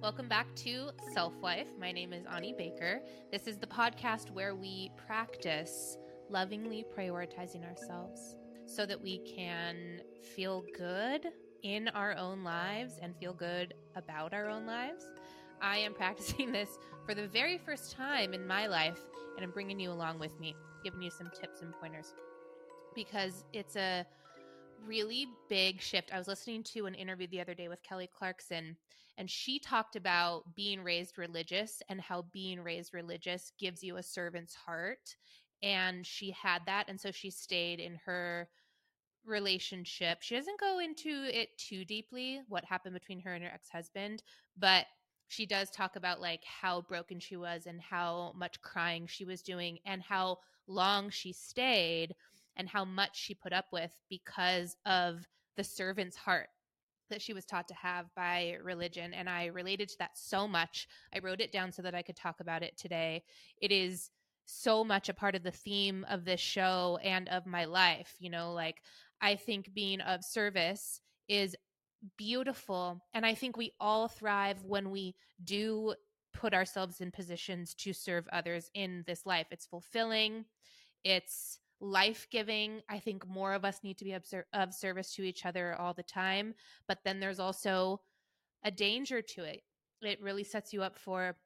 Welcome 0.00 0.28
back 0.28 0.54
to 0.56 0.90
Self 1.12 1.32
Life. 1.42 1.66
My 1.76 1.90
name 1.90 2.12
is 2.12 2.24
Ani 2.26 2.54
Baker. 2.56 3.02
This 3.32 3.48
is 3.48 3.58
the 3.58 3.66
podcast 3.66 4.30
where 4.30 4.54
we 4.54 4.92
practice 4.96 5.98
lovingly 6.30 6.84
prioritizing 6.96 7.68
ourselves 7.68 8.36
so 8.64 8.86
that 8.86 9.02
we 9.02 9.18
can 9.18 10.00
feel 10.36 10.64
good 10.76 11.26
in 11.64 11.88
our 11.88 12.16
own 12.16 12.44
lives 12.44 13.00
and 13.02 13.16
feel 13.16 13.32
good 13.32 13.74
about 13.96 14.32
our 14.32 14.48
own 14.48 14.66
lives. 14.66 15.04
I 15.60 15.78
am 15.78 15.94
practicing 16.02 16.52
this 16.52 16.78
for 17.04 17.16
the 17.16 17.26
very 17.26 17.58
first 17.58 17.90
time 17.90 18.34
in 18.34 18.46
my 18.46 18.68
life, 18.68 19.00
and 19.34 19.44
I'm 19.44 19.50
bringing 19.50 19.80
you 19.80 19.90
along 19.90 20.20
with 20.20 20.38
me, 20.38 20.54
giving 20.84 21.02
you 21.02 21.10
some 21.10 21.28
tips 21.40 21.60
and 21.60 21.72
pointers 21.72 22.14
because 22.94 23.44
it's 23.52 23.76
a 23.76 24.04
really 24.86 25.28
big 25.48 25.80
shift. 25.80 26.12
I 26.12 26.18
was 26.18 26.28
listening 26.28 26.62
to 26.74 26.86
an 26.86 26.94
interview 26.94 27.26
the 27.28 27.40
other 27.40 27.54
day 27.54 27.68
with 27.68 27.82
Kelly 27.82 28.08
Clarkson, 28.16 28.76
and 29.16 29.30
she 29.30 29.58
talked 29.58 29.96
about 29.96 30.54
being 30.54 30.82
raised 30.82 31.18
religious 31.18 31.82
and 31.88 32.00
how 32.00 32.26
being 32.32 32.60
raised 32.60 32.94
religious 32.94 33.52
gives 33.58 33.82
you 33.82 33.96
a 33.96 34.02
servant's 34.02 34.54
heart. 34.54 35.16
And 35.62 36.06
she 36.06 36.30
had 36.30 36.62
that. 36.66 36.88
And 36.88 37.00
so 37.00 37.10
she 37.10 37.30
stayed 37.30 37.80
in 37.80 37.98
her 38.06 38.48
relationship. 39.26 40.18
She 40.20 40.36
doesn't 40.36 40.60
go 40.60 40.78
into 40.78 41.24
it 41.24 41.56
too 41.58 41.84
deeply, 41.84 42.42
what 42.48 42.64
happened 42.64 42.94
between 42.94 43.20
her 43.20 43.34
and 43.34 43.44
her 43.44 43.50
ex 43.50 43.68
husband, 43.68 44.22
but 44.56 44.86
she 45.28 45.44
does 45.44 45.70
talk 45.70 45.96
about 45.96 46.20
like 46.20 46.42
how 46.44 46.80
broken 46.82 47.20
she 47.20 47.36
was 47.36 47.66
and 47.66 47.80
how 47.80 48.32
much 48.36 48.60
crying 48.62 49.06
she 49.06 49.24
was 49.24 49.42
doing 49.42 49.78
and 49.84 50.02
how 50.02 50.38
long 50.66 51.10
she 51.10 51.32
stayed 51.32 52.14
and 52.58 52.68
how 52.68 52.84
much 52.84 53.16
she 53.16 53.34
put 53.34 53.52
up 53.52 53.66
with 53.72 53.92
because 54.10 54.76
of 54.84 55.26
the 55.56 55.64
servant's 55.64 56.16
heart 56.16 56.48
that 57.10 57.22
she 57.22 57.32
was 57.32 57.46
taught 57.46 57.68
to 57.68 57.74
have 57.74 58.06
by 58.14 58.56
religion. 58.62 59.14
And 59.14 59.30
I 59.30 59.46
related 59.46 59.88
to 59.88 59.98
that 60.00 60.10
so 60.14 60.46
much. 60.46 60.86
I 61.14 61.20
wrote 61.20 61.40
it 61.40 61.52
down 61.52 61.72
so 61.72 61.82
that 61.82 61.94
I 61.94 62.02
could 62.02 62.16
talk 62.16 62.40
about 62.40 62.62
it 62.62 62.76
today. 62.76 63.22
It 63.60 63.72
is 63.72 64.10
so 64.44 64.84
much 64.84 65.08
a 65.08 65.14
part 65.14 65.34
of 65.34 65.42
the 65.42 65.50
theme 65.50 66.04
of 66.08 66.24
this 66.24 66.40
show 66.40 66.98
and 67.02 67.28
of 67.28 67.46
my 67.46 67.64
life. 67.64 68.14
You 68.18 68.30
know, 68.30 68.52
like 68.52 68.82
I 69.20 69.36
think 69.36 69.72
being 69.74 70.00
of 70.00 70.24
service 70.24 71.00
is 71.28 71.56
beautiful. 72.16 73.00
And 73.14 73.24
I 73.24 73.34
think 73.34 73.56
we 73.56 73.72
all 73.80 74.08
thrive 74.08 74.62
when 74.64 74.90
we 74.90 75.14
do 75.44 75.94
put 76.32 76.54
ourselves 76.54 77.00
in 77.00 77.10
positions 77.10 77.74
to 77.74 77.92
serve 77.92 78.28
others 78.32 78.70
in 78.74 79.02
this 79.06 79.26
life. 79.26 79.46
It's 79.50 79.66
fulfilling, 79.66 80.44
it's 81.04 81.58
life 81.80 82.26
giving. 82.30 82.80
I 82.88 82.98
think 82.98 83.26
more 83.26 83.52
of 83.52 83.64
us 83.64 83.80
need 83.82 83.98
to 83.98 84.04
be 84.04 84.14
of 84.52 84.74
service 84.74 85.14
to 85.14 85.22
each 85.22 85.46
other 85.46 85.74
all 85.78 85.94
the 85.94 86.02
time. 86.02 86.54
But 86.86 86.98
then 87.04 87.20
there's 87.20 87.40
also 87.40 88.00
a 88.64 88.70
danger 88.70 89.22
to 89.22 89.44
it. 89.44 89.62
It 90.02 90.22
really 90.22 90.44
sets 90.44 90.72
you 90.72 90.82
up 90.82 90.98
for, 90.98 91.36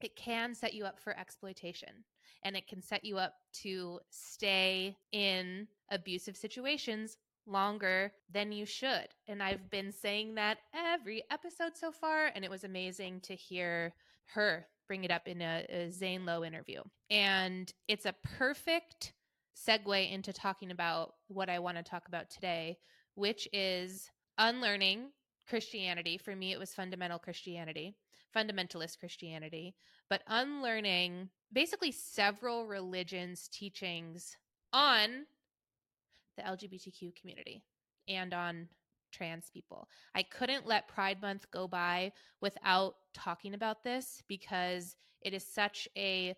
it 0.00 0.16
can 0.16 0.54
set 0.54 0.74
you 0.74 0.84
up 0.84 1.00
for 1.00 1.18
exploitation 1.18 2.04
and 2.44 2.56
it 2.56 2.66
can 2.66 2.82
set 2.82 3.04
you 3.04 3.18
up 3.18 3.34
to 3.62 4.00
stay 4.10 4.96
in 5.12 5.66
abusive 5.90 6.36
situations 6.36 7.16
longer 7.46 8.12
than 8.30 8.52
you 8.52 8.66
should. 8.66 9.08
And 9.28 9.42
I've 9.42 9.70
been 9.70 9.92
saying 9.92 10.34
that 10.34 10.58
every 10.74 11.22
episode 11.30 11.76
so 11.76 11.90
far, 11.90 12.30
and 12.34 12.44
it 12.44 12.50
was 12.50 12.64
amazing 12.64 13.20
to 13.22 13.34
hear 13.34 13.94
her 14.34 14.66
bring 14.86 15.04
it 15.04 15.10
up 15.10 15.26
in 15.26 15.40
a, 15.40 15.64
a 15.68 15.90
Zane 15.90 16.26
Lowe 16.26 16.44
interview. 16.44 16.82
And 17.10 17.72
it's 17.88 18.06
a 18.06 18.14
perfect 18.36 19.12
segue 19.54 20.12
into 20.12 20.32
talking 20.32 20.70
about 20.70 21.14
what 21.28 21.48
I 21.48 21.58
want 21.58 21.76
to 21.76 21.82
talk 21.82 22.08
about 22.08 22.30
today, 22.30 22.78
which 23.14 23.48
is 23.52 24.10
unlearning 24.38 25.10
Christianity. 25.48 26.18
For 26.18 26.34
me, 26.34 26.52
it 26.52 26.58
was 26.58 26.74
fundamental 26.74 27.18
Christianity, 27.18 27.96
fundamentalist 28.34 28.98
Christianity, 28.98 29.74
but 30.08 30.22
unlearning 30.26 31.28
basically 31.52 31.92
several 31.92 32.66
religions' 32.66 33.48
teachings 33.48 34.36
on 34.72 35.26
the 36.36 36.42
LGBTQ 36.42 37.14
community 37.14 37.62
and 38.08 38.34
on 38.34 38.68
trans 39.12 39.50
people. 39.50 39.88
I 40.14 40.24
couldn't 40.24 40.66
let 40.66 40.88
Pride 40.88 41.22
Month 41.22 41.50
go 41.52 41.68
by 41.68 42.12
without 42.40 42.96
talking 43.14 43.54
about 43.54 43.84
this 43.84 44.22
because 44.26 44.96
it 45.22 45.32
is 45.32 45.46
such 45.46 45.88
a 45.96 46.34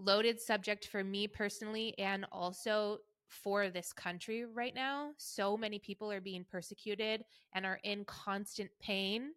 loaded 0.00 0.40
subject 0.40 0.86
for 0.86 1.04
me 1.04 1.26
personally 1.26 1.94
and 1.98 2.26
also 2.32 2.98
for 3.28 3.68
this 3.68 3.92
country 3.92 4.44
right 4.44 4.74
now. 4.74 5.12
So 5.16 5.56
many 5.56 5.78
people 5.78 6.10
are 6.10 6.20
being 6.20 6.44
persecuted 6.50 7.24
and 7.52 7.64
are 7.64 7.80
in 7.84 8.04
constant 8.04 8.70
pain 8.80 9.32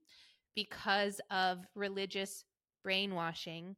because 0.56 1.22
of 1.30 1.60
religious 1.76 2.46
brainwashing 2.84 3.76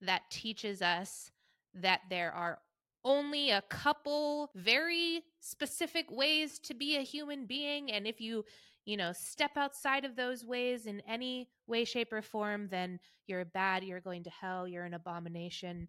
that 0.00 0.22
teaches 0.30 0.82
us 0.82 1.30
that 1.74 2.00
there 2.10 2.32
are 2.32 2.58
only 3.04 3.50
a 3.50 3.62
couple 3.62 4.50
very 4.54 5.22
specific 5.40 6.06
ways 6.10 6.58
to 6.58 6.74
be 6.74 6.96
a 6.96 7.02
human 7.02 7.44
being 7.46 7.92
and 7.92 8.06
if 8.06 8.20
you 8.20 8.44
you 8.86 8.96
know 8.96 9.12
step 9.12 9.50
outside 9.56 10.04
of 10.04 10.16
those 10.16 10.44
ways 10.44 10.86
in 10.86 11.02
any 11.06 11.48
way 11.66 11.84
shape 11.84 12.12
or 12.12 12.22
form 12.22 12.66
then 12.70 12.98
you're 13.26 13.44
bad 13.44 13.84
you're 13.84 14.00
going 14.00 14.22
to 14.24 14.30
hell 14.30 14.66
you're 14.66 14.84
an 14.84 14.94
abomination 14.94 15.86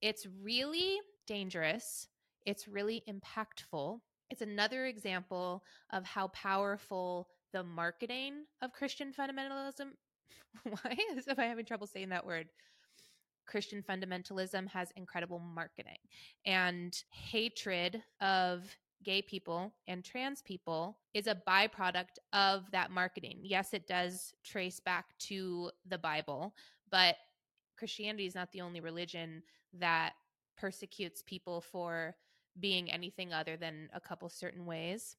it's 0.00 0.26
really 0.42 0.98
dangerous, 1.26 2.08
it's 2.46 2.68
really 2.68 3.02
impactful. 3.08 4.00
It's 4.30 4.42
another 4.42 4.86
example 4.86 5.64
of 5.90 6.04
how 6.04 6.28
powerful 6.28 7.28
the 7.52 7.62
marketing 7.62 8.44
of 8.62 8.72
Christian 8.72 9.12
fundamentalism. 9.12 9.90
Why 10.64 10.96
is 11.16 11.26
am 11.28 11.36
I 11.38 11.46
having 11.46 11.64
trouble 11.64 11.86
saying 11.86 12.10
that 12.10 12.26
word? 12.26 12.48
Christian 13.46 13.82
fundamentalism 13.82 14.68
has 14.68 14.90
incredible 14.96 15.38
marketing 15.38 15.96
and 16.44 17.02
hatred 17.10 18.02
of 18.20 18.64
gay 19.04 19.22
people 19.22 19.72
and 19.86 20.04
trans 20.04 20.42
people 20.42 20.98
is 21.14 21.26
a 21.26 21.40
byproduct 21.48 22.18
of 22.32 22.70
that 22.72 22.90
marketing. 22.90 23.38
Yes, 23.42 23.72
it 23.72 23.86
does 23.86 24.34
trace 24.44 24.80
back 24.80 25.06
to 25.20 25.70
the 25.88 25.98
Bible, 25.98 26.54
but 26.90 27.16
Christianity 27.78 28.26
is 28.26 28.34
not 28.34 28.50
the 28.52 28.60
only 28.60 28.80
religion 28.80 29.42
that 29.74 30.12
persecutes 30.56 31.22
people 31.26 31.60
for 31.60 32.14
being 32.58 32.90
anything 32.90 33.32
other 33.32 33.56
than 33.56 33.88
a 33.92 34.00
couple 34.00 34.28
certain 34.28 34.66
ways. 34.66 35.16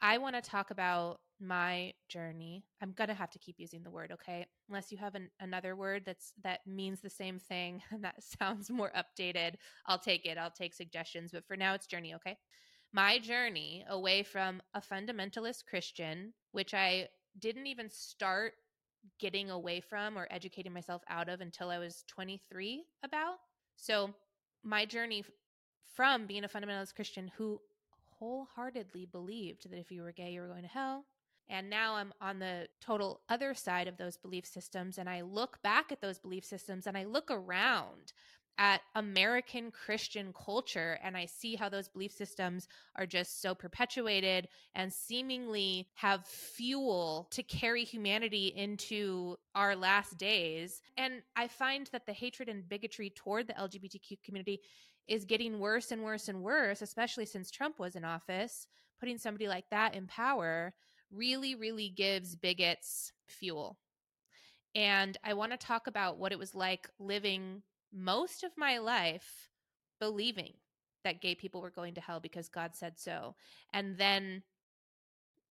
I 0.00 0.18
want 0.18 0.34
to 0.34 0.42
talk 0.42 0.70
about 0.70 1.20
my 1.40 1.92
journey. 2.08 2.64
I'm 2.80 2.92
going 2.92 3.08
to 3.08 3.14
have 3.14 3.30
to 3.30 3.38
keep 3.38 3.56
using 3.58 3.82
the 3.82 3.90
word, 3.90 4.12
okay? 4.12 4.46
Unless 4.68 4.90
you 4.92 4.98
have 4.98 5.14
an, 5.14 5.28
another 5.40 5.76
word 5.76 6.02
that's 6.06 6.32
that 6.42 6.60
means 6.66 7.00
the 7.00 7.10
same 7.10 7.38
thing 7.38 7.82
and 7.90 8.04
that 8.04 8.22
sounds 8.22 8.70
more 8.70 8.92
updated, 8.96 9.54
I'll 9.86 9.98
take 9.98 10.24
it. 10.24 10.38
I'll 10.38 10.50
take 10.50 10.74
suggestions, 10.74 11.30
but 11.32 11.46
for 11.46 11.56
now 11.56 11.74
it's 11.74 11.86
journey, 11.86 12.14
okay? 12.14 12.36
My 12.92 13.18
journey 13.18 13.84
away 13.88 14.22
from 14.22 14.60
a 14.74 14.80
fundamentalist 14.80 15.64
Christian, 15.68 16.32
which 16.52 16.74
I 16.74 17.08
didn't 17.38 17.66
even 17.66 17.88
start 17.90 18.52
getting 19.18 19.50
away 19.50 19.80
from 19.80 20.16
or 20.16 20.28
educating 20.30 20.72
myself 20.72 21.02
out 21.08 21.28
of 21.28 21.40
until 21.40 21.70
I 21.70 21.78
was 21.78 22.04
23 22.08 22.84
about. 23.04 23.36
So, 23.82 24.14
my 24.62 24.84
journey 24.84 25.24
from 25.96 26.26
being 26.28 26.44
a 26.44 26.48
fundamentalist 26.48 26.94
Christian 26.94 27.32
who 27.36 27.60
wholeheartedly 28.20 29.06
believed 29.06 29.68
that 29.68 29.76
if 29.76 29.90
you 29.90 30.02
were 30.02 30.12
gay, 30.12 30.30
you 30.30 30.40
were 30.40 30.46
going 30.46 30.62
to 30.62 30.68
hell. 30.68 31.04
And 31.48 31.68
now 31.68 31.96
I'm 31.96 32.12
on 32.20 32.38
the 32.38 32.68
total 32.80 33.22
other 33.28 33.54
side 33.54 33.88
of 33.88 33.96
those 33.96 34.16
belief 34.16 34.46
systems. 34.46 34.98
And 34.98 35.10
I 35.10 35.22
look 35.22 35.60
back 35.62 35.90
at 35.90 36.00
those 36.00 36.20
belief 36.20 36.44
systems 36.44 36.86
and 36.86 36.96
I 36.96 37.02
look 37.02 37.28
around 37.28 38.12
at 38.58 38.82
American 38.94 39.70
Christian 39.70 40.32
culture 40.32 40.98
and 41.02 41.16
I 41.16 41.26
see 41.26 41.56
how 41.56 41.68
those 41.68 41.88
belief 41.88 42.12
systems 42.12 42.68
are 42.96 43.06
just 43.06 43.40
so 43.40 43.54
perpetuated 43.54 44.48
and 44.74 44.92
seemingly 44.92 45.88
have 45.94 46.26
fuel 46.26 47.28
to 47.30 47.42
carry 47.42 47.84
humanity 47.84 48.52
into 48.54 49.36
our 49.54 49.74
last 49.74 50.18
days. 50.18 50.80
And 50.96 51.22
I 51.34 51.48
find 51.48 51.88
that 51.92 52.06
the 52.06 52.12
hatred 52.12 52.48
and 52.48 52.68
bigotry 52.68 53.10
toward 53.10 53.46
the 53.46 53.54
LGBTQ 53.54 54.22
community 54.22 54.60
is 55.08 55.24
getting 55.24 55.58
worse 55.58 55.90
and 55.90 56.02
worse 56.02 56.28
and 56.28 56.42
worse, 56.42 56.82
especially 56.82 57.26
since 57.26 57.50
Trump 57.50 57.78
was 57.78 57.96
in 57.96 58.04
office. 58.04 58.66
Putting 59.00 59.18
somebody 59.18 59.48
like 59.48 59.64
that 59.70 59.96
in 59.96 60.06
power 60.06 60.74
really, 61.10 61.54
really 61.54 61.88
gives 61.88 62.36
bigots 62.36 63.12
fuel. 63.26 63.78
And 64.74 65.18
I 65.24 65.34
want 65.34 65.52
to 65.52 65.58
talk 65.58 65.86
about 65.86 66.18
what 66.18 66.32
it 66.32 66.38
was 66.38 66.54
like 66.54 66.88
living 66.98 67.62
most 67.92 68.44
of 68.44 68.50
my 68.56 68.78
life 68.78 69.48
believing 70.00 70.54
that 71.04 71.20
gay 71.20 71.34
people 71.34 71.60
were 71.60 71.70
going 71.70 71.94
to 71.94 72.00
hell 72.00 72.20
because 72.20 72.48
God 72.48 72.74
said 72.74 72.98
so. 72.98 73.34
And 73.72 73.96
then 73.98 74.42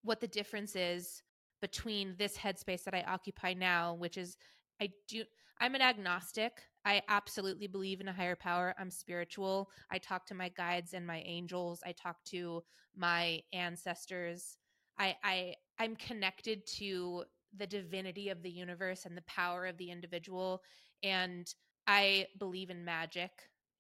what 0.04 0.20
the 0.22 0.28
difference 0.28 0.76
is 0.76 1.22
between 1.62 2.16
this 2.18 2.38
headspace 2.38 2.84
that 2.84 2.96
I 2.96 3.06
occupy 3.08 3.54
now, 3.54 3.94
which 3.94 4.18
is 4.18 4.38
I 4.82 4.90
do 5.08 5.24
I'm 5.60 5.76
an 5.76 5.82
agnostic. 5.82 6.54
I 6.86 7.04
absolutely 7.08 7.68
believe 7.68 8.02
in 8.02 8.08
a 8.08 8.14
higher 8.14 8.36
power. 8.36 8.74
I'm 8.80 8.90
spiritual. 8.90 9.70
I 9.92 10.00
talk 10.00 10.26
to 10.28 10.34
my 10.34 10.50
guides 10.50 10.94
and 10.94 11.06
my 11.06 11.22
angels. 11.26 11.82
I 11.86 11.92
talk 11.92 12.24
to 12.26 12.64
my 12.96 13.42
ancestors. 13.54 14.58
I 14.98 15.16
I 15.24 15.56
I'm 15.80 15.96
connected 15.96 16.66
to 16.78 17.24
the 17.58 17.68
divinity 17.68 18.30
of 18.30 18.42
the 18.42 18.50
universe 18.50 19.06
and 19.06 19.16
the 19.16 19.24
power 19.24 19.66
of 19.68 19.78
the 19.78 19.92
individual. 19.92 20.64
And 21.04 21.54
I 21.92 22.28
believe 22.40 22.70
in 22.70 22.86
magic. 22.86 23.32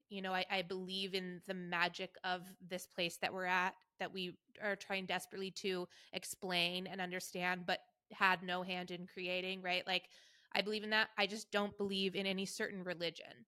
You 0.09 0.21
know, 0.21 0.33
I, 0.33 0.45
I 0.51 0.61
believe 0.63 1.13
in 1.13 1.41
the 1.47 1.53
magic 1.53 2.15
of 2.25 2.41
this 2.69 2.85
place 2.85 3.17
that 3.21 3.33
we're 3.33 3.45
at, 3.45 3.73
that 4.01 4.13
we 4.13 4.37
are 4.61 4.75
trying 4.75 5.05
desperately 5.05 5.51
to 5.51 5.87
explain 6.11 6.87
and 6.87 6.99
understand, 6.99 7.61
but 7.65 7.79
had 8.11 8.43
no 8.43 8.63
hand 8.63 8.91
in 8.91 9.07
creating, 9.07 9.61
right? 9.61 9.87
Like, 9.87 10.09
I 10.53 10.61
believe 10.61 10.83
in 10.83 10.89
that. 10.89 11.07
I 11.17 11.25
just 11.25 11.49
don't 11.51 11.77
believe 11.77 12.15
in 12.15 12.25
any 12.25 12.45
certain 12.45 12.83
religion. 12.83 13.45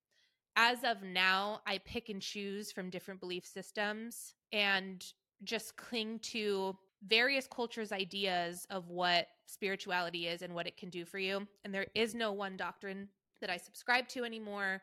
As 0.55 0.77
of 0.85 1.03
now, 1.03 1.59
I 1.67 1.79
pick 1.79 2.07
and 2.07 2.21
choose 2.21 2.71
from 2.71 2.89
different 2.89 3.19
belief 3.19 3.45
systems 3.45 4.33
and 4.53 5.03
just 5.43 5.75
cling 5.75 6.19
to 6.19 6.77
various 7.05 7.47
cultures' 7.47 7.91
ideas 7.91 8.65
of 8.69 8.87
what 8.87 9.27
spirituality 9.45 10.27
is 10.27 10.41
and 10.41 10.55
what 10.55 10.67
it 10.67 10.77
can 10.77 10.89
do 10.89 11.03
for 11.03 11.19
you. 11.19 11.45
And 11.65 11.73
there 11.73 11.87
is 11.95 12.15
no 12.15 12.31
one 12.31 12.55
doctrine 12.55 13.09
that 13.43 13.49
I 13.49 13.57
subscribe 13.57 14.07
to 14.09 14.23
anymore. 14.23 14.81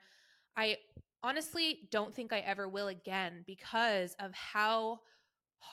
I 0.54 0.76
honestly 1.22 1.88
don't 1.90 2.14
think 2.14 2.30
I 2.30 2.40
ever 2.40 2.68
will 2.68 2.88
again 2.88 3.42
because 3.46 4.14
of 4.20 4.32
how 4.34 5.00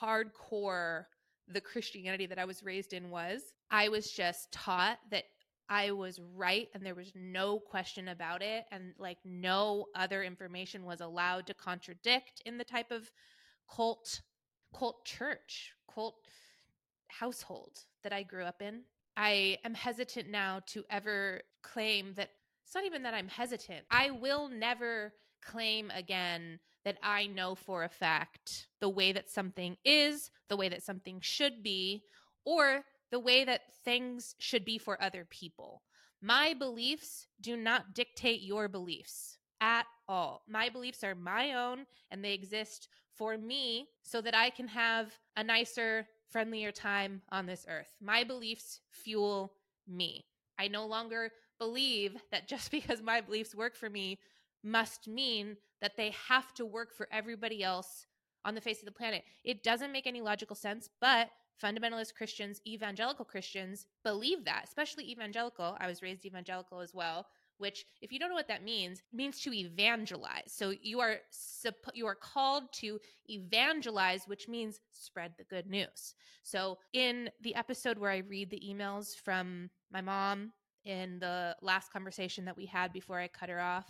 hardcore 0.00 1.04
the 1.46 1.60
Christianity 1.60 2.24
that 2.24 2.38
I 2.38 2.46
was 2.46 2.62
raised 2.62 2.94
in 2.94 3.10
was. 3.10 3.42
I 3.70 3.90
was 3.90 4.10
just 4.10 4.50
taught 4.52 4.98
that 5.10 5.24
I 5.68 5.90
was 5.90 6.18
right 6.34 6.68
and 6.72 6.84
there 6.84 6.94
was 6.94 7.12
no 7.14 7.58
question 7.58 8.08
about 8.08 8.40
it. 8.40 8.64
And 8.72 8.94
like 8.98 9.18
no 9.22 9.84
other 9.94 10.22
information 10.22 10.86
was 10.86 11.02
allowed 11.02 11.46
to 11.48 11.54
contradict 11.54 12.42
in 12.46 12.56
the 12.56 12.64
type 12.64 12.90
of 12.90 13.10
cult, 13.70 14.22
cult 14.74 15.04
church, 15.04 15.74
cult 15.92 16.16
household 17.08 17.80
that 18.02 18.14
I 18.14 18.22
grew 18.22 18.44
up 18.44 18.62
in. 18.62 18.80
I 19.14 19.58
am 19.62 19.74
hesitant 19.74 20.30
now 20.30 20.60
to 20.68 20.84
ever 20.88 21.42
claim 21.62 22.14
that 22.14 22.30
it's 22.68 22.74
not 22.74 22.84
even 22.84 23.04
that 23.04 23.14
I'm 23.14 23.28
hesitant. 23.28 23.86
I 23.90 24.10
will 24.10 24.50
never 24.50 25.14
claim 25.42 25.90
again 25.90 26.58
that 26.84 26.98
I 27.02 27.26
know 27.26 27.54
for 27.54 27.82
a 27.82 27.88
fact 27.88 28.66
the 28.82 28.90
way 28.90 29.10
that 29.12 29.30
something 29.30 29.78
is, 29.86 30.30
the 30.50 30.56
way 30.58 30.68
that 30.68 30.82
something 30.82 31.18
should 31.22 31.62
be, 31.62 32.02
or 32.44 32.84
the 33.10 33.20
way 33.20 33.44
that 33.44 33.62
things 33.86 34.34
should 34.38 34.66
be 34.66 34.76
for 34.76 35.02
other 35.02 35.26
people. 35.30 35.80
My 36.20 36.52
beliefs 36.52 37.26
do 37.40 37.56
not 37.56 37.94
dictate 37.94 38.42
your 38.42 38.68
beliefs 38.68 39.38
at 39.62 39.86
all. 40.06 40.42
My 40.46 40.68
beliefs 40.68 41.02
are 41.02 41.14
my 41.14 41.54
own 41.54 41.86
and 42.10 42.22
they 42.22 42.34
exist 42.34 42.88
for 43.16 43.38
me 43.38 43.86
so 44.02 44.20
that 44.20 44.36
I 44.36 44.50
can 44.50 44.68
have 44.68 45.14
a 45.38 45.42
nicer, 45.42 46.06
friendlier 46.28 46.70
time 46.70 47.22
on 47.32 47.46
this 47.46 47.64
earth. 47.66 47.96
My 47.98 48.24
beliefs 48.24 48.80
fuel 48.90 49.54
me. 49.86 50.26
I 50.58 50.68
no 50.68 50.84
longer 50.84 51.30
believe 51.58 52.16
that 52.30 52.48
just 52.48 52.70
because 52.70 53.02
my 53.02 53.20
beliefs 53.20 53.54
work 53.54 53.76
for 53.76 53.90
me 53.90 54.18
must 54.64 55.06
mean 55.06 55.56
that 55.80 55.96
they 55.96 56.12
have 56.28 56.52
to 56.54 56.66
work 56.66 56.92
for 56.92 57.08
everybody 57.12 57.62
else 57.62 58.06
on 58.44 58.54
the 58.54 58.60
face 58.60 58.80
of 58.80 58.86
the 58.86 58.92
planet. 58.92 59.24
It 59.44 59.62
doesn't 59.62 59.92
make 59.92 60.06
any 60.06 60.20
logical 60.20 60.56
sense, 60.56 60.88
but 61.00 61.30
fundamentalist 61.62 62.14
Christians, 62.14 62.60
evangelical 62.66 63.24
Christians 63.24 63.86
believe 64.04 64.44
that, 64.44 64.64
especially 64.64 65.10
evangelical. 65.10 65.76
I 65.80 65.86
was 65.86 66.02
raised 66.02 66.24
evangelical 66.24 66.80
as 66.80 66.94
well, 66.94 67.26
which 67.58 67.84
if 68.00 68.12
you 68.12 68.18
don't 68.18 68.28
know 68.28 68.36
what 68.36 68.48
that 68.48 68.64
means, 68.64 69.02
means 69.12 69.40
to 69.40 69.52
evangelize. 69.52 70.52
So 70.52 70.72
you 70.80 71.00
are 71.00 71.16
you 71.94 72.06
are 72.06 72.14
called 72.14 72.64
to 72.74 73.00
evangelize, 73.28 74.22
which 74.26 74.48
means 74.48 74.80
spread 74.92 75.32
the 75.36 75.44
good 75.44 75.66
news. 75.66 76.14
So 76.42 76.78
in 76.92 77.30
the 77.42 77.54
episode 77.54 77.98
where 77.98 78.12
I 78.12 78.18
read 78.18 78.50
the 78.50 78.62
emails 78.66 79.16
from 79.16 79.70
my 79.92 80.00
mom 80.00 80.52
in 80.88 81.20
the 81.20 81.54
last 81.62 81.92
conversation 81.92 82.44
that 82.46 82.56
we 82.56 82.66
had 82.66 82.92
before 82.92 83.20
I 83.20 83.28
cut 83.28 83.48
her 83.48 83.60
off, 83.60 83.86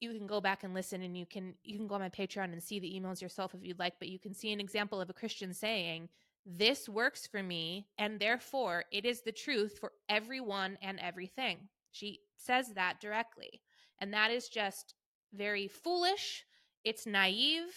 you 0.00 0.12
can 0.12 0.26
go 0.26 0.40
back 0.40 0.64
and 0.64 0.74
listen 0.74 1.02
and 1.02 1.16
you 1.16 1.24
can 1.24 1.54
you 1.62 1.78
can 1.78 1.86
go 1.86 1.94
on 1.94 2.00
my 2.00 2.08
patreon 2.10 2.52
and 2.52 2.62
see 2.62 2.80
the 2.80 2.92
emails 2.92 3.22
yourself 3.22 3.54
if 3.54 3.64
you'd 3.64 3.78
like 3.78 3.94
but 4.00 4.08
you 4.08 4.18
can 4.18 4.34
see 4.34 4.52
an 4.52 4.58
example 4.58 5.00
of 5.00 5.08
a 5.08 5.12
christian 5.12 5.54
saying 5.54 6.08
this 6.44 6.88
works 6.88 7.26
for 7.26 7.42
me 7.42 7.86
and 7.98 8.18
therefore 8.18 8.84
it 8.90 9.04
is 9.04 9.22
the 9.22 9.32
truth 9.32 9.78
for 9.78 9.92
everyone 10.08 10.76
and 10.82 10.98
everything. 10.98 11.68
She 11.92 12.20
says 12.36 12.72
that 12.74 13.00
directly. 13.00 13.60
And 14.00 14.12
that 14.12 14.30
is 14.30 14.48
just 14.48 14.94
very 15.32 15.68
foolish. 15.68 16.44
It's 16.84 17.06
naive. 17.06 17.72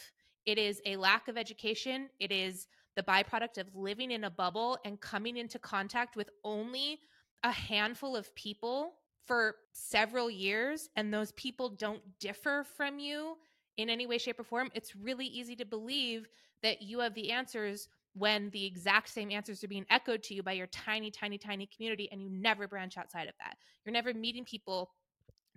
It 0.45 0.57
is 0.57 0.81
a 0.85 0.97
lack 0.97 1.27
of 1.27 1.37
education. 1.37 2.09
It 2.19 2.31
is 2.31 2.67
the 2.95 3.03
byproduct 3.03 3.57
of 3.59 3.75
living 3.75 4.11
in 4.11 4.23
a 4.23 4.29
bubble 4.29 4.77
and 4.85 4.99
coming 4.99 5.37
into 5.37 5.59
contact 5.59 6.15
with 6.15 6.29
only 6.43 6.99
a 7.45 7.51
handful 7.51 8.15
of 8.15 8.33
people 8.33 8.93
for 9.27 9.55
several 9.71 10.31
years 10.31 10.89
and 10.95 11.13
those 11.13 11.31
people 11.33 11.69
don't 11.69 12.01
differ 12.19 12.65
from 12.75 12.97
you 12.97 13.37
in 13.77 13.87
any 13.89 14.07
way, 14.07 14.17
shape, 14.17 14.39
or 14.39 14.43
form, 14.43 14.71
it's 14.73 14.95
really 14.95 15.27
easy 15.27 15.55
to 15.57 15.65
believe 15.65 16.27
that 16.63 16.81
you 16.81 16.99
have 16.99 17.13
the 17.13 17.31
answers 17.31 17.87
when 18.13 18.49
the 18.49 18.65
exact 18.65 19.09
same 19.09 19.29
answers 19.29 19.63
are 19.63 19.67
being 19.67 19.85
echoed 19.91 20.23
to 20.23 20.33
you 20.33 20.41
by 20.41 20.53
your 20.53 20.67
tiny, 20.67 21.11
tiny, 21.11 21.37
tiny 21.37 21.67
community 21.67 22.09
and 22.11 22.19
you 22.19 22.29
never 22.31 22.67
branch 22.67 22.97
outside 22.97 23.27
of 23.27 23.35
that. 23.39 23.57
You're 23.85 23.93
never 23.93 24.13
meeting 24.13 24.43
people 24.43 24.89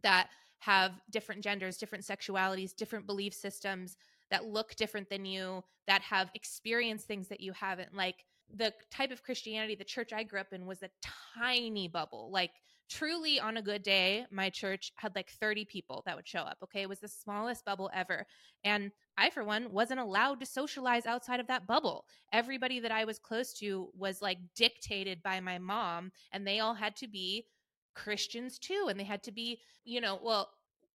that 0.03 0.29
have 0.59 0.93
different 1.11 1.43
genders, 1.43 1.79
different 1.79 2.05
sexualities, 2.05 2.77
different 2.77 3.07
belief 3.07 3.33
systems 3.33 3.97
that 4.31 4.45
look 4.45 4.75
different 4.75 5.09
than 5.09 5.25
you, 5.25 5.63
that 5.87 6.03
have 6.03 6.31
experienced 6.35 7.07
things 7.07 7.29
that 7.29 7.41
you 7.41 7.53
haven't. 7.53 7.95
Like 7.95 8.25
the 8.55 8.73
type 8.91 9.11
of 9.11 9.23
Christianity 9.23 9.75
the 9.75 9.85
church 9.85 10.13
I 10.13 10.23
grew 10.23 10.41
up 10.41 10.53
in 10.53 10.67
was 10.67 10.83
a 10.83 10.91
tiny 11.37 11.89
bubble. 11.89 12.31
Like 12.33 12.53
truly 12.89 13.39
on 13.39 13.57
a 13.57 13.63
good 13.63 13.83
day, 13.83 14.27
my 14.31 14.51
church 14.51 14.93
had 14.97 15.15
like 15.15 15.31
30 15.31 15.65
people 15.67 16.03
that 16.07 16.17
would 16.17 16.27
show 16.27 16.41
up. 16.41 16.59
Okay. 16.63 16.83
It 16.83 16.89
was 16.89 17.01
the 17.01 17.09
smallest 17.09 17.65
bubble 17.65 17.91
ever. 17.95 18.27
And 18.65 18.91
I, 19.17 19.31
for 19.31 19.45
one, 19.45 19.73
wasn't 19.73 20.01
allowed 20.01 20.41
to 20.41 20.47
socialize 20.47 21.07
outside 21.07 21.41
of 21.41 21.47
that 21.49 21.67
bubble. 21.67 22.07
Everybody 22.33 22.81
that 22.81 22.93
I 22.93 23.05
was 23.05 23.19
close 23.19 23.53
to 23.55 23.89
was 23.97 24.23
like 24.23 24.39
dictated 24.57 25.23
by 25.23 25.41
my 25.41 25.59
mom, 25.59 26.13
and 26.33 26.47
they 26.47 26.61
all 26.61 26.75
had 26.75 26.97
to 26.97 27.09
be 27.09 27.47
Christians 27.95 28.59
too. 28.59 28.87
And 28.89 28.99
they 28.99 29.05
had 29.05 29.23
to 29.25 29.33
be, 29.33 29.61
you 29.85 30.01
know, 30.01 30.19
well, 30.23 30.49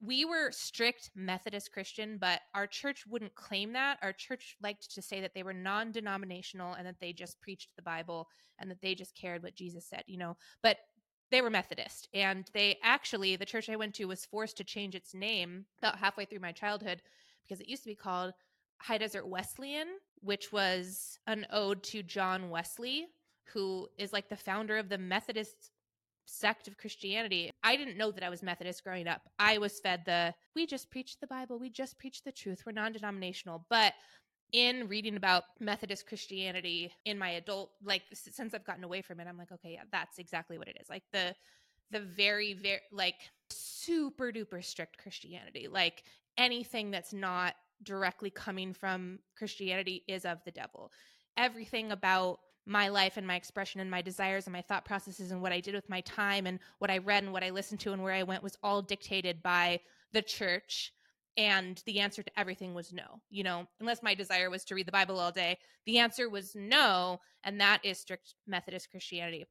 we 0.06 0.26
were 0.26 0.52
strict 0.52 1.12
Methodist 1.16 1.72
Christian, 1.72 2.18
but 2.18 2.42
our 2.54 2.68
church 2.68 3.06
wouldn't 3.08 3.36
claim 3.36 3.72
that. 3.74 4.00
Our 4.02 4.12
church 4.12 4.58
liked 4.62 4.94
to 4.94 5.02
say 5.02 5.22
that 5.22 5.34
they 5.34 5.44
were 5.44 5.54
non 5.54 5.92
denominational 5.92 6.74
and 6.74 6.86
that 6.86 7.00
they 7.00 7.14
just 7.14 7.40
preached 7.40 7.70
the 7.76 7.82
Bible 7.82 8.28
and 8.60 8.70
that 8.70 8.82
they 8.82 8.96
just 8.96 9.16
cared 9.16 9.44
what 9.44 9.56
Jesus 9.56 9.86
said, 9.86 10.04
you 10.08 10.18
know. 10.18 10.36
But 10.62 10.78
they 11.32 11.42
were 11.42 11.50
Methodist. 11.50 12.10
And 12.14 12.50
they 12.54 12.78
actually, 12.84 13.36
the 13.38 13.46
church 13.46 13.70
I 13.70 13.76
went 13.76 13.96
to 13.96 14.06
was 14.06 14.26
forced 14.26 14.58
to 14.58 14.64
change 14.64 14.94
its 14.94 15.14
name 15.14 15.66
about 15.80 15.98
halfway 15.98 16.26
through 16.26 16.40
my 16.40 16.52
childhood 16.52 17.02
because 17.44 17.62
it 17.62 17.70
used 17.70 17.84
to 17.84 17.90
be 17.90 17.96
called 17.96 18.34
High 18.80 18.98
Desert 18.98 19.28
Wesleyan, 19.28 19.88
which 20.22 20.52
was 20.52 21.18
an 21.28 21.48
ode 21.50 21.82
to 21.84 22.04
John 22.04 22.50
Wesley, 22.50 23.08
who 23.54 23.88
is 23.98 24.12
like 24.12 24.30
the 24.30 24.36
founder 24.36 24.78
of 24.78 24.90
the 24.90 24.98
Methodist 24.98 25.72
sect 26.26 26.68
of 26.68 26.78
Christianity. 26.78 27.52
I 27.64 27.76
didn't 27.76 27.98
know 27.98 28.12
that 28.12 28.24
I 28.24 28.30
was 28.30 28.44
Methodist 28.44 28.84
growing 28.84 29.08
up. 29.08 29.22
I 29.40 29.58
was 29.58 29.80
fed 29.80 30.04
the 30.06 30.34
we 30.56 30.66
just 30.66 30.90
preach 30.92 31.20
the 31.20 31.28
Bible, 31.28 31.60
we 31.60 31.70
just 31.70 31.98
preach 32.00 32.24
the 32.24 32.32
truth, 32.32 32.64
we're 32.66 32.72
non 32.72 32.94
denominational. 32.94 33.66
But 33.70 33.94
in 34.52 34.88
reading 34.88 35.16
about 35.16 35.44
Methodist 35.60 36.08
Christianity 36.08 36.92
in 37.06 37.18
my 37.18 37.32
adult 37.32 37.72
like 37.84 38.04
since 38.14 38.54
I've 38.54 38.66
gotten 38.66 38.84
away 38.84 39.02
from 39.02 39.20
it, 39.20 39.28
I'm 39.28 39.38
like, 39.38 39.52
okay, 39.52 39.74
yeah, 39.74 39.84
that's 39.92 40.20
exactly 40.20 40.58
what 40.58 40.68
it 40.68 40.78
is. 40.80 40.90
Like 40.90 41.04
the 41.12 41.36
the 41.92 42.00
very 42.00 42.54
very 42.54 42.82
like 42.92 43.16
super 43.50 44.32
duper 44.32 44.64
strict 44.64 44.98
Christianity. 44.98 45.68
Like 45.68 46.04
anything 46.38 46.92
that's 46.92 47.14
not 47.14 47.56
directly 47.84 48.30
coming 48.30 48.74
from 48.74 49.20
Christianity 49.38 50.04
is 50.08 50.26
of 50.26 50.40
the 50.46 50.52
devil. 50.52 50.92
Everything 51.38 51.92
about 51.92 52.40
my 52.66 52.88
life 52.88 53.18
and 53.18 53.28
my 53.28 53.36
expression 53.36 53.82
and 53.82 53.92
my 53.92 54.02
desires 54.02 54.46
and 54.46 54.54
my 54.54 54.62
thought 54.62 54.86
processes 54.86 55.32
and 55.32 55.42
what 55.42 55.52
I 55.52 55.60
did 55.60 55.76
with 55.76 55.90
my 55.90 56.02
time 56.02 56.48
and 56.48 56.60
what 56.80 56.92
I 56.92 57.00
read 57.00 57.24
and 57.24 57.34
what 57.34 57.44
I 57.44 57.50
listened 57.50 57.82
to 57.82 57.94
and 57.94 58.02
where 58.02 58.14
I 58.14 58.24
went 58.24 58.44
was 58.44 58.58
all 58.64 58.82
dictated 58.82 59.44
by 59.44 59.80
the 60.14 60.22
church. 60.22 60.94
And 61.36 61.82
the 61.88 62.00
answer 62.00 62.22
to 62.22 62.40
everything 62.40 62.76
was 62.76 62.94
no 62.94 63.20
you 63.32 63.44
know 63.44 63.66
unless 63.80 64.04
my 64.04 64.14
desire 64.14 64.52
was 64.52 64.64
to 64.66 64.76
read 64.76 64.86
the 64.86 64.92
bible 64.92 65.20
all 65.20 65.32
day 65.32 65.58
the 65.86 65.98
answer 66.00 66.30
was 66.30 66.56
no. 66.56 67.20
And 67.44 67.60
that 67.60 67.84
is 67.84 68.00
strict 68.00 68.36
methodist 68.48 68.92
christianity. 68.92 69.46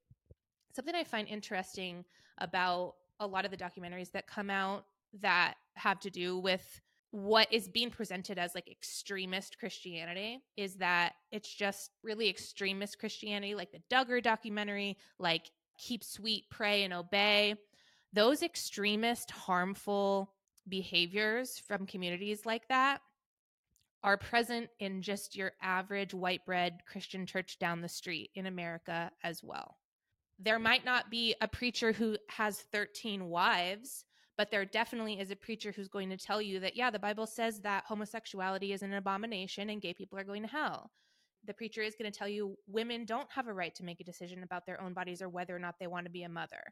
Something 0.75 0.95
i 0.95 1.05
find 1.05 1.29
interesting 1.29 2.05
about 2.39 2.95
a 3.21 3.27
lot 3.27 3.45
of 3.45 3.51
the 3.51 3.57
documentaries 3.57 4.13
that 4.13 4.27
come 4.27 4.49
out 4.49 4.85
that 5.21 5.55
have 5.75 6.01
to 6.01 6.11
do 6.11 6.39
with 6.39 6.81
what 7.13 7.47
is 7.53 7.69
being 7.69 7.91
presented 7.91 8.39
as 8.39 8.55
like 8.55 8.71
extremist 8.71 9.59
christianity 9.59 10.41
is 10.57 10.77
that 10.77 11.13
it's 11.31 11.53
just 11.53 11.91
really 12.03 12.29
extremist 12.29 12.99
christianity 12.99 13.55
like 13.55 13.71
the 13.71 13.83
duggar 13.95 14.23
documentary 14.23 14.97
like 15.19 15.51
keep 15.79 16.03
sweet 16.03 16.45
pray 16.51 16.85
and 16.85 16.93
obey 16.93 17.55
those 18.13 18.43
extremist 18.43 19.31
harmful 19.31 20.33
behaviors 20.69 21.59
from 21.59 21.87
communities 21.87 22.47
like 22.47 22.67
that 22.69 23.01
are 24.05 24.17
present 24.17 24.69
in 24.81 25.01
just 25.03 25.37
your 25.37 25.53
average 25.63 26.13
white 26.13 26.45
bread 26.45 26.81
Christian 26.87 27.25
church 27.25 27.59
down 27.59 27.81
the 27.81 27.89
street 27.89 28.31
in 28.35 28.47
America 28.47 29.11
as 29.23 29.43
well. 29.43 29.77
there 30.39 30.59
might 30.59 30.85
not 30.85 31.09
be 31.09 31.37
a 31.41 31.47
preacher 31.47 31.93
who 31.93 32.17
has 32.29 32.59
13 32.73 33.27
wives, 33.27 34.05
but 34.39 34.51
there 34.51 34.65
definitely 34.65 35.21
is 35.21 35.31
a 35.31 35.37
preacher 35.37 35.73
who's 35.73 35.89
going 35.89 36.09
to 36.11 36.17
tell 36.17 36.41
you 36.41 36.61
that, 36.61 36.77
yeah, 36.77 36.91
the 36.91 36.99
Bible 36.99 37.27
says 37.27 37.61
that 37.61 37.85
homosexuality 37.87 38.73
is 38.73 38.83
an 38.83 38.95
abomination 38.95 39.71
and 39.71 39.83
gay 39.83 39.93
people 39.93 40.19
are 40.19 40.25
going 40.25 40.43
to 40.43 40.49
hell. 40.49 40.91
The 41.45 41.55
preacher 41.55 41.83
is 41.83 41.95
going 41.99 42.11
to 42.11 42.17
tell 42.17 42.29
you 42.29 42.57
women 42.67 43.05
don't 43.05 43.31
have 43.33 43.49
a 43.49 43.53
right 43.53 43.75
to 43.75 43.85
make 43.85 44.01
a 44.01 44.05
decision 44.05 44.43
about 44.43 44.65
their 44.65 44.81
own 44.81 44.95
bodies 44.95 45.21
or 45.21 45.29
whether 45.29 45.55
or 45.55 45.59
not 45.59 45.75
they 45.79 45.87
want 45.87 46.07
to 46.07 46.13
be 46.13 46.23
a 46.23 46.29
mother. 46.29 46.63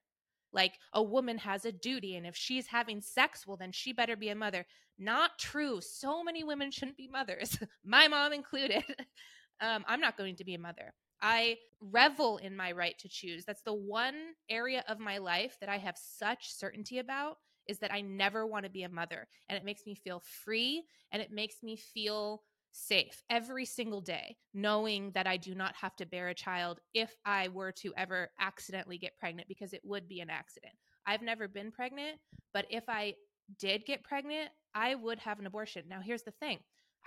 Like 0.52 0.74
a 0.94 1.02
woman 1.02 1.38
has 1.38 1.64
a 1.64 1.72
duty, 1.72 2.16
and 2.16 2.26
if 2.26 2.36
she's 2.36 2.66
having 2.66 3.00
sex, 3.00 3.46
well, 3.46 3.56
then 3.56 3.72
she 3.72 3.92
better 3.92 4.16
be 4.16 4.30
a 4.30 4.34
mother. 4.34 4.66
Not 4.98 5.38
true. 5.38 5.80
So 5.80 6.24
many 6.24 6.42
women 6.44 6.70
shouldn't 6.70 6.96
be 6.96 7.08
mothers, 7.08 7.58
my 7.84 8.08
mom 8.08 8.32
included. 8.32 8.84
um, 9.60 9.84
I'm 9.86 10.00
not 10.00 10.16
going 10.16 10.36
to 10.36 10.44
be 10.44 10.54
a 10.54 10.58
mother. 10.58 10.92
I 11.22 11.58
revel 11.80 12.38
in 12.38 12.56
my 12.56 12.72
right 12.72 12.98
to 12.98 13.08
choose. 13.08 13.44
That's 13.44 13.62
the 13.62 13.74
one 13.74 14.14
area 14.48 14.82
of 14.88 14.98
my 14.98 15.18
life 15.18 15.56
that 15.60 15.68
I 15.68 15.76
have 15.76 15.96
such 15.98 16.52
certainty 16.52 16.98
about 16.98 17.36
is 17.70 17.78
that 17.78 17.92
I 17.92 18.00
never 18.00 18.46
want 18.46 18.64
to 18.64 18.70
be 18.70 18.82
a 18.82 18.88
mother. 18.88 19.28
And 19.48 19.56
it 19.56 19.64
makes 19.64 19.86
me 19.86 19.94
feel 19.94 20.20
free 20.44 20.82
and 21.12 21.22
it 21.22 21.30
makes 21.32 21.62
me 21.62 21.76
feel 21.76 22.42
safe 22.72 23.22
every 23.30 23.64
single 23.64 24.00
day, 24.00 24.36
knowing 24.54 25.10
that 25.12 25.26
I 25.26 25.36
do 25.36 25.54
not 25.54 25.74
have 25.76 25.96
to 25.96 26.06
bear 26.06 26.28
a 26.28 26.34
child 26.34 26.80
if 26.94 27.16
I 27.24 27.48
were 27.48 27.72
to 27.72 27.92
ever 27.96 28.30
accidentally 28.38 28.98
get 28.98 29.18
pregnant, 29.18 29.48
because 29.48 29.72
it 29.72 29.80
would 29.84 30.08
be 30.08 30.20
an 30.20 30.30
accident. 30.30 30.74
I've 31.06 31.22
never 31.22 31.48
been 31.48 31.72
pregnant, 31.72 32.18
but 32.52 32.66
if 32.70 32.84
I 32.88 33.14
did 33.58 33.86
get 33.86 34.04
pregnant, 34.04 34.50
I 34.74 34.94
would 34.94 35.18
have 35.18 35.40
an 35.40 35.46
abortion. 35.46 35.84
Now, 35.88 36.00
here's 36.00 36.22
the 36.22 36.30
thing 36.32 36.58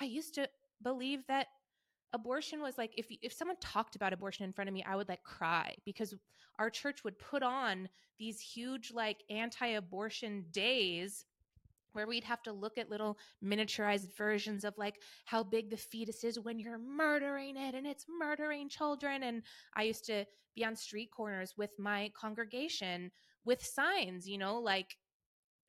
I 0.02 0.06
used 0.06 0.36
to 0.36 0.50
believe 0.82 1.22
that 1.28 1.48
abortion 2.14 2.62
was 2.62 2.78
like 2.78 2.94
if 2.98 3.08
if 3.22 3.34
someone 3.34 3.58
talked 3.60 3.96
about 3.96 4.14
abortion 4.14 4.46
in 4.46 4.54
front 4.54 4.68
of 4.68 4.74
me 4.74 4.84
i 4.88 4.96
would 4.96 5.10
like 5.10 5.24
cry 5.24 5.74
because 5.86 6.14
our 6.60 6.70
church 6.70 7.04
would 7.04 7.18
put 7.18 7.42
on 7.44 7.90
these 8.20 8.40
huge 8.40 8.92
like 8.94 9.24
anti-abortion 9.30 10.46
days 10.52 11.26
where 11.94 12.08
we'd 12.08 12.24
have 12.24 12.42
to 12.44 12.52
look 12.52 12.78
at 12.78 12.90
little 12.90 13.18
miniaturized 13.44 14.16
versions 14.18 14.64
of 14.64 14.74
like 14.78 14.96
how 15.26 15.44
big 15.44 15.70
the 15.70 15.78
fetus 15.78 16.24
is 16.24 16.40
when 16.40 16.60
you're 16.60 16.80
murdering 16.80 17.56
it 17.56 17.76
and 17.76 17.86
it's 17.86 18.06
murdering 18.20 18.68
children. 18.68 19.24
And 19.24 19.44
i 19.76 19.84
used 19.84 20.06
to 20.06 20.26
be 20.56 20.66
on 20.66 20.76
street 20.76 21.10
corners 21.12 21.54
with 21.58 21.72
my 21.80 22.12
congregation 22.20 23.12
with 23.46 23.64
signs 23.64 24.28
you 24.28 24.38
know 24.38 24.60
like 24.60 24.98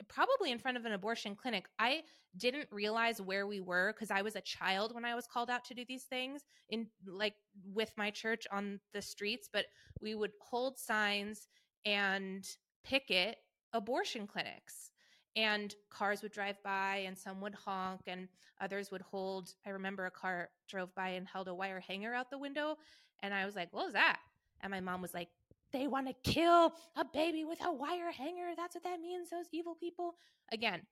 probably 0.09 0.51
in 0.51 0.59
front 0.59 0.77
of 0.77 0.85
an 0.85 0.93
abortion 0.93 1.35
clinic. 1.35 1.67
I 1.79 2.03
didn't 2.37 2.69
realize 2.71 3.21
where 3.21 3.47
we 3.47 3.61
were 3.61 3.93
because 3.93 4.11
I 4.11 4.23
was 4.23 4.37
a 4.37 4.41
child 4.41 4.95
when 4.95 5.05
I 5.05 5.15
was 5.15 5.27
called 5.27 5.51
out 5.51 5.65
to 5.67 5.75
do 5.75 5.85
these 5.87 6.05
things 6.05 6.43
in 6.69 6.87
like 7.07 7.35
with 7.73 7.93
my 7.97 8.11
church 8.11 8.47
on 8.51 8.81
the 8.93 9.03
streets, 9.03 9.49
but 9.53 9.67
we 10.01 10.15
would 10.15 10.33
hold 10.41 10.79
signs 10.79 11.49
and 11.85 12.47
picket 12.85 13.37
abortion 13.73 14.27
clinics. 14.27 14.91
And 15.37 15.75
cars 15.91 16.23
would 16.23 16.33
drive 16.33 16.63
by 16.63 17.03
and 17.07 17.19
some 17.19 17.41
would 17.41 17.55
honk 17.55 18.03
and 18.07 18.29
others 18.61 18.93
would 18.93 19.03
hold. 19.03 19.51
I 19.67 19.71
remember 19.71 20.07
a 20.07 20.11
car 20.11 20.51
drove 20.69 20.95
by 20.95 21.09
and 21.11 21.27
held 21.27 21.49
a 21.49 21.55
wire 21.55 21.81
hanger 21.81 22.15
out 22.15 22.31
the 22.31 22.39
window. 22.39 22.77
And 23.23 23.35
I 23.35 23.45
was 23.45 23.57
like, 23.57 23.73
what 23.73 23.87
was 23.87 23.95
that? 23.95 24.21
And 24.61 24.71
my 24.71 24.81
mom 24.81 25.03
was 25.03 25.13
like, 25.13 25.29
they 25.75 25.89
want 25.89 26.07
to 26.07 26.31
kill 26.31 26.73
a 26.97 27.05
baby 27.13 27.45
with 27.45 27.59
a 27.65 27.73
wire 27.73 28.13
hanger. 28.13 28.53
That's 28.57 28.77
what 28.77 28.85
that 28.85 29.01
means, 29.01 29.29
those 29.29 29.47
evil 29.53 29.75
people. 29.75 30.15
Again, 30.53 30.83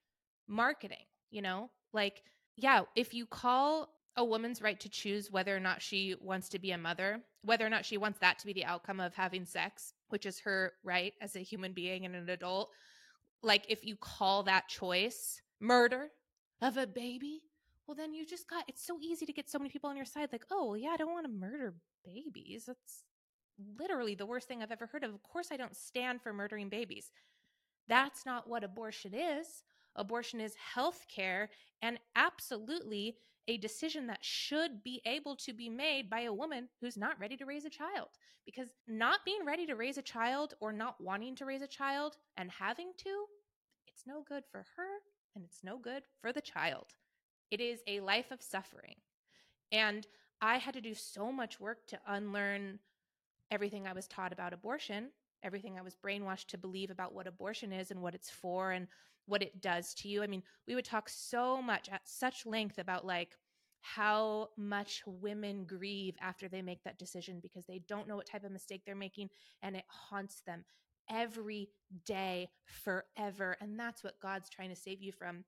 marketing, 0.49 1.07
you 1.31 1.41
know? 1.41 1.71
Like, 1.93 2.23
yeah, 2.57 2.83
if 2.97 3.15
you 3.15 3.25
call 3.25 3.89
a 4.17 4.25
woman's 4.25 4.61
right 4.61 4.79
to 4.81 4.89
choose 4.89 5.31
whether 5.31 5.57
or 5.57 5.61
not 5.61 5.81
she 5.81 6.17
wants 6.21 6.49
to 6.51 6.59
be 6.59 6.73
a 6.73 6.79
mother, 6.79 7.23
whether 7.43 7.65
or 7.65 7.71
not 7.71 7.87
she 7.87 7.97
wants 7.97 8.19
that 8.19 8.39
to 8.41 8.47
be 8.47 8.53
the 8.53 8.65
outcome 8.65 9.01
of 9.01 9.15
having 9.15 9.47
sex, 9.47 9.95
which 10.09 10.27
is 10.27 10.41
her 10.41 10.73
right 10.85 11.15
as 11.23 11.37
a 11.37 11.41
human 11.41 11.73
being 11.73 12.05
and 12.05 12.15
an 12.15 12.29
adult, 12.29 12.69
like 13.43 13.65
if 13.69 13.85
you 13.85 13.97
call 13.97 14.43
that 14.43 14.69
choice 14.69 15.41
murder 15.61 16.09
of 16.61 16.77
a 16.77 16.87
baby, 16.87 17.41
well, 17.87 17.95
then 17.95 18.12
you 18.12 18.27
just 18.27 18.49
got 18.51 18.65
it's 18.69 18.87
so 18.87 18.99
easy 19.01 19.27
to 19.27 19.33
get 19.33 19.49
so 19.49 19.59
many 19.59 19.71
people 19.71 19.91
on 19.91 19.97
your 19.97 20.05
side, 20.05 20.29
like, 20.33 20.45
oh, 20.51 20.75
yeah, 20.75 20.91
I 20.91 20.97
don't 20.97 21.12
want 21.12 21.27
to 21.27 21.33
murder 21.33 21.75
babies. 22.05 22.65
That's 22.67 23.05
literally 23.78 24.14
the 24.14 24.26
worst 24.26 24.49
thing 24.49 24.62
I've 24.62 24.73
ever 24.73 24.87
heard 24.87 25.04
of. 25.04 25.14
Of 25.14 25.23
course, 25.23 25.49
I 25.50 25.56
don't 25.56 25.76
stand 25.76 26.23
for 26.23 26.32
murdering 26.32 26.68
babies. 26.68 27.11
That's 27.88 28.25
not 28.25 28.49
what 28.49 28.64
abortion 28.64 29.14
is. 29.14 29.64
Abortion 29.97 30.40
is 30.40 30.54
health 30.75 31.06
care 31.14 31.50
and 31.82 31.99
absolutely 32.16 33.16
a 33.49 33.56
decision 33.59 34.06
that 34.06 34.25
should 34.25 34.82
be 34.82 35.02
able 35.04 35.37
to 35.37 35.52
be 35.52 35.68
made 35.68 36.09
by 36.09 36.21
a 36.21 36.32
woman 36.32 36.68
who's 36.80 36.97
not 36.97 37.18
ready 37.18 37.37
to 37.37 37.44
raise 37.44 37.64
a 37.64 37.71
child. 37.71 38.09
Because 38.47 38.68
not 38.88 39.25
being 39.25 39.44
ready 39.44 39.66
to 39.66 39.75
raise 39.75 39.99
a 39.99 40.02
child 40.02 40.54
or 40.61 40.73
not 40.73 41.00
wanting 41.00 41.37
to 41.37 41.44
raise 41.44 41.62
a 41.62 41.66
child 41.66 42.16
and 42.37 42.50
having 42.50 42.92
to, 42.99 43.25
it's 43.87 44.04
no 44.06 44.25
good 44.28 44.44
for 44.50 44.64
her 44.76 45.00
and 45.35 45.44
it's 45.44 45.62
no 45.62 45.78
good 45.78 46.02
for 46.21 46.32
the 46.32 46.40
child. 46.40 46.87
It 47.50 47.61
is 47.61 47.80
a 47.87 48.00
life 48.00 48.30
of 48.30 48.42
suffering. 48.42 48.97
And 49.71 50.06
I 50.40 50.59
had 50.59 50.75
to 50.75 50.80
do 50.80 50.94
so 50.94 51.30
much 51.30 51.61
work 51.61 51.87
to 51.88 52.00
unlearn 52.06 52.78
everything 53.52 53.87
I 53.87 53.92
was 53.92 54.09
taught 54.09 54.32
about 54.32 54.54
abortion, 54.54 55.11
everything 55.42 55.78
I 55.78 55.82
was 55.82 55.94
brainwashed 55.94 56.47
to 56.49 56.59
believe 56.59 56.90
about 56.90 57.14
what 57.14 57.26
abortion 57.26 57.71
is 57.73 57.90
and 57.90 58.00
what 58.00 58.14
it's 58.14 58.30
for 58.30 58.73
and 58.73 58.88
what 59.26 59.42
it 59.42 59.61
does 59.61 59.92
to 59.94 60.09
you. 60.09 60.23
I 60.23 60.26
mean, 60.26 60.42
we 60.66 60.75
would 60.75 60.87
talk 60.87 61.09
so 61.09 61.61
much 61.61 61.88
at 61.90 62.00
such 62.04 62.47
length 62.47 62.78
about 62.78 63.04
like 63.06 63.37
how 63.82 64.49
much 64.56 65.02
women 65.06 65.64
grieve 65.64 66.16
after 66.21 66.49
they 66.49 66.62
make 66.62 66.82
that 66.85 66.99
decision 66.99 67.40
because 67.42 67.66
they 67.66 67.82
don't 67.87 68.09
know 68.09 68.16
what 68.16 68.26
type 68.26 68.44
of 68.44 68.52
mistake 68.52 68.82
they're 68.87 68.94
making 68.94 69.28
and 69.62 69.76
it 69.76 69.85
haunts 69.88 70.40
them 70.47 70.64
every 71.11 71.68
day 72.06 72.49
forever. 72.64 73.56
And 73.61 73.78
that's 73.78 74.02
what 74.02 74.21
God's 74.21 74.49
trying 74.49 74.71
to 74.71 74.76
save 74.76 75.02
you 75.02 75.12
from. 75.12 75.44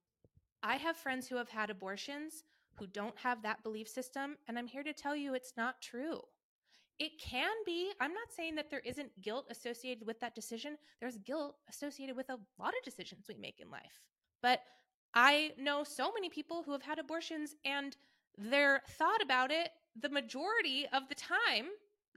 I 0.62 0.76
have 0.76 0.96
friends 0.96 1.26
who 1.26 1.36
have 1.36 1.48
had 1.48 1.70
abortions 1.70 2.44
who 2.78 2.86
don't 2.86 3.16
have 3.18 3.42
that 3.42 3.62
belief 3.62 3.88
system. 3.88 4.36
And 4.48 4.58
I'm 4.58 4.66
here 4.66 4.82
to 4.82 4.92
tell 4.92 5.14
you 5.14 5.34
it's 5.34 5.54
not 5.56 5.80
true. 5.80 6.20
It 6.98 7.12
can 7.20 7.52
be. 7.66 7.90
I'm 8.00 8.12
not 8.12 8.32
saying 8.34 8.54
that 8.54 8.70
there 8.70 8.82
isn't 8.84 9.20
guilt 9.20 9.46
associated 9.50 10.06
with 10.06 10.20
that 10.20 10.34
decision. 10.34 10.76
There's 11.00 11.18
guilt 11.18 11.56
associated 11.68 12.16
with 12.16 12.28
a 12.30 12.38
lot 12.58 12.68
of 12.68 12.84
decisions 12.84 13.26
we 13.28 13.36
make 13.36 13.60
in 13.60 13.70
life. 13.70 14.00
But 14.42 14.60
I 15.14 15.52
know 15.58 15.84
so 15.84 16.12
many 16.12 16.28
people 16.28 16.62
who 16.62 16.72
have 16.72 16.82
had 16.82 16.98
abortions 16.98 17.54
and 17.64 17.96
their 18.36 18.82
thought 18.98 19.22
about 19.22 19.50
it 19.50 19.70
the 20.00 20.08
majority 20.08 20.86
of 20.92 21.08
the 21.08 21.14
time, 21.14 21.66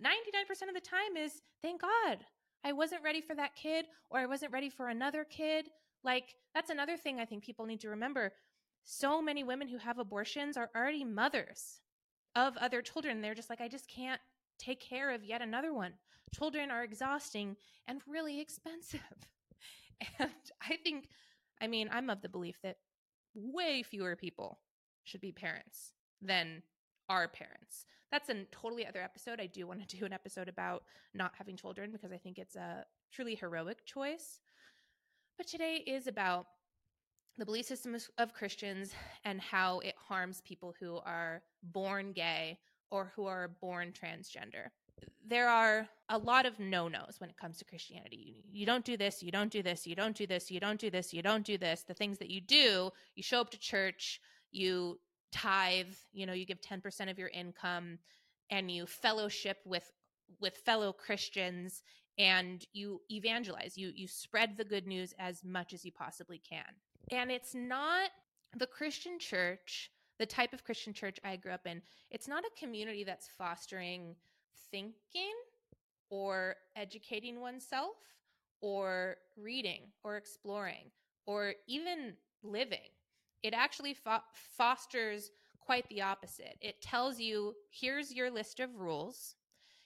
99% 0.04 0.68
of 0.68 0.74
the 0.74 0.82
time, 0.82 1.16
is 1.16 1.42
thank 1.62 1.82
God 1.82 2.26
I 2.64 2.74
wasn't 2.74 3.04
ready 3.04 3.22
for 3.22 3.36
that 3.36 3.56
kid 3.56 3.86
or 4.10 4.20
I 4.20 4.26
wasn't 4.26 4.52
ready 4.52 4.70
for 4.70 4.90
another 4.90 5.24
kid. 5.24 5.70
Like, 6.04 6.36
that's 6.54 6.70
another 6.70 6.98
thing 6.98 7.20
I 7.20 7.26
think 7.26 7.44
people 7.44 7.66
need 7.66 7.82
to 7.82 7.90
remember. 7.90 8.34
So 8.84 9.22
many 9.22 9.44
women 9.44 9.68
who 9.68 9.78
have 9.78 10.00
abortions 10.00 10.58
are 10.58 10.70
already 10.76 11.04
mothers 11.04 11.82
of 12.36 12.58
other 12.58 12.82
children. 12.82 13.22
They're 13.22 13.36
just 13.36 13.50
like, 13.50 13.62
I 13.62 13.68
just 13.68 13.88
can't 13.88 14.22
take 14.58 14.80
care 14.80 15.14
of 15.14 15.24
yet 15.24 15.42
another 15.42 15.74
one. 15.74 15.94
Children 16.34 16.72
are 16.72 16.84
exhausting 16.84 17.56
and 17.88 18.02
really 18.08 18.40
expensive. 18.40 19.02
And 20.20 20.30
I 20.62 20.78
think, 20.84 21.08
I 21.60 21.66
mean, 21.66 21.90
I'm 21.92 22.12
of 22.12 22.22
the 22.22 22.30
belief 22.30 22.58
that 22.62 22.78
way 23.34 23.82
fewer 23.82 24.16
people 24.16 24.60
should 25.06 25.22
be 25.22 25.32
parents 25.32 25.94
than 26.22 26.62
are 27.10 27.28
parents. 27.28 27.86
That's 28.12 28.30
a 28.30 28.44
totally 28.52 28.86
other 28.86 29.02
episode. 29.02 29.40
I 29.40 29.48
do 29.48 29.66
want 29.66 29.88
to 29.88 29.98
do 29.98 30.06
an 30.06 30.14
episode 30.14 30.48
about 30.50 30.84
not 31.14 31.34
having 31.36 31.58
children 31.58 31.92
because 31.92 32.12
I 32.12 32.18
think 32.18 32.38
it's 32.38 32.56
a 32.56 32.86
truly 33.12 33.36
heroic 33.36 33.86
choice. 33.86 34.40
But 35.38 35.48
today 35.48 35.84
is 35.86 36.08
about 36.08 36.46
the 37.38 37.46
belief 37.46 37.66
system 37.66 37.96
of 38.18 38.34
Christians 38.34 38.94
and 39.24 39.40
how 39.40 39.80
it 39.80 39.96
harms 39.98 40.42
people 40.42 40.74
who 40.80 40.98
are 41.06 41.44
born 41.64 42.12
gay 42.12 42.58
or 42.89 43.12
who 43.15 43.25
are 43.25 43.50
born 43.62 43.91
transgender. 43.91 44.70
There 45.25 45.50
are 45.50 45.88
a 46.10 46.17
lot 46.17 46.46
of 46.46 46.60
no 46.60 46.88
nos 46.88 47.20
when 47.20 47.29
it 47.29 47.38
comes 47.38 47.58
to 47.58 47.65
Christianity. 47.65 48.36
You, 48.51 48.65
don't 48.65 48.86
do 48.86 48.98
this, 48.98 49.22
you 49.22 49.32
don't 49.32 49.51
do 49.51 49.62
this, 49.62 49.86
you 49.86 49.96
don't 49.96 50.15
do 50.15 50.25
this, 50.25 50.50
you 50.50 50.60
don't 50.60 50.79
do 50.79 50.89
this, 50.89 51.13
you 51.13 51.22
don't 51.22 51.46
do 51.46 51.58
this. 51.58 51.84
The 51.84 51.94
things 51.94 52.17
that 52.20 52.29
you 52.29 52.41
do, 52.41 52.91
you 53.15 53.24
show 53.24 53.41
up 53.41 53.51
to 53.51 53.60
church, 53.60 54.22
you 54.51 55.00
tithe, 55.32 55.94
you 56.13 56.25
know, 56.25 56.34
you 56.34 56.46
give 56.46 56.62
10% 56.62 57.12
of 57.12 57.20
your 57.20 57.29
income 57.29 58.00
and 58.50 58.72
you 58.72 58.86
fellowship 58.86 59.58
with 59.65 59.91
with 60.41 60.58
fellow 60.58 60.91
Christians 60.91 61.84
and 62.17 62.65
you 62.74 63.01
evangelize. 63.12 63.77
You 63.77 63.91
you 63.96 64.08
spread 64.08 64.58
the 64.58 64.65
good 64.65 64.88
news 64.88 65.13
as 65.20 65.44
much 65.44 65.74
as 65.74 65.86
you 65.86 65.91
possibly 65.91 66.39
can. 66.39 66.65
And 67.12 67.32
it's 67.32 67.53
not 67.53 68.10
the 68.56 68.67
Christian 68.67 69.20
church 69.20 69.91
the 70.20 70.26
type 70.26 70.54
of 70.54 70.64
Christian 70.64 70.94
church 70.94 71.20
I 71.24 71.36
grew 71.36 71.52
up 71.52 71.68
in, 71.68 71.82
it's 72.12 72.28
not 72.28 72.44
a 72.44 72.60
community 72.60 73.04
that's 73.04 73.28
fostering 73.38 74.16
thinking 74.72 75.34
or 76.10 76.56
educating 76.76 77.40
oneself 77.40 77.96
or 78.62 79.18
reading 79.36 79.82
or 80.04 80.18
exploring 80.18 80.92
or 81.26 81.54
even 81.68 82.14
living. 82.44 82.90
It 83.44 83.54
actually 83.54 83.94
fo- 83.94 84.24
fosters 84.34 85.32
quite 85.60 85.88
the 85.90 86.02
opposite. 86.02 86.58
It 86.62 86.82
tells 86.82 87.20
you 87.20 87.54
here's 87.70 88.14
your 88.14 88.32
list 88.32 88.60
of 88.60 88.76
rules, 88.76 89.36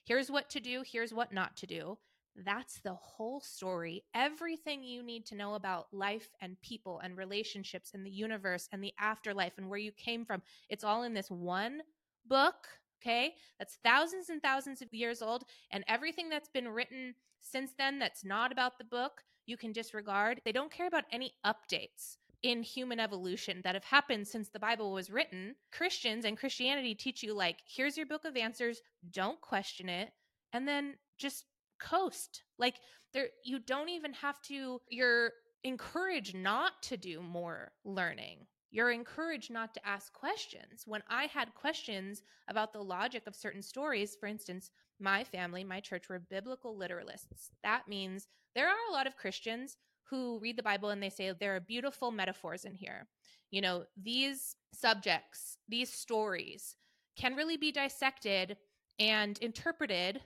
here's 0.06 0.32
what 0.32 0.50
to 0.52 0.60
do, 0.60 0.84
here's 0.86 1.14
what 1.14 1.34
not 1.34 1.58
to 1.58 1.68
do. 1.68 1.98
That's 2.36 2.80
the 2.80 2.94
whole 2.94 3.42
story. 3.42 4.04
Everything 4.14 4.84
you 4.84 5.04
need 5.04 5.26
to 5.28 5.36
know 5.36 5.56
about 5.56 5.88
life 5.92 6.30
and 6.42 6.60
people 6.62 7.00
and 7.00 7.18
relationships 7.18 7.92
and 7.94 8.06
the 8.06 8.12
universe 8.12 8.70
and 8.72 8.84
the 8.84 8.94
afterlife 9.00 9.54
and 9.58 9.70
where 9.70 9.80
you 9.80 9.92
came 9.92 10.26
from. 10.26 10.42
It's 10.70 10.84
all 10.84 11.04
in 11.04 11.14
this 11.14 11.30
one 11.30 11.82
book, 12.26 12.68
okay? 13.02 13.36
That's 13.60 13.80
thousands 13.84 14.30
and 14.30 14.42
thousands 14.42 14.82
of 14.82 14.94
years 14.94 15.22
old. 15.22 15.44
And 15.72 15.84
everything 15.88 16.30
that's 16.30 16.50
been 16.50 16.70
written 16.70 17.16
since 17.42 17.72
then 17.78 18.00
that's 18.00 18.24
not 18.24 18.52
about 18.52 18.78
the 18.78 18.86
book, 18.86 19.24
you 19.46 19.58
can 19.58 19.72
disregard. 19.72 20.42
They 20.46 20.52
don't 20.52 20.72
care 20.72 20.88
about 20.88 21.06
any 21.12 21.34
updates 21.46 22.18
in 22.44 22.64
human 22.64 23.00
evolution 23.00 23.62
that 23.64 23.76
have 23.76 23.84
happened 23.84 24.28
since 24.28 24.50
the 24.50 24.60
Bible 24.60 24.92
was 24.94 25.12
written. 25.12 25.56
Christians 25.72 26.26
and 26.26 26.38
Christianity 26.38 26.96
teach 26.96 27.22
you, 27.22 27.34
like, 27.34 27.58
here's 27.68 27.98
your 27.98 28.06
book 28.06 28.26
of 28.26 28.38
answers, 28.38 28.82
don't 29.12 29.40
question 29.42 29.90
it, 29.90 30.12
and 30.54 30.68
then 30.68 30.96
just 31.18 31.46
coast. 31.82 32.44
Like 32.58 32.76
there 33.14 33.28
you 33.44 33.60
don't 33.60 33.90
even 33.90 34.14
have 34.14 34.42
to 34.44 34.82
you're 34.90 35.32
encouraged 35.64 36.36
not 36.36 36.82
to 36.84 36.98
do 36.98 37.22
more 37.22 37.72
learning. 37.84 38.48
You're 38.72 38.92
encouraged 38.92 39.52
not 39.52 39.74
to 39.74 39.86
ask 39.86 40.14
questions. 40.14 40.84
When 40.86 41.04
I 41.10 41.26
had 41.26 41.54
questions 41.56 42.22
about 42.48 42.72
the 42.72 42.82
logic 42.82 43.24
of 43.28 43.36
certain 43.36 43.62
stories, 43.62 44.16
for 44.18 44.28
instance, 44.28 44.72
my 45.00 45.26
family, 45.26 45.64
my 45.64 45.82
church 45.82 46.08
were 46.08 46.20
biblical 46.20 46.78
literalists. 46.78 47.50
That 47.64 47.88
means 47.90 48.28
there 48.56 48.70
are 48.70 48.90
a 48.90 48.94
lot 48.94 49.08
of 49.08 49.18
Christians 49.18 49.78
who 50.10 50.40
read 50.40 50.58
the 50.58 50.64
Bible 50.64 50.90
and 50.90 51.04
they 51.04 51.10
say 51.10 51.32
there 51.32 51.56
are 51.56 51.60
beautiful 51.60 52.12
metaphors 52.12 52.64
in 52.64 52.74
here. 52.74 53.08
You 53.50 53.62
know, 53.62 53.84
these 54.02 54.56
subjects, 54.74 55.58
these 55.68 55.92
stories 55.92 56.76
can 57.18 57.36
really 57.36 57.58
be 57.58 57.72
dissected 57.72 58.58
and 59.00 59.38
interpreted 59.40 60.22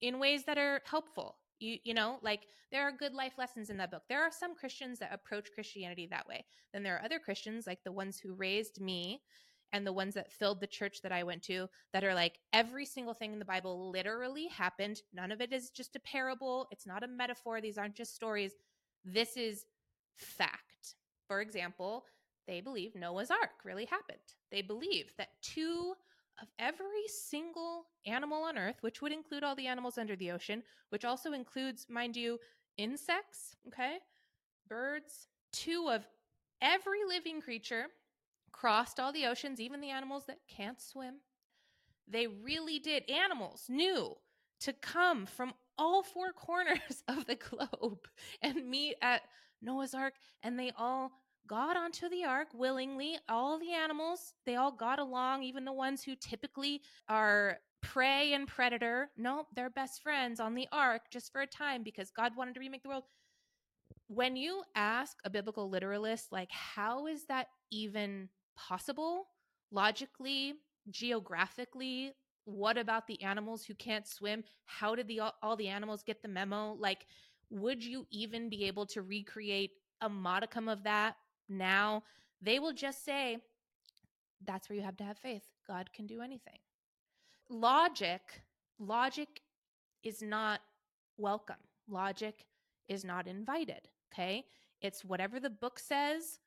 in 0.00 0.18
ways 0.18 0.44
that 0.44 0.58
are 0.58 0.80
helpful. 0.84 1.36
You, 1.58 1.76
you 1.84 1.94
know, 1.94 2.18
like 2.22 2.46
there 2.72 2.82
are 2.82 2.92
good 2.92 3.14
life 3.14 3.34
lessons 3.36 3.70
in 3.70 3.76
that 3.78 3.90
book. 3.90 4.02
There 4.08 4.22
are 4.22 4.30
some 4.32 4.54
Christians 4.54 4.98
that 5.00 5.12
approach 5.12 5.48
Christianity 5.54 6.08
that 6.10 6.26
way. 6.26 6.44
Then 6.72 6.82
there 6.82 6.96
are 6.96 7.04
other 7.04 7.18
Christians, 7.18 7.66
like 7.66 7.82
the 7.84 7.92
ones 7.92 8.18
who 8.18 8.34
raised 8.34 8.80
me 8.80 9.20
and 9.72 9.86
the 9.86 9.92
ones 9.92 10.14
that 10.14 10.32
filled 10.32 10.60
the 10.60 10.66
church 10.66 11.00
that 11.02 11.12
I 11.12 11.22
went 11.22 11.42
to, 11.44 11.68
that 11.92 12.02
are 12.02 12.14
like 12.14 12.38
every 12.52 12.84
single 12.84 13.14
thing 13.14 13.32
in 13.32 13.38
the 13.38 13.44
Bible 13.44 13.90
literally 13.90 14.48
happened. 14.48 15.02
None 15.12 15.30
of 15.30 15.40
it 15.40 15.52
is 15.52 15.70
just 15.70 15.94
a 15.96 16.00
parable, 16.00 16.66
it's 16.70 16.86
not 16.86 17.04
a 17.04 17.08
metaphor. 17.08 17.60
These 17.60 17.78
aren't 17.78 17.94
just 17.94 18.14
stories. 18.14 18.52
This 19.04 19.36
is 19.36 19.66
fact. 20.16 20.96
For 21.28 21.40
example, 21.40 22.04
they 22.48 22.60
believe 22.60 22.96
Noah's 22.96 23.30
Ark 23.30 23.64
really 23.64 23.84
happened. 23.84 24.18
They 24.50 24.62
believe 24.62 25.12
that 25.18 25.28
two 25.40 25.94
of 26.40 26.48
every 26.58 27.06
single 27.06 27.86
animal 28.06 28.42
on 28.42 28.58
Earth, 28.58 28.76
which 28.80 29.02
would 29.02 29.12
include 29.12 29.44
all 29.44 29.54
the 29.54 29.66
animals 29.66 29.98
under 29.98 30.16
the 30.16 30.30
ocean, 30.30 30.62
which 30.90 31.04
also 31.04 31.32
includes, 31.32 31.86
mind 31.88 32.16
you, 32.16 32.38
insects, 32.76 33.56
okay, 33.68 33.98
birds, 34.68 35.28
two 35.52 35.88
of 35.90 36.06
every 36.62 37.00
living 37.06 37.40
creature 37.40 37.86
crossed 38.52 39.00
all 39.00 39.12
the 39.12 39.26
oceans, 39.26 39.60
even 39.60 39.80
the 39.80 39.90
animals 39.90 40.24
that 40.26 40.38
can't 40.48 40.80
swim. 40.80 41.16
They 42.08 42.26
really 42.26 42.78
did. 42.78 43.08
Animals 43.08 43.66
knew 43.68 44.16
to 44.60 44.72
come 44.72 45.26
from 45.26 45.54
all 45.78 46.02
four 46.02 46.32
corners 46.36 47.02
of 47.08 47.26
the 47.26 47.36
globe 47.36 48.06
and 48.42 48.68
meet 48.68 48.96
at 49.02 49.22
Noah's 49.62 49.94
Ark, 49.94 50.14
and 50.42 50.58
they 50.58 50.72
all 50.76 51.12
got 51.46 51.76
onto 51.76 52.08
the 52.08 52.24
ark 52.24 52.48
willingly. 52.54 53.18
All 53.28 53.58
the 53.58 53.72
animals, 53.72 54.34
they 54.46 54.56
all 54.56 54.72
got 54.72 54.98
along, 54.98 55.42
even 55.42 55.64
the 55.64 55.72
ones 55.72 56.02
who 56.02 56.14
typically 56.16 56.82
are 57.08 57.58
prey 57.82 58.34
and 58.34 58.46
predator. 58.46 59.10
No, 59.16 59.46
they're 59.54 59.70
best 59.70 60.02
friends 60.02 60.40
on 60.40 60.54
the 60.54 60.68
ark 60.72 61.02
just 61.10 61.32
for 61.32 61.40
a 61.40 61.46
time 61.46 61.82
because 61.82 62.10
God 62.10 62.36
wanted 62.36 62.54
to 62.54 62.60
remake 62.60 62.82
the 62.82 62.88
world. 62.88 63.04
When 64.08 64.36
you 64.36 64.62
ask 64.74 65.16
a 65.24 65.30
biblical 65.30 65.70
literalist, 65.70 66.32
like, 66.32 66.50
how 66.50 67.06
is 67.06 67.26
that 67.26 67.46
even 67.70 68.28
possible? 68.56 69.28
Logically, 69.70 70.54
geographically, 70.90 72.12
what 72.44 72.76
about 72.76 73.06
the 73.06 73.22
animals 73.22 73.64
who 73.64 73.74
can't 73.74 74.06
swim? 74.06 74.44
How 74.64 74.94
did 74.94 75.08
the 75.08 75.20
all 75.42 75.56
the 75.56 75.68
animals 75.68 76.02
get 76.02 76.22
the 76.22 76.28
memo? 76.28 76.74
Like, 76.78 77.06
would 77.50 77.84
you 77.84 78.06
even 78.10 78.48
be 78.48 78.64
able 78.64 78.86
to 78.86 79.02
recreate 79.02 79.72
a 80.00 80.08
modicum 80.08 80.68
of 80.68 80.82
that 80.84 81.16
now 81.50 82.02
they 82.40 82.58
will 82.58 82.72
just 82.72 83.04
say, 83.04 83.38
that's 84.46 84.68
where 84.68 84.76
you 84.76 84.82
have 84.82 84.96
to 84.98 85.04
have 85.04 85.18
faith. 85.18 85.44
God 85.66 85.92
can 85.92 86.06
do 86.06 86.22
anything. 86.22 86.58
Logic, 87.48 88.20
logic 88.78 89.42
is 90.02 90.22
not 90.22 90.60
welcome. 91.18 91.56
Logic 91.88 92.46
is 92.88 93.04
not 93.04 93.26
invited. 93.26 93.88
Okay. 94.12 94.44
It's 94.80 95.04
whatever 95.04 95.38
the 95.38 95.50
book 95.50 95.78
says 95.78 96.38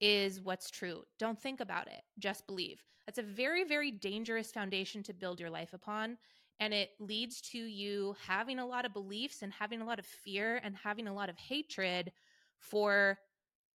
is 0.00 0.40
what's 0.40 0.70
true. 0.70 1.02
Don't 1.18 1.40
think 1.40 1.60
about 1.60 1.88
it. 1.88 2.02
Just 2.18 2.46
believe. 2.46 2.82
That's 3.06 3.18
a 3.18 3.22
very, 3.22 3.64
very 3.64 3.90
dangerous 3.90 4.52
foundation 4.52 5.02
to 5.04 5.14
build 5.14 5.40
your 5.40 5.50
life 5.50 5.72
upon. 5.72 6.18
And 6.60 6.74
it 6.74 6.90
leads 6.98 7.40
to 7.52 7.58
you 7.58 8.16
having 8.26 8.58
a 8.58 8.66
lot 8.66 8.84
of 8.84 8.92
beliefs 8.92 9.42
and 9.42 9.52
having 9.52 9.80
a 9.80 9.86
lot 9.86 9.98
of 9.98 10.06
fear 10.06 10.60
and 10.62 10.76
having 10.76 11.08
a 11.08 11.14
lot 11.14 11.30
of 11.30 11.38
hatred 11.38 12.12
for 12.58 13.18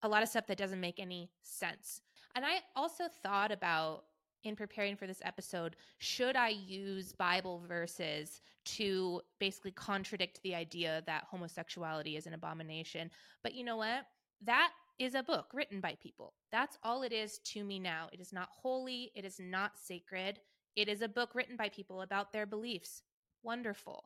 a 0.03 0.07
lot 0.07 0.21
of 0.21 0.29
stuff 0.29 0.47
that 0.47 0.57
doesn't 0.57 0.79
make 0.79 0.99
any 0.99 1.31
sense. 1.41 2.01
And 2.35 2.45
I 2.45 2.59
also 2.75 3.05
thought 3.21 3.51
about 3.51 4.03
in 4.43 4.55
preparing 4.55 4.95
for 4.95 5.07
this 5.07 5.21
episode, 5.23 5.75
should 5.99 6.35
I 6.35 6.49
use 6.49 7.13
Bible 7.13 7.63
verses 7.67 8.41
to 8.65 9.21
basically 9.39 9.71
contradict 9.71 10.41
the 10.43 10.55
idea 10.55 11.01
that 11.05 11.25
homosexuality 11.29 12.17
is 12.17 12.27
an 12.27 12.33
abomination? 12.33 13.09
But 13.41 13.55
you 13.55 13.63
know 13.63 13.77
what? 13.77 14.05
That 14.41 14.71
is 14.99 15.15
a 15.15 15.23
book 15.23 15.47
written 15.53 15.79
by 15.79 15.95
people. 16.01 16.33
That's 16.51 16.77
all 16.83 17.03
it 17.03 17.13
is 17.13 17.39
to 17.45 17.63
me 17.63 17.79
now. 17.79 18.09
It 18.11 18.19
is 18.19 18.33
not 18.33 18.49
holy, 18.51 19.11
it 19.15 19.25
is 19.25 19.39
not 19.39 19.77
sacred. 19.77 20.39
It 20.75 20.89
is 20.89 21.01
a 21.01 21.07
book 21.07 21.35
written 21.35 21.55
by 21.55 21.69
people 21.69 22.01
about 22.01 22.33
their 22.33 22.45
beliefs. 22.45 23.03
Wonderful. 23.43 24.05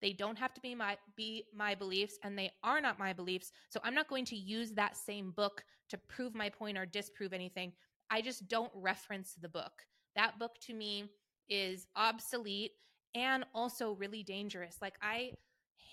They 0.00 0.12
don't 0.12 0.38
have 0.38 0.54
to 0.54 0.60
be 0.60 0.74
my 0.74 0.96
be 1.16 1.44
my 1.54 1.74
beliefs 1.74 2.18
and 2.22 2.38
they 2.38 2.52
are 2.62 2.80
not 2.80 2.98
my 2.98 3.12
beliefs. 3.12 3.52
So 3.68 3.80
I'm 3.82 3.94
not 3.94 4.08
going 4.08 4.24
to 4.26 4.36
use 4.36 4.72
that 4.72 4.96
same 4.96 5.32
book 5.32 5.64
to 5.90 5.98
prove 6.08 6.34
my 6.34 6.48
point 6.48 6.78
or 6.78 6.86
disprove 6.86 7.32
anything. 7.32 7.72
I 8.10 8.20
just 8.20 8.48
don't 8.48 8.70
reference 8.74 9.34
the 9.40 9.48
book. 9.48 9.72
That 10.16 10.38
book 10.38 10.52
to 10.62 10.74
me 10.74 11.10
is 11.48 11.86
obsolete 11.96 12.72
and 13.14 13.44
also 13.54 13.92
really 13.92 14.22
dangerous. 14.22 14.76
Like 14.80 14.96
I 15.02 15.32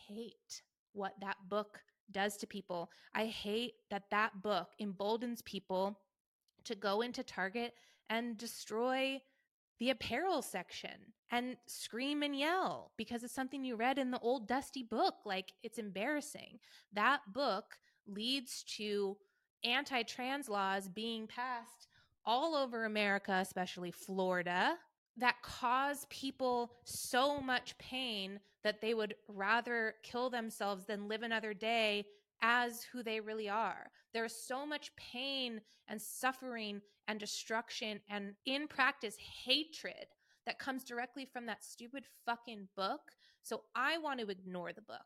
hate 0.08 0.62
what 0.94 1.14
that 1.22 1.38
book 1.50 1.80
does 2.12 2.38
to 2.38 2.48
people. 2.48 2.90
I 3.14 3.26
hate 3.26 3.74
that 3.90 4.04
that 4.12 4.42
book 4.42 4.70
emboldens 4.80 5.42
people 5.42 6.00
to 6.66 6.76
go 6.76 7.02
into 7.02 7.24
Target 7.24 7.74
and 8.10 8.38
destroy 8.38 9.20
the 9.80 9.90
apparel 9.90 10.42
section 10.42 11.14
and 11.32 11.58
scream 11.68 12.24
and 12.24 12.36
yell 12.38 12.92
because 12.98 13.24
it's 13.24 13.34
something 13.34 13.64
you 13.64 13.76
read 13.76 13.98
in 13.98 14.12
the 14.12 14.20
old 14.20 14.48
dusty 14.48 14.84
book. 14.84 15.16
Like 15.26 15.54
it's 15.64 15.78
embarrassing. 15.80 16.60
That 16.94 17.22
book 17.34 17.78
leads 18.08 18.64
to 18.78 19.18
anti 19.64 20.04
trans 20.04 20.48
laws 20.48 20.88
being 20.88 21.28
passed 21.28 21.88
all 22.26 22.56
over 22.56 22.86
America, 22.86 23.34
especially 23.42 23.92
Florida, 23.92 24.76
that 25.18 25.42
cause 25.42 26.06
people 26.10 26.74
so 26.84 27.40
much 27.40 27.78
pain 27.78 28.40
that 28.64 28.82
they 28.82 28.94
would 28.94 29.16
rather 29.28 29.96
kill 30.04 30.30
themselves 30.30 30.86
than 30.86 31.08
live 31.08 31.22
another 31.22 31.54
day 31.54 32.06
as 32.42 32.84
who 32.92 33.04
they 33.04 33.20
really 33.20 33.50
are. 33.50 33.90
There's 34.14 34.36
so 34.36 34.66
much 34.66 34.92
pain 34.96 35.62
and 35.88 36.02
suffering 36.02 36.82
and 37.08 37.20
destruction 37.20 38.00
and 38.10 38.34
in 38.46 38.68
practice 38.68 39.16
hatred 39.46 40.08
that 40.46 40.60
comes 40.60 40.84
directly 40.84 41.26
from 41.26 41.46
that 41.46 41.64
stupid 41.64 42.06
fucking 42.26 42.68
book. 42.76 43.02
So 43.42 43.64
I 43.76 43.98
want 43.98 44.20
to 44.20 44.30
ignore 44.30 44.74
the 44.74 44.82
book. 44.82 45.06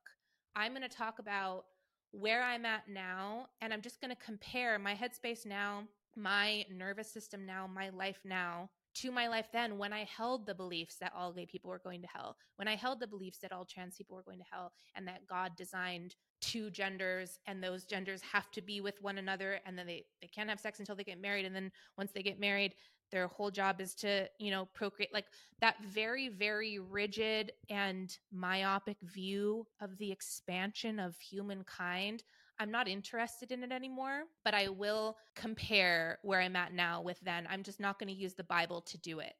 I'm 0.55 0.71
going 0.71 0.81
to 0.81 0.89
talk 0.89 1.19
about 1.19 1.65
where 2.11 2.43
I'm 2.43 2.65
at 2.65 2.89
now 2.89 3.47
and 3.61 3.73
I'm 3.73 3.81
just 3.81 4.01
going 4.01 4.15
to 4.15 4.23
compare 4.23 4.79
my 4.79 4.95
headspace 4.95 5.45
now, 5.45 5.83
my 6.15 6.65
nervous 6.71 7.11
system 7.11 7.45
now, 7.45 7.67
my 7.67 7.89
life 7.89 8.19
now 8.25 8.69
to 8.95 9.11
my 9.11 9.27
life 9.27 9.47
then 9.53 9.77
when 9.77 9.93
I 9.93 10.05
held 10.05 10.45
the 10.45 10.55
beliefs 10.55 10.97
that 10.99 11.13
all 11.15 11.31
gay 11.31 11.45
people 11.45 11.69
were 11.69 11.81
going 11.83 12.01
to 12.01 12.07
hell, 12.07 12.35
when 12.57 12.67
I 12.67 12.75
held 12.75 12.99
the 12.99 13.07
beliefs 13.07 13.37
that 13.39 13.51
all 13.51 13.65
trans 13.65 13.95
people 13.95 14.15
were 14.15 14.23
going 14.23 14.39
to 14.39 14.45
hell, 14.51 14.73
and 14.95 15.07
that 15.07 15.27
God 15.27 15.55
designed 15.55 16.15
two 16.41 16.69
genders 16.69 17.39
and 17.47 17.63
those 17.63 17.85
genders 17.85 18.21
have 18.21 18.49
to 18.51 18.61
be 18.61 18.81
with 18.81 19.01
one 19.01 19.17
another 19.17 19.59
and 19.65 19.77
then 19.77 19.87
they, 19.87 20.05
they 20.21 20.27
can't 20.27 20.49
have 20.49 20.59
sex 20.59 20.79
until 20.79 20.95
they 20.95 21.03
get 21.03 21.21
married. 21.21 21.45
And 21.45 21.55
then 21.55 21.71
once 21.97 22.11
they 22.11 22.23
get 22.23 22.39
married, 22.39 22.75
their 23.11 23.27
whole 23.27 23.51
job 23.51 23.81
is 23.81 23.95
to, 23.95 24.27
you 24.39 24.51
know, 24.51 24.67
procreate 24.73 25.13
like 25.13 25.25
that 25.61 25.75
very, 25.83 26.29
very 26.29 26.79
rigid 26.79 27.51
and 27.69 28.17
myopic 28.31 28.97
view 29.01 29.65
of 29.81 29.97
the 29.97 30.11
expansion 30.11 30.99
of 30.99 31.17
humankind. 31.17 32.23
I'm 32.59 32.71
not 32.71 32.87
interested 32.87 33.51
in 33.51 33.63
it 33.63 33.71
anymore, 33.71 34.23
but 34.43 34.53
I 34.53 34.67
will 34.67 35.17
compare 35.35 36.19
where 36.23 36.41
I'm 36.41 36.55
at 36.55 36.73
now 36.73 37.01
with 37.01 37.19
then. 37.21 37.47
I'm 37.49 37.63
just 37.63 37.79
not 37.79 37.99
going 37.99 38.13
to 38.13 38.21
use 38.21 38.33
the 38.33 38.43
Bible 38.43 38.81
to 38.81 38.97
do 38.97 39.19
it. 39.19 39.33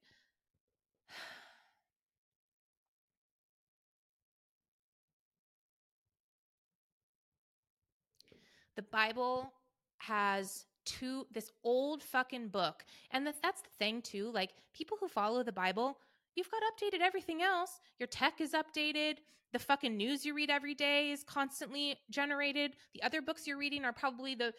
The 8.79 8.83
Bible 8.83 9.51
has 9.97 10.65
two 10.85 11.27
this 11.33 11.51
old 11.65 12.01
fucking 12.01 12.47
book. 12.47 12.85
And 13.11 13.27
that, 13.27 13.35
that's 13.43 13.59
the 13.59 13.67
thing 13.77 14.01
too. 14.01 14.31
Like 14.33 14.51
people 14.73 14.95
who 15.01 15.09
follow 15.09 15.43
the 15.43 15.51
Bible, 15.51 15.97
you've 16.37 16.49
got 16.49 16.63
updated 16.71 17.01
everything 17.01 17.41
else. 17.41 17.81
Your 17.99 18.07
tech 18.07 18.39
is 18.39 18.53
updated. 18.53 19.15
The 19.51 19.59
fucking 19.59 19.97
news 19.97 20.25
you 20.25 20.33
read 20.33 20.49
every 20.49 20.75
day 20.75 21.11
is 21.11 21.25
constantly 21.25 21.97
generated. 22.09 22.77
The 22.93 23.03
other 23.03 23.21
books 23.21 23.45
you're 23.45 23.57
reading 23.57 23.83
are 23.83 23.91
probably 23.91 24.33
the 24.33 24.53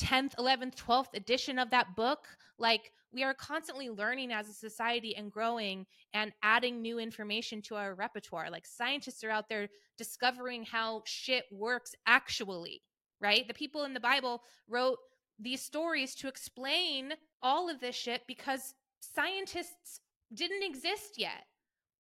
10th, 0.00 0.34
11th, 0.36 0.74
12th 0.76 1.12
edition 1.12 1.58
of 1.58 1.68
that 1.68 1.94
book. 1.94 2.26
Like 2.58 2.92
we 3.12 3.22
are 3.22 3.34
constantly 3.34 3.90
learning 3.90 4.32
as 4.32 4.48
a 4.48 4.54
society 4.54 5.14
and 5.14 5.30
growing 5.30 5.84
and 6.14 6.32
adding 6.42 6.80
new 6.80 6.98
information 6.98 7.60
to 7.62 7.74
our 7.74 7.94
repertoire. 7.94 8.48
Like 8.50 8.64
scientists 8.64 9.22
are 9.24 9.30
out 9.30 9.50
there 9.50 9.68
discovering 9.98 10.64
how 10.64 11.02
shit 11.04 11.44
works 11.52 11.94
actually, 12.06 12.80
right? 13.20 13.46
The 13.46 13.54
people 13.54 13.84
in 13.84 13.94
the 13.94 14.00
Bible 14.00 14.42
wrote 14.68 14.98
these 15.38 15.62
stories 15.62 16.14
to 16.16 16.28
explain 16.28 17.14
all 17.42 17.68
of 17.70 17.80
this 17.80 17.94
shit 17.94 18.22
because 18.26 18.74
scientists 19.00 20.00
didn't 20.34 20.62
exist 20.62 21.14
yet. 21.16 21.46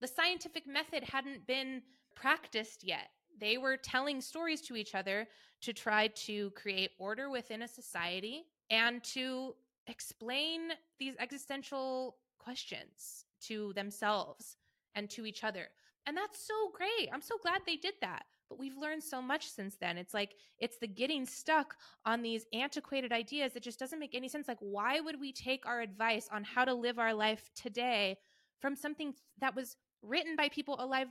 The 0.02 0.08
scientific 0.08 0.68
method 0.68 1.04
hadn't 1.04 1.48
been 1.48 1.82
practiced 2.16 2.84
yet. 2.84 3.10
They 3.40 3.58
were 3.58 3.78
telling 3.78 4.22
stories 4.22 4.62
to 4.62 4.76
each 4.76 4.96
other 4.96 5.28
to 5.62 5.74
try 5.74 6.08
to 6.08 6.50
create 6.52 6.92
order 6.98 7.30
within 7.30 7.62
a 7.62 7.68
society 7.68 8.46
and 8.70 9.04
to 9.04 9.56
explain 9.88 10.70
these 11.00 11.16
existential 11.20 12.18
questions 12.40 13.26
to 13.42 13.74
themselves 13.74 14.58
and 14.96 15.10
to 15.12 15.26
each 15.26 15.44
other. 15.44 15.68
And 16.06 16.18
that's 16.18 16.40
so 16.40 16.72
great. 16.74 17.10
I'm 17.12 17.22
so 17.22 17.38
glad 17.42 17.62
they 17.66 17.76
did 17.76 17.94
that. 18.02 18.26
But 18.50 18.60
we've 18.60 18.78
learned 18.78 19.04
so 19.04 19.22
much 19.22 19.50
since 19.50 19.76
then. 19.76 19.98
It's 19.98 20.14
like 20.14 20.36
it's 20.60 20.78
the 20.78 20.88
getting 20.88 21.26
stuck 21.26 21.76
on 22.06 22.22
these 22.22 22.46
antiquated 22.54 23.12
ideas 23.12 23.54
that 23.54 23.64
just 23.64 23.80
doesn't 23.80 24.00
make 24.00 24.16
any 24.16 24.30
sense. 24.30 24.48
Like, 24.48 24.58
why 24.60 25.00
would 25.00 25.20
we 25.20 25.34
take 25.34 25.66
our 25.66 25.82
advice 25.82 26.30
on 26.32 26.44
how 26.44 26.66
to 26.66 26.74
live 26.74 27.00
our 27.00 27.14
life 27.14 27.50
today 27.56 28.18
from 28.60 28.76
something 28.76 29.14
that 29.40 29.56
was 29.56 29.76
written 30.02 30.36
by 30.36 30.50
people 30.50 30.78
alive 30.80 31.08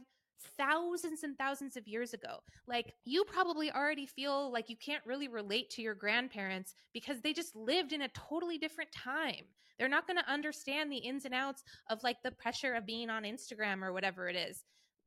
thousands 0.56 1.22
and 1.22 1.36
thousands 1.38 1.76
of 1.76 1.88
years 1.88 2.14
ago. 2.14 2.38
Like 2.66 2.94
you 3.04 3.24
probably 3.24 3.70
already 3.70 4.06
feel 4.06 4.52
like 4.52 4.68
you 4.68 4.76
can't 4.76 5.04
really 5.06 5.28
relate 5.28 5.70
to 5.70 5.82
your 5.82 5.94
grandparents 5.94 6.74
because 6.92 7.20
they 7.20 7.32
just 7.32 7.56
lived 7.56 7.92
in 7.92 8.02
a 8.02 8.08
totally 8.08 8.58
different 8.58 8.90
time. 8.92 9.44
They're 9.78 9.88
not 9.88 10.06
going 10.06 10.18
to 10.18 10.30
understand 10.30 10.90
the 10.90 10.98
ins 10.98 11.24
and 11.24 11.34
outs 11.34 11.62
of 11.90 12.02
like 12.02 12.22
the 12.22 12.30
pressure 12.30 12.74
of 12.74 12.86
being 12.86 13.10
on 13.10 13.24
Instagram 13.24 13.82
or 13.82 13.92
whatever 13.92 14.28
it 14.28 14.36
is. 14.36 14.64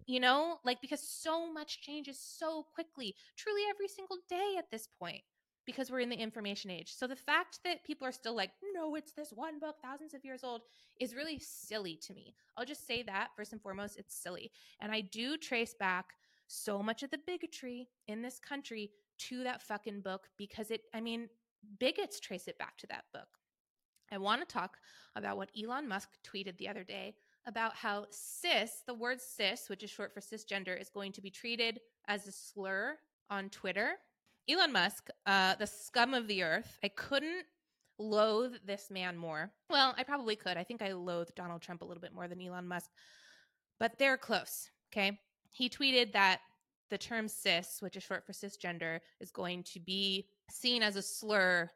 You 0.10 0.20
know, 0.20 0.58
like 0.66 0.82
because 0.82 1.08
so 1.08 1.54
much 1.54 1.82
changes 1.82 2.18
so 2.20 2.66
quickly, 2.74 3.14
truly 3.38 3.62
every 3.70 3.88
single 3.88 4.18
day 4.28 4.56
at 4.58 4.72
this 4.72 4.88
point 4.88 5.22
because 5.68 5.92
we're 5.92 6.00
in 6.00 6.10
the 6.10 6.16
information 6.16 6.72
age. 6.72 6.92
So 6.98 7.06
the 7.06 7.16
fact 7.16 7.60
that 7.64 7.84
people 7.84 8.08
are 8.08 8.12
still 8.12 8.36
like, 8.36 8.50
no, 8.74 8.96
it's 8.96 9.12
this 9.12 9.32
one 9.32 9.60
book, 9.60 9.76
thousands 9.84 10.16
of 10.16 10.26
years 10.26 10.44
old, 10.44 10.62
is 11.00 11.14
really 11.14 11.38
silly 11.38 11.96
to 12.08 12.16
me. 12.16 12.34
I'll 12.58 12.66
just 12.66 12.88
say 12.88 13.04
that 13.04 13.30
first 13.36 13.54
and 13.54 13.62
foremost, 13.62 14.00
it's 14.00 14.16
silly. 14.16 14.52
And 14.80 14.92
I 14.92 15.02
do 15.02 15.38
trace 15.38 15.76
back 15.76 16.08
so 16.48 16.82
much 16.82 17.04
of 17.04 17.12
the 17.12 17.20
bigotry 17.28 17.88
in 18.08 18.24
this 18.24 18.40
country 18.40 18.90
to 19.28 19.44
that 19.44 19.62
fucking 19.62 20.02
book 20.02 20.28
because 20.40 20.72
it, 20.72 20.82
I 20.92 21.02
mean, 21.02 21.30
bigots 21.80 22.20
trace 22.20 22.48
it 22.48 22.58
back 22.58 22.78
to 22.80 22.88
that 22.88 23.04
book. 23.14 23.28
I 24.12 24.18
want 24.18 24.42
to 24.42 24.52
talk 24.52 24.78
about 25.16 25.38
what 25.38 25.52
Elon 25.56 25.88
Musk 25.88 26.10
tweeted 26.26 26.58
the 26.58 26.68
other 26.68 26.84
day 26.84 27.14
about 27.50 27.76
how 27.76 28.06
cis, 28.12 28.84
the 28.88 28.94
word 28.94 29.20
cis, 29.20 29.68
which 29.68 29.84
is 29.84 29.90
short 29.90 30.14
for 30.14 30.22
cisgender, 30.22 30.80
is 30.80 30.90
going 30.90 31.12
to 31.12 31.22
be 31.22 31.30
treated 31.30 31.82
as 32.08 32.26
a 32.28 32.32
slur 32.32 32.98
on 33.30 33.50
Twitter 33.50 33.96
Elon 34.50 34.72
Musk, 34.72 35.10
uh, 35.28 35.56
the 35.56 35.68
scum 35.68 36.14
of 36.16 36.28
the 36.28 36.42
earth. 36.42 36.80
I 36.84 36.88
couldn't 36.88 37.46
loathe 38.00 38.54
this 38.66 38.90
man 38.90 39.16
more. 39.16 39.52
Well, 39.70 39.94
I 39.96 40.04
probably 40.04 40.36
could. 40.36 40.58
I 40.58 40.64
think 40.64 40.82
I 40.82 40.94
loathe 40.94 41.28
Donald 41.36 41.62
Trump 41.62 41.82
a 41.82 41.86
little 41.86 42.02
bit 42.02 42.16
more 42.16 42.28
than 42.28 42.42
Elon 42.42 42.68
Musk, 42.68 42.90
but 43.80 44.00
they're 44.00 44.18
close. 44.18 44.70
Okay. 44.92 45.20
He 45.52 45.70
tweeted 45.70 46.14
that 46.14 46.40
the 46.90 46.98
term 46.98 47.28
cis, 47.28 47.78
which 47.82 47.96
is 47.96 48.04
short 48.04 48.26
for 48.26 48.34
cisgender, 48.34 49.00
is 49.20 49.30
going 49.30 49.64
to 49.64 49.80
be 49.80 50.28
seen 50.50 50.82
as 50.82 50.96
a 50.96 51.02
slur 51.02 51.70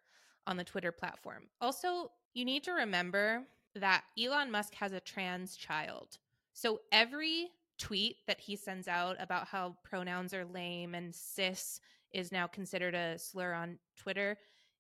on 0.48 0.58
the 0.58 0.64
Twitter 0.64 0.92
platform. 0.92 1.44
Also, 1.62 2.10
you 2.34 2.44
need 2.44 2.64
to 2.64 2.72
remember 2.72 3.44
that 3.76 4.04
Elon 4.22 4.52
Musk 4.52 4.76
has 4.76 4.94
a 4.94 5.00
trans 5.00 5.56
child. 5.56 6.18
So 6.54 6.82
every 6.92 7.50
tweet 7.78 8.18
that 8.28 8.40
he 8.40 8.56
sends 8.56 8.88
out 8.88 9.16
about 9.20 9.48
how 9.48 9.76
pronouns 9.84 10.34
are 10.34 10.46
lame 10.46 10.94
and 10.96 11.14
cis 11.14 11.80
is 12.14 12.32
now 12.32 12.48
considered 12.48 12.94
a 12.94 13.18
slur 13.18 13.54
on 13.54 13.80
Twitter 13.98 14.38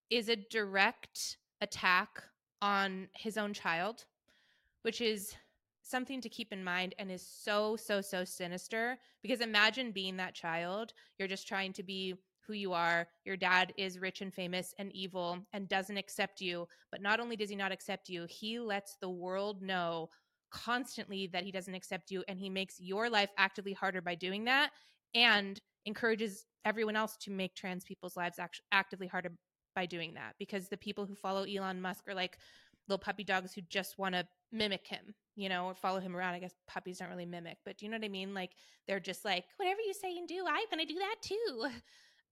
is 0.09 0.29
a 0.29 0.35
direct 0.35 1.37
attack 1.61 2.23
on 2.61 3.07
his 3.13 3.37
own 3.37 3.53
child, 3.53 4.05
which 4.83 5.01
is 5.01 5.33
something 5.81 6.21
to 6.21 6.29
keep 6.29 6.53
in 6.53 6.63
mind 6.63 6.95
and 6.99 7.11
is 7.11 7.25
so, 7.25 7.75
so, 7.75 7.99
so 7.99 8.23
sinister. 8.23 8.97
Because 9.21 9.41
imagine 9.41 9.91
being 9.91 10.17
that 10.17 10.35
child. 10.35 10.93
You're 11.17 11.27
just 11.27 11.47
trying 11.47 11.73
to 11.73 11.83
be 11.83 12.15
who 12.45 12.53
you 12.53 12.73
are. 12.73 13.07
Your 13.25 13.37
dad 13.37 13.73
is 13.77 13.99
rich 13.99 14.21
and 14.21 14.33
famous 14.33 14.73
and 14.77 14.91
evil 14.93 15.39
and 15.53 15.67
doesn't 15.67 15.97
accept 15.97 16.41
you. 16.41 16.67
But 16.91 17.01
not 17.01 17.19
only 17.19 17.35
does 17.35 17.49
he 17.49 17.55
not 17.55 17.71
accept 17.71 18.09
you, 18.09 18.25
he 18.29 18.59
lets 18.59 18.97
the 19.01 19.09
world 19.09 19.61
know 19.61 20.09
constantly 20.51 21.27
that 21.27 21.43
he 21.43 21.51
doesn't 21.51 21.73
accept 21.73 22.11
you 22.11 22.23
and 22.27 22.39
he 22.39 22.49
makes 22.49 22.79
your 22.79 23.09
life 23.09 23.29
actively 23.37 23.73
harder 23.73 24.01
by 24.01 24.15
doing 24.15 24.45
that 24.45 24.69
and 25.15 25.59
encourages 25.85 26.45
everyone 26.65 26.95
else 26.95 27.17
to 27.17 27.31
make 27.31 27.55
trans 27.55 27.83
people's 27.83 28.15
lives 28.15 28.39
act- 28.39 28.61
actively 28.71 29.07
harder 29.07 29.31
by 29.75 29.85
doing 29.85 30.13
that 30.13 30.35
because 30.37 30.69
the 30.69 30.77
people 30.77 31.05
who 31.05 31.15
follow 31.15 31.43
Elon 31.43 31.81
Musk 31.81 32.07
are 32.07 32.13
like 32.13 32.37
little 32.87 32.99
puppy 32.99 33.23
dogs 33.23 33.53
who 33.53 33.61
just 33.61 33.97
want 33.97 34.13
to 34.13 34.25
mimic 34.51 34.85
him, 34.87 35.13
you 35.35 35.49
know, 35.49 35.65
or 35.65 35.73
follow 35.73 35.99
him 35.99 36.15
around. 36.15 36.33
I 36.35 36.39
guess 36.39 36.53
puppies 36.67 36.99
don't 36.99 37.09
really 37.09 37.25
mimic, 37.25 37.57
but 37.65 37.77
do 37.77 37.85
you 37.85 37.91
know 37.91 37.97
what 37.97 38.05
I 38.05 38.09
mean? 38.09 38.33
Like 38.33 38.51
they're 38.87 38.99
just 38.99 39.25
like, 39.25 39.45
whatever 39.57 39.81
you 39.81 39.93
say 39.93 40.17
and 40.17 40.27
do, 40.27 40.45
I'm 40.47 40.65
going 40.71 40.85
to 40.85 40.93
do 40.93 40.99
that 40.99 41.15
too. 41.21 41.67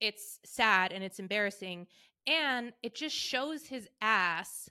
It's 0.02 0.40
sad 0.44 0.92
and 0.92 1.04
it's 1.04 1.20
embarrassing. 1.20 1.88
And 2.28 2.74
it 2.84 2.96
just 2.96 3.16
shows 3.16 3.66
his 3.66 3.88
ass 4.02 4.70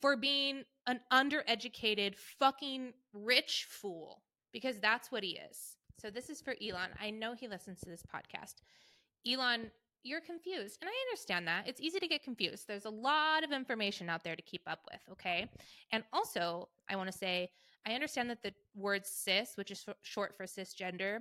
for 0.00 0.16
being 0.16 0.64
an 0.86 1.00
undereducated, 1.12 2.16
fucking 2.16 2.94
rich 3.12 3.66
fool 3.68 4.22
because 4.52 4.78
that's 4.80 5.12
what 5.12 5.22
he 5.22 5.38
is. 5.50 5.76
So 6.00 6.10
this 6.10 6.30
is 6.30 6.40
for 6.40 6.54
Elon. 6.60 6.90
I 7.00 7.10
know 7.10 7.34
he 7.34 7.46
listens 7.46 7.80
to 7.80 7.90
this 7.90 8.02
podcast. 8.02 8.54
Elon, 9.30 9.70
you're 10.02 10.22
confused. 10.22 10.78
And 10.80 10.88
I 10.88 11.08
understand 11.08 11.46
that. 11.46 11.68
It's 11.68 11.80
easy 11.80 12.00
to 12.00 12.08
get 12.08 12.24
confused. 12.24 12.66
There's 12.66 12.86
a 12.86 12.90
lot 12.90 13.44
of 13.44 13.52
information 13.52 14.08
out 14.08 14.24
there 14.24 14.34
to 14.34 14.42
keep 14.42 14.62
up 14.66 14.80
with, 14.90 15.00
okay? 15.12 15.46
And 15.92 16.02
also, 16.12 16.68
I 16.88 16.96
want 16.96 17.12
to 17.12 17.16
say, 17.16 17.50
I 17.86 17.92
understand 17.92 18.30
that 18.30 18.42
the 18.42 18.54
word 18.74 19.06
cis, 19.06 19.52
which 19.56 19.70
is 19.70 19.84
short 20.02 20.36
for 20.36 20.46
cisgender, 20.46 21.18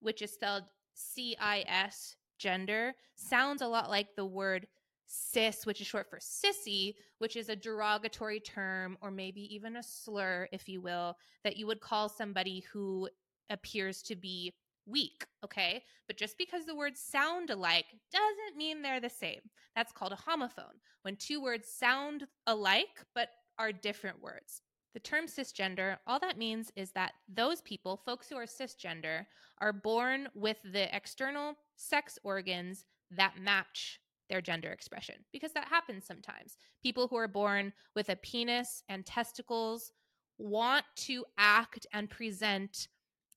which 0.00 0.20
is 0.20 0.30
spelled 0.30 0.64
C 0.94 1.36
I 1.40 1.64
S 1.66 2.16
gender, 2.38 2.94
sounds 3.16 3.62
a 3.62 3.68
lot 3.68 3.90
like 3.90 4.14
the 4.16 4.24
word 4.24 4.66
cis, 5.06 5.64
which 5.66 5.80
is 5.80 5.86
short 5.86 6.08
for 6.08 6.18
sissy, 6.18 6.94
which 7.18 7.36
is 7.36 7.48
a 7.48 7.56
derogatory 7.56 8.40
term 8.40 8.96
or 9.00 9.10
maybe 9.10 9.54
even 9.54 9.76
a 9.76 9.82
slur, 9.82 10.48
if 10.52 10.68
you 10.68 10.80
will, 10.80 11.16
that 11.44 11.56
you 11.56 11.66
would 11.66 11.80
call 11.80 12.08
somebody 12.08 12.64
who 12.72 13.08
appears 13.50 14.02
to 14.02 14.14
be 14.14 14.52
weak, 14.86 15.26
okay? 15.44 15.82
But 16.06 16.16
just 16.16 16.38
because 16.38 16.64
the 16.64 16.76
words 16.76 17.00
sound 17.00 17.50
alike 17.50 17.86
doesn't 18.12 18.56
mean 18.56 18.82
they're 18.82 19.00
the 19.00 19.10
same. 19.10 19.40
That's 19.74 19.92
called 19.92 20.12
a 20.12 20.30
homophone, 20.30 20.78
when 21.02 21.16
two 21.16 21.42
words 21.42 21.68
sound 21.68 22.26
alike 22.46 23.04
but 23.14 23.28
are 23.58 23.72
different 23.72 24.22
words. 24.22 24.62
The 24.94 25.00
term 25.00 25.26
cisgender, 25.26 25.96
all 26.06 26.18
that 26.20 26.38
means 26.38 26.72
is 26.74 26.90
that 26.92 27.12
those 27.32 27.60
people, 27.60 27.96
folks 27.96 28.28
who 28.28 28.36
are 28.36 28.46
cisgender, 28.46 29.26
are 29.60 29.72
born 29.72 30.28
with 30.34 30.58
the 30.72 30.94
external 30.94 31.54
sex 31.76 32.18
organs 32.24 32.84
that 33.10 33.38
match 33.38 34.00
their 34.28 34.40
gender 34.40 34.70
expression 34.70 35.16
because 35.32 35.52
that 35.52 35.68
happens 35.68 36.06
sometimes. 36.06 36.56
People 36.82 37.08
who 37.08 37.16
are 37.16 37.28
born 37.28 37.72
with 37.94 38.08
a 38.08 38.16
penis 38.16 38.82
and 38.88 39.06
testicles 39.06 39.92
want 40.38 40.84
to 40.96 41.24
act 41.38 41.86
and 41.92 42.10
present 42.10 42.88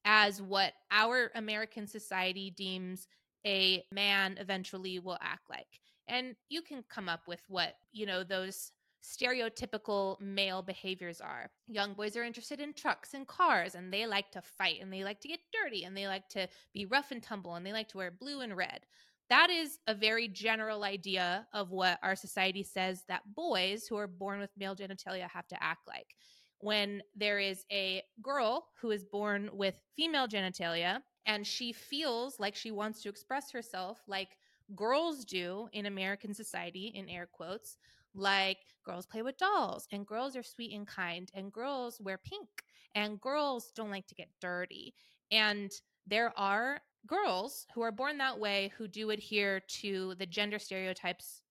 as 0.06 0.42
what 0.42 0.74
our 0.92 1.32
American 1.36 1.88
society 1.88 2.54
deems 2.58 3.08
a 3.46 3.84
man 3.94 4.38
eventually 4.40 5.00
will 5.00 5.18
act 5.22 5.50
like. 5.50 5.80
And 6.08 6.36
you 6.50 6.62
can 6.62 6.84
come 6.90 7.08
up 7.08 7.28
with 7.28 7.42
what, 7.48 7.76
you 7.92 8.06
know, 8.06 8.24
those 8.24 8.72
stereotypical 9.04 10.20
male 10.22 10.62
behaviors 10.62 11.22
are. 11.22 11.50
Young 11.68 11.94
boys 11.94 12.16
are 12.16 12.24
interested 12.24 12.60
in 12.60 12.74
trucks 12.74 13.14
and 13.14 13.28
cars, 13.28 13.76
and 13.76 13.92
they 13.92 14.06
like 14.06 14.32
to 14.32 14.42
fight, 14.42 14.80
and 14.82 14.92
they 14.92 15.04
like 15.04 15.20
to 15.22 15.28
get 15.28 15.40
dirty, 15.52 15.84
and 15.84 15.96
they 15.96 16.08
like 16.08 16.28
to 16.30 16.48
be 16.74 16.86
rough 16.86 17.12
and 17.12 17.22
tumble, 17.24 17.56
and 17.56 17.66
they 17.66 17.74
like 17.74 17.88
to 17.90 17.98
wear 17.98 18.12
blue 18.12 18.42
and 18.42 18.56
red. 18.56 18.82
That 19.30 19.50
is 19.50 19.80
a 19.88 19.96
very 19.96 20.28
general 20.28 20.84
idea 20.84 21.48
of 21.54 21.72
what 21.72 22.00
our 22.04 22.16
society 22.16 22.64
says 22.64 23.04
that 23.08 23.34
boys 23.34 23.88
who 23.88 23.96
are 23.98 24.08
born 24.08 24.40
with 24.40 24.52
male 24.58 24.76
genitalia 24.76 25.30
have 25.30 25.48
to 25.48 25.64
act 25.64 25.88
like 25.88 26.16
when 26.62 27.02
there 27.16 27.40
is 27.40 27.66
a 27.72 28.04
girl 28.22 28.68
who 28.80 28.92
is 28.92 29.04
born 29.04 29.50
with 29.52 29.82
female 29.96 30.28
genitalia 30.28 31.00
and 31.26 31.46
she 31.46 31.72
feels 31.72 32.40
like 32.40 32.56
she 32.56 32.72
wants 32.72 33.02
to 33.02 33.10
express 33.10 33.52
herself 33.52 34.02
like 34.08 34.38
girls 34.76 35.26
do 35.26 35.68
in 35.74 35.86
American 35.86 36.34
society, 36.34 36.92
in 36.96 37.10
air 37.10 37.28
quotes, 37.32 37.78
like 38.14 38.58
girls 38.86 39.06
play 39.06 39.22
with 39.22 39.38
dolls 39.38 39.88
and 39.92 40.06
girls 40.06 40.36
are 40.36 40.44
sweet 40.44 40.74
and 40.74 40.88
kind 40.88 41.30
and 41.34 41.52
girls 41.52 42.00
wear 42.02 42.18
pink 42.18 42.50
and 42.96 43.22
girls 43.22 43.72
don't 43.76 43.92
like 43.92 44.08
to 44.08 44.16
get 44.16 44.30
dirty. 44.42 44.94
And 45.32 45.72
there 46.08 46.34
are 46.38 46.82
girls 47.08 47.66
who 47.74 47.82
are 47.82 47.92
born 47.92 48.18
that 48.18 48.40
way 48.40 48.72
who 48.78 48.88
do 48.88 49.12
adhere 49.12 49.62
to 49.82 50.16
the 50.16 50.26
gender 50.26 50.60
stereotypes 50.60 51.42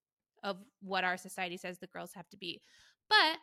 of 0.43 0.57
what 0.81 1.03
our 1.03 1.17
society 1.17 1.57
says 1.57 1.77
the 1.77 1.87
girls 1.87 2.13
have 2.13 2.29
to 2.29 2.37
be. 2.37 2.61
But 3.09 3.37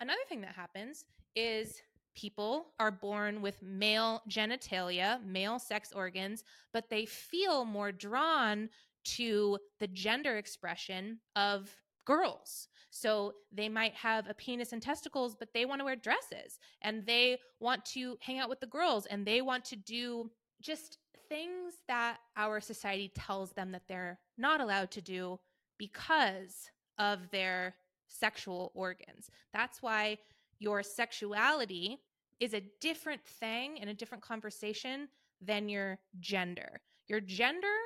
another 0.00 0.20
thing 0.28 0.40
that 0.42 0.54
happens 0.54 1.04
is 1.34 1.80
people 2.14 2.66
are 2.78 2.90
born 2.90 3.42
with 3.42 3.62
male 3.62 4.22
genitalia, 4.28 5.24
male 5.24 5.58
sex 5.58 5.92
organs, 5.92 6.42
but 6.72 6.88
they 6.90 7.06
feel 7.06 7.64
more 7.64 7.92
drawn 7.92 8.68
to 9.04 9.58
the 9.78 9.86
gender 9.86 10.36
expression 10.36 11.18
of 11.36 11.74
girls. 12.08 12.68
So 12.90 13.34
they 13.52 13.68
might 13.68 13.94
have 13.94 14.28
a 14.28 14.34
penis 14.34 14.72
and 14.72 14.80
testicles, 14.80 15.36
but 15.38 15.50
they 15.52 15.66
want 15.66 15.80
to 15.80 15.84
wear 15.84 15.94
dresses 15.94 16.58
and 16.80 17.04
they 17.04 17.38
want 17.60 17.84
to 17.86 18.16
hang 18.20 18.38
out 18.38 18.48
with 18.48 18.60
the 18.60 18.66
girls 18.66 19.04
and 19.04 19.26
they 19.26 19.42
want 19.42 19.64
to 19.66 19.76
do 19.76 20.30
just 20.62 20.96
things 21.28 21.74
that 21.86 22.16
our 22.36 22.60
society 22.60 23.12
tells 23.14 23.52
them 23.52 23.72
that 23.72 23.82
they're 23.88 24.18
not 24.38 24.62
allowed 24.62 24.90
to 24.92 25.02
do 25.02 25.38
because 25.76 26.70
of 26.98 27.30
their 27.30 27.74
sexual 28.06 28.72
organs. 28.74 29.30
That's 29.52 29.82
why 29.82 30.16
your 30.58 30.82
sexuality 30.82 31.98
is 32.40 32.54
a 32.54 32.64
different 32.80 33.22
thing 33.22 33.78
and 33.80 33.90
a 33.90 33.94
different 33.94 34.24
conversation 34.24 35.08
than 35.42 35.68
your 35.68 35.98
gender. 36.20 36.80
Your 37.06 37.20
gender 37.20 37.76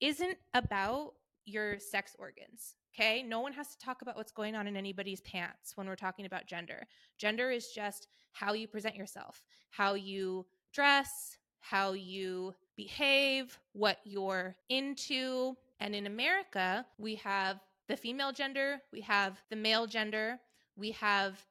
isn't 0.00 0.38
about 0.52 1.12
your 1.44 1.78
sex 1.78 2.16
organs. 2.18 2.74
Okay. 2.94 3.22
No 3.22 3.40
one 3.40 3.52
has 3.54 3.68
to 3.68 3.78
talk 3.78 4.02
about 4.02 4.16
what's 4.16 4.32
going 4.32 4.54
on 4.54 4.66
in 4.66 4.76
anybody's 4.76 5.20
pants 5.22 5.76
when 5.76 5.86
we're 5.86 5.96
talking 5.96 6.26
about 6.26 6.46
gender. 6.46 6.86
Gender 7.16 7.50
is 7.50 7.68
just 7.68 8.08
how 8.32 8.52
you 8.52 8.68
present 8.68 8.96
yourself, 8.96 9.42
how 9.70 9.94
you 9.94 10.44
dress, 10.72 11.38
how 11.60 11.92
you 11.92 12.54
behave, 12.76 13.58
what 13.72 13.98
you're 14.04 14.56
into. 14.68 15.56
And 15.80 15.94
in 15.94 16.06
America, 16.06 16.84
we 16.98 17.14
have 17.16 17.60
the 17.88 17.96
female 17.96 18.32
gender, 18.32 18.80
we 18.92 19.00
have 19.02 19.42
the 19.50 19.56
male 19.56 19.86
gender, 19.86 20.38
we 20.76 20.92
have 20.92 21.44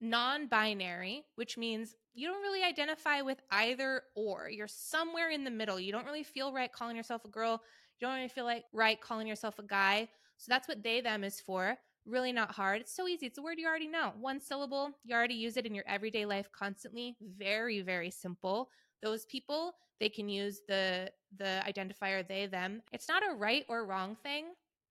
non 0.00 0.46
binary, 0.46 1.24
which 1.36 1.56
means 1.56 1.94
you 2.14 2.26
don't 2.26 2.42
really 2.42 2.64
identify 2.64 3.20
with 3.20 3.40
either 3.50 4.02
or. 4.14 4.48
You're 4.50 4.68
somewhere 4.68 5.30
in 5.30 5.44
the 5.44 5.50
middle. 5.50 5.78
You 5.78 5.92
don't 5.92 6.06
really 6.06 6.24
feel 6.24 6.52
right 6.52 6.72
calling 6.72 6.96
yourself 6.96 7.24
a 7.24 7.28
girl. 7.28 7.62
You 7.98 8.06
don't 8.06 8.16
really 8.16 8.28
feel 8.28 8.44
like 8.44 8.64
right 8.72 9.00
calling 9.00 9.26
yourself 9.26 9.58
a 9.58 9.62
guy. 9.62 10.08
So 10.38 10.46
that's 10.48 10.68
what 10.68 10.82
they, 10.82 11.00
them 11.00 11.24
is 11.24 11.40
for. 11.40 11.76
Really 12.06 12.32
not 12.32 12.52
hard. 12.52 12.80
It's 12.80 12.96
so 12.96 13.06
easy. 13.06 13.26
It's 13.26 13.38
a 13.38 13.42
word 13.42 13.58
you 13.58 13.66
already 13.66 13.88
know. 13.88 14.12
One 14.18 14.40
syllable. 14.40 14.92
You 15.04 15.14
already 15.14 15.34
use 15.34 15.56
it 15.56 15.66
in 15.66 15.74
your 15.74 15.84
everyday 15.86 16.24
life 16.24 16.48
constantly. 16.52 17.16
Very, 17.36 17.82
very 17.82 18.10
simple. 18.10 18.70
Those 19.02 19.26
people, 19.26 19.74
they 20.00 20.08
can 20.08 20.28
use 20.28 20.60
the 20.66 21.10
the 21.36 21.62
identifier 21.66 22.26
they, 22.26 22.46
them. 22.46 22.82
It's 22.92 23.08
not 23.08 23.22
a 23.28 23.34
right 23.34 23.64
or 23.68 23.84
wrong 23.84 24.16
thing. 24.22 24.46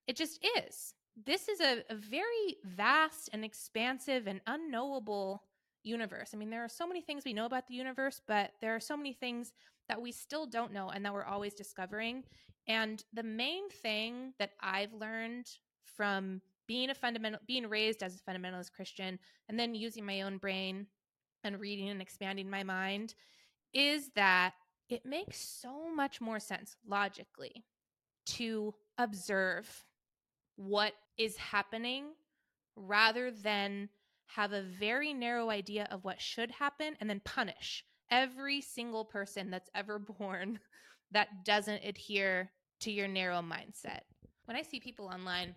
It 0.07 0.15
just 0.15 0.45
is. 0.57 0.93
This 1.25 1.47
is 1.49 1.59
a, 1.59 1.83
a 1.89 1.95
very 1.95 2.57
vast 2.63 3.29
and 3.33 3.43
expansive 3.43 4.27
and 4.27 4.39
unknowable 4.45 5.41
universe. 5.83 6.31
I 6.33 6.37
mean, 6.37 6.51
there 6.51 6.63
are 6.63 6.69
so 6.69 6.85
many 6.85 7.01
things 7.01 7.23
we 7.25 7.33
know 7.33 7.45
about 7.45 7.67
the 7.67 7.73
universe, 7.73 8.21
but 8.27 8.51
there 8.61 8.75
are 8.75 8.79
so 8.79 8.95
many 8.95 9.13
things 9.13 9.53
that 9.89 10.01
we 10.01 10.11
still 10.11 10.45
don't 10.45 10.73
know 10.73 10.89
and 10.89 11.03
that 11.05 11.13
we're 11.13 11.23
always 11.23 11.53
discovering. 11.53 12.23
And 12.67 13.03
the 13.13 13.23
main 13.23 13.69
thing 13.69 14.33
that 14.39 14.51
I've 14.61 14.93
learned 14.93 15.47
from 15.83 16.41
being 16.67 16.89
a 16.89 16.95
fundamental 16.95 17.39
being 17.47 17.67
raised 17.67 18.03
as 18.03 18.15
a 18.15 18.31
fundamentalist 18.31 18.73
Christian 18.73 19.19
and 19.47 19.57
then 19.57 19.73
using 19.73 20.05
my 20.05 20.21
own 20.21 20.37
brain 20.37 20.87
and 21.43 21.59
reading 21.59 21.89
and 21.89 22.01
expanding 22.01 22.49
my 22.49 22.63
mind 22.63 23.15
is 23.73 24.09
that 24.15 24.53
it 24.89 25.05
makes 25.05 25.37
so 25.39 25.93
much 25.93 26.19
more 26.19 26.39
sense 26.39 26.75
logically 26.85 27.63
to 28.25 28.73
observe 28.97 29.85
what 30.57 30.93
is 31.17 31.37
happening 31.37 32.07
rather 32.75 33.31
than 33.31 33.89
have 34.25 34.51
a 34.51 34.61
very 34.61 35.13
narrow 35.13 35.49
idea 35.49 35.87
of 35.89 36.03
what 36.03 36.21
should 36.21 36.51
happen 36.51 36.95
and 36.99 37.09
then 37.09 37.21
punish 37.23 37.85
every 38.11 38.59
single 38.59 39.05
person 39.05 39.49
that's 39.49 39.69
ever 39.73 39.99
born 40.19 40.59
that 41.11 41.45
doesn't 41.45 41.83
adhere 41.85 42.51
to 42.81 42.91
your 42.91 43.07
narrow 43.07 43.41
mindset. 43.41 44.01
When 44.45 44.57
I 44.57 44.61
see 44.61 44.79
people 44.79 45.07
online 45.07 45.55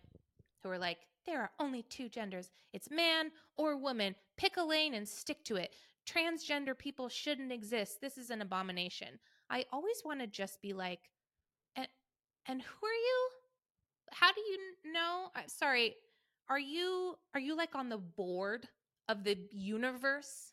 who 0.63 0.71
are 0.71 0.79
like, 0.79 0.99
there 1.27 1.41
are 1.41 1.51
only 1.59 1.83
two 1.83 2.09
genders 2.09 2.51
it's 2.73 2.91
man 2.91 3.31
or 3.57 3.77
woman, 3.77 4.15
pick 4.37 4.57
a 4.57 4.63
lane 4.63 4.95
and 4.95 5.07
stick 5.09 5.45
to 5.45 5.57
it. 5.57 5.75
Transgender 6.09 6.77
people 6.77 7.09
shouldn't 7.09 7.53
exist. 7.53 8.01
This 8.01 8.17
is 8.17 8.31
an 8.31 8.43
abomination. 8.43 9.19
I 9.49 9.65
always 9.73 10.03
want 10.05 10.21
to 10.21 10.27
just 10.27 10.63
be 10.63 10.73
like, 10.73 11.01
and, 11.77 11.89
and 12.47 12.63
who 12.63 12.87
are 12.87 12.91
you? 12.91 13.29
How 14.13 14.33
do 14.33 14.41
you 14.41 14.93
know? 14.93 15.29
I'm 15.35 15.49
sorry. 15.49 15.97
Are 16.49 16.59
you 16.59 17.15
are 17.35 17.41
you 17.41 17.57
like 17.57 17.75
on 17.75 17.89
the 17.89 17.99
board 17.99 18.67
of 19.09 19.25
the 19.25 19.39
universe? 19.53 20.53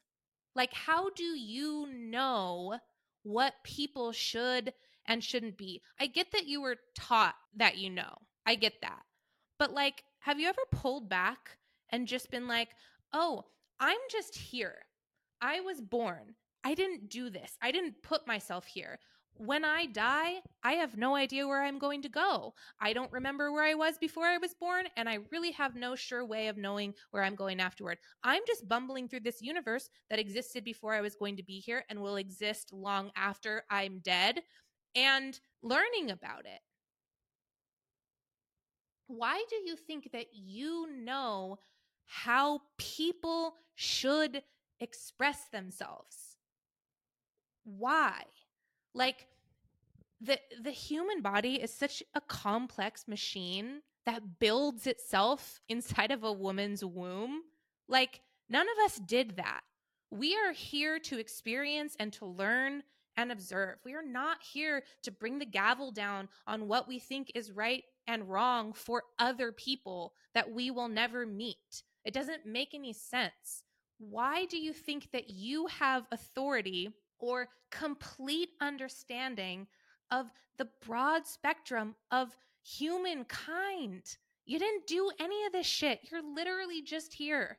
Like 0.56 0.74
how 0.74 1.10
do 1.12 1.24
you 1.24 1.88
know 1.92 2.78
what 3.24 3.56
people 3.64 4.12
should 4.12 4.74
and 5.08 5.24
shouldn't 5.24 5.58
be? 5.58 5.82
I 6.00 6.08
get 6.08 6.32
that 6.32 6.48
you 6.48 6.62
were 6.62 6.78
taught 6.96 7.36
that 7.56 7.78
you 7.78 7.90
know. 7.90 8.16
I 8.46 8.56
get 8.56 8.82
that. 8.82 9.02
But 9.60 9.74
like 9.74 10.04
have 10.20 10.40
you 10.40 10.48
ever 10.48 10.62
pulled 10.72 11.10
back 11.10 11.58
and 11.90 12.08
just 12.08 12.32
been 12.32 12.48
like, 12.48 12.70
"Oh, 13.14 13.46
I'm 13.80 14.00
just 14.12 14.36
here. 14.36 14.86
I 15.42 15.62
was 15.62 15.80
born. 15.80 16.36
I 16.64 16.74
didn't 16.74 17.10
do 17.10 17.30
this. 17.30 17.58
I 17.62 17.72
didn't 17.72 18.02
put 18.04 18.28
myself 18.28 18.66
here 18.66 19.00
when 19.40 19.64
I 19.64 19.86
die, 19.86 20.42
I 20.64 20.74
have 20.74 20.98
no 20.98 21.16
idea 21.16 21.48
where 21.48 21.64
I'm 21.64 21.80
going 21.80 22.02
to 22.02 22.10
go. 22.10 22.54
I 22.80 22.94
don't 22.94 23.12
remember 23.12 23.52
where 23.52 23.64
I 23.64 23.76
was 23.76 23.98
before 23.98 24.26
I 24.26 24.38
was 24.38 24.54
born, 24.54 24.86
and 24.96 25.08
I 25.08 25.20
really 25.32 25.52
have 25.52 25.76
no 25.76 25.96
sure 25.96 26.26
way 26.26 26.48
of 26.48 26.58
knowing 26.58 26.94
where 27.12 27.24
I'm 27.24 27.36
going 27.36 27.60
afterward. 27.60 27.98
I'm 28.24 28.42
just 28.48 28.68
bumbling 28.68 29.08
through 29.08 29.22
this 29.22 29.42
universe 29.42 29.90
that 30.10 30.20
existed 30.20 30.64
before 30.64 30.94
I 30.94 31.02
was 31.02 31.16
going 31.16 31.38
to 31.38 31.44
be 31.44 31.60
here 31.60 31.86
and 31.90 32.02
will 32.02 32.16
exist 32.16 32.74
long 32.74 33.12
after 33.16 33.64
I'm 33.70 34.00
dead 34.00 34.42
and 34.98 35.40
learning 35.62 36.10
about 36.12 36.46
it. 36.46 36.62
Why 39.06 39.46
do 39.50 39.56
you 39.56 39.78
think 39.78 40.12
that 40.12 40.28
you 40.34 40.88
know 40.92 41.60
how 42.06 42.62
people 42.78 43.56
should 43.76 44.42
express 44.82 45.48
themselves? 45.50 46.36
Why? 47.64 48.24
Like 48.94 49.28
the 50.20 50.40
the 50.62 50.72
human 50.72 51.22
body 51.22 51.56
is 51.56 51.72
such 51.72 52.02
a 52.16 52.22
complex 52.22 53.08
machine 53.08 53.82
that 54.06 54.40
builds 54.40 54.88
itself 54.88 55.62
inside 55.70 56.12
of 56.12 56.24
a 56.24 56.34
woman's 56.34 56.84
womb. 56.84 57.44
Like 57.88 58.22
none 58.50 58.68
of 58.68 58.86
us 58.86 59.00
did 59.06 59.38
that. 59.38 59.62
We 60.10 60.36
are 60.36 60.54
here 60.54 61.00
to 61.00 61.20
experience 61.20 61.96
and 62.00 62.12
to 62.14 62.26
learn 62.26 62.84
and 63.18 63.32
observe. 63.32 63.80
We 63.84 63.94
are 63.94 64.06
not 64.06 64.38
here 64.42 64.84
to 65.04 65.12
bring 65.12 65.40
the 65.40 65.46
gavel 65.46 65.92
down 65.92 66.30
on 66.46 66.68
what 66.68 66.88
we 66.88 67.00
think 67.00 67.32
is 67.36 67.52
right 67.52 67.84
and 68.08 68.30
wrong 68.30 68.74
for 68.74 69.04
other 69.20 69.52
people 69.52 70.14
that 70.34 70.50
we 70.50 70.72
will 70.72 70.88
never 70.88 71.26
meet. 71.26 71.84
It 72.06 72.14
doesn't 72.14 72.46
make 72.46 72.74
any 72.74 72.94
sense. 72.94 73.64
Why 74.00 74.46
do 74.46 74.58
you 74.58 74.72
think 74.72 75.12
that 75.12 75.30
you 75.30 75.68
have 75.68 76.06
authority 76.12 76.94
or 77.20 77.50
complete 77.72 78.50
understanding 78.62 79.68
of 80.12 80.28
the 80.58 80.68
broad 80.86 81.28
spectrum 81.28 81.96
of 82.12 82.36
humankind. 82.64 84.04
You 84.46 84.60
didn't 84.60 84.88
do 84.88 85.12
any 85.20 85.46
of 85.46 85.52
this 85.52 85.68
shit. 85.68 86.00
You're 86.12 86.22
literally 86.36 86.82
just 86.82 87.14
here 87.14 87.58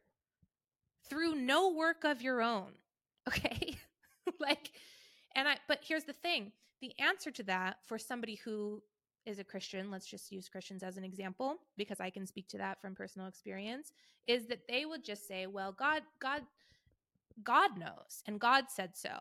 through 1.08 1.34
no 1.34 1.72
work 1.72 2.04
of 2.04 2.22
your 2.22 2.42
own. 2.42 2.72
Okay? 3.28 3.76
like, 4.40 4.70
and 5.34 5.48
I, 5.48 5.56
but 5.68 5.80
here's 5.82 6.04
the 6.04 6.12
thing 6.12 6.52
the 6.80 6.92
answer 6.98 7.30
to 7.30 7.42
that 7.44 7.78
for 7.86 7.98
somebody 7.98 8.36
who 8.44 8.82
is 9.26 9.38
a 9.38 9.44
Christian, 9.44 9.90
let's 9.90 10.06
just 10.06 10.32
use 10.32 10.48
Christians 10.48 10.82
as 10.82 10.96
an 10.96 11.04
example 11.04 11.56
because 11.76 12.00
I 12.00 12.10
can 12.10 12.26
speak 12.26 12.48
to 12.48 12.58
that 12.58 12.80
from 12.80 12.94
personal 12.94 13.28
experience, 13.28 13.92
is 14.26 14.46
that 14.46 14.66
they 14.68 14.86
would 14.86 15.04
just 15.04 15.26
say, 15.26 15.46
well, 15.46 15.72
God, 15.72 16.02
God, 16.20 16.42
God 17.42 17.78
knows 17.78 18.22
and 18.26 18.40
God 18.40 18.64
said 18.68 18.96
so. 18.96 19.18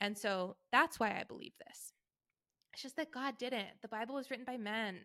And 0.00 0.16
so 0.16 0.56
that's 0.72 0.98
why 0.98 1.08
I 1.10 1.24
believe 1.28 1.52
this. 1.66 1.92
It's 2.72 2.82
just 2.82 2.96
that 2.96 3.12
God 3.12 3.36
didn't. 3.38 3.82
The 3.82 3.88
Bible 3.88 4.14
was 4.14 4.30
written 4.30 4.46
by 4.46 4.56
men. 4.56 5.00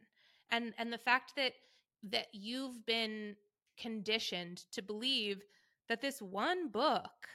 And 0.51 0.73
and 0.77 0.93
the 0.93 0.97
fact 0.97 1.33
that 1.35 1.53
that 2.11 2.27
you've 2.31 2.85
been 2.85 3.35
conditioned 3.77 4.63
to 4.71 4.81
believe 4.81 5.41
that 5.89 6.01
this 6.01 6.21
one 6.21 6.69
book 6.69 7.27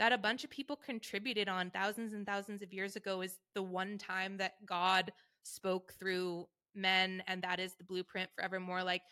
that 0.00 0.12
a 0.12 0.18
bunch 0.18 0.44
of 0.44 0.50
people 0.50 0.76
contributed 0.76 1.46
on 1.46 1.70
thousands 1.70 2.14
and 2.14 2.26
thousands 2.26 2.62
of 2.62 2.72
years 2.72 2.96
ago 2.96 3.20
is 3.20 3.36
the 3.54 3.62
one 3.62 3.98
time 3.98 4.38
that 4.38 4.54
God 4.64 5.12
spoke 5.42 5.92
through 5.98 6.46
men 6.74 7.22
and 7.26 7.42
that 7.42 7.60
is 7.60 7.74
the 7.74 7.84
blueprint 7.84 8.30
forevermore. 8.34 8.82
Like 8.82 9.02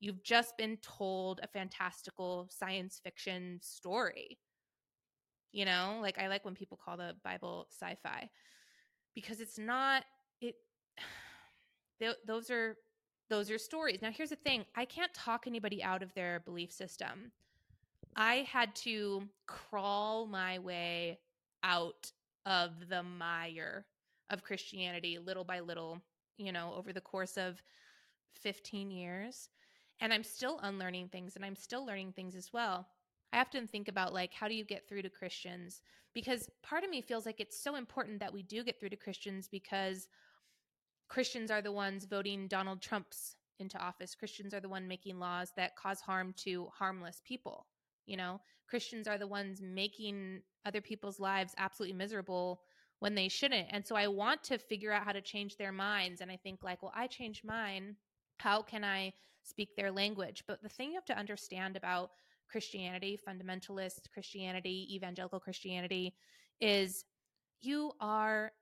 you've 0.00 0.22
just 0.22 0.58
been 0.58 0.76
told 0.82 1.40
a 1.42 1.46
fantastical 1.48 2.46
science 2.50 3.00
fiction 3.02 3.58
story 3.62 4.38
you 5.54 5.64
know? 5.64 6.00
Like 6.02 6.18
i 6.18 6.26
like 6.26 6.44
when 6.44 6.54
people 6.54 6.78
call 6.84 6.96
the 6.96 7.14
bible 7.24 7.68
sci-fi 7.70 8.28
because 9.14 9.40
it's 9.40 9.58
not 9.58 10.04
it 10.40 10.56
th- 12.00 12.16
those 12.26 12.50
are 12.50 12.76
those 13.30 13.50
are 13.50 13.56
stories. 13.56 14.02
Now 14.02 14.10
here's 14.10 14.30
the 14.30 14.36
thing. 14.36 14.66
I 14.76 14.84
can't 14.84 15.14
talk 15.14 15.46
anybody 15.46 15.82
out 15.82 16.02
of 16.02 16.12
their 16.12 16.40
belief 16.40 16.70
system 16.70 17.32
i 18.16 18.46
had 18.50 18.74
to 18.74 19.22
crawl 19.46 20.26
my 20.26 20.58
way 20.58 21.18
out 21.62 22.10
of 22.46 22.88
the 22.88 23.02
mire 23.02 23.86
of 24.30 24.42
christianity 24.42 25.18
little 25.18 25.44
by 25.44 25.60
little 25.60 26.00
you 26.36 26.52
know 26.52 26.72
over 26.76 26.92
the 26.92 27.00
course 27.00 27.36
of 27.36 27.62
15 28.42 28.90
years 28.90 29.48
and 30.00 30.12
i'm 30.12 30.24
still 30.24 30.58
unlearning 30.62 31.08
things 31.08 31.36
and 31.36 31.44
i'm 31.44 31.56
still 31.56 31.84
learning 31.84 32.12
things 32.12 32.34
as 32.34 32.52
well 32.52 32.86
I 33.34 33.40
often 33.40 33.66
think 33.66 33.88
about 33.88 34.14
like 34.14 34.32
how 34.32 34.46
do 34.46 34.54
you 34.54 34.64
get 34.64 34.88
through 34.88 35.02
to 35.02 35.10
Christians 35.10 35.82
because 36.14 36.48
part 36.62 36.84
of 36.84 36.90
me 36.90 37.00
feels 37.00 37.26
like 37.26 37.40
it's 37.40 37.60
so 37.60 37.74
important 37.74 38.20
that 38.20 38.32
we 38.32 38.44
do 38.44 38.62
get 38.62 38.78
through 38.78 38.90
to 38.90 38.96
Christians 38.96 39.48
because 39.48 40.06
Christians 41.08 41.50
are 41.50 41.60
the 41.60 41.72
ones 41.72 42.04
voting 42.04 42.46
Donald 42.46 42.80
Trump's 42.80 43.34
into 43.58 43.76
office. 43.78 44.14
Christians 44.14 44.54
are 44.54 44.60
the 44.60 44.68
one 44.68 44.86
making 44.86 45.18
laws 45.18 45.52
that 45.56 45.74
cause 45.74 46.00
harm 46.00 46.32
to 46.44 46.68
harmless 46.78 47.22
people. 47.26 47.66
You 48.06 48.16
know, 48.16 48.40
Christians 48.68 49.06
are 49.06 49.18
the 49.18 49.26
ones 49.26 49.60
making 49.62 50.42
other 50.64 50.80
people's 50.80 51.20
lives 51.20 51.54
absolutely 51.58 51.96
miserable 51.96 52.60
when 53.00 53.14
they 53.14 53.28
shouldn't. 53.28 53.68
And 53.70 53.86
so 53.86 53.96
I 53.96 54.08
want 54.08 54.42
to 54.44 54.58
figure 54.58 54.92
out 54.92 55.04
how 55.04 55.12
to 55.12 55.20
change 55.20 55.56
their 55.56 55.72
minds 55.72 56.20
and 56.20 56.30
I 56.30 56.36
think 56.36 56.62
like, 56.62 56.82
well, 56.82 56.92
I 56.94 57.06
changed 57.06 57.44
mine. 57.44 57.96
How 58.38 58.62
can 58.62 58.82
I 58.84 59.12
speak 59.42 59.76
their 59.76 59.92
language? 59.92 60.44
But 60.46 60.62
the 60.62 60.68
thing 60.68 60.90
you 60.90 60.94
have 60.94 61.04
to 61.06 61.18
understand 61.18 61.76
about 61.76 62.10
Christianity, 62.50 63.18
fundamentalist 63.28 64.10
Christianity, 64.12 64.88
evangelical 64.94 65.40
Christianity, 65.40 66.14
is 66.60 67.04
you 67.60 67.92
are 68.00 68.52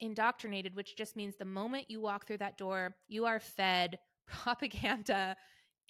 indoctrinated, 0.00 0.74
which 0.74 0.96
just 0.96 1.16
means 1.16 1.36
the 1.36 1.44
moment 1.44 1.90
you 1.90 2.00
walk 2.00 2.26
through 2.26 2.38
that 2.38 2.58
door, 2.58 2.96
you 3.08 3.26
are 3.26 3.40
fed 3.40 3.98
propaganda 4.26 5.36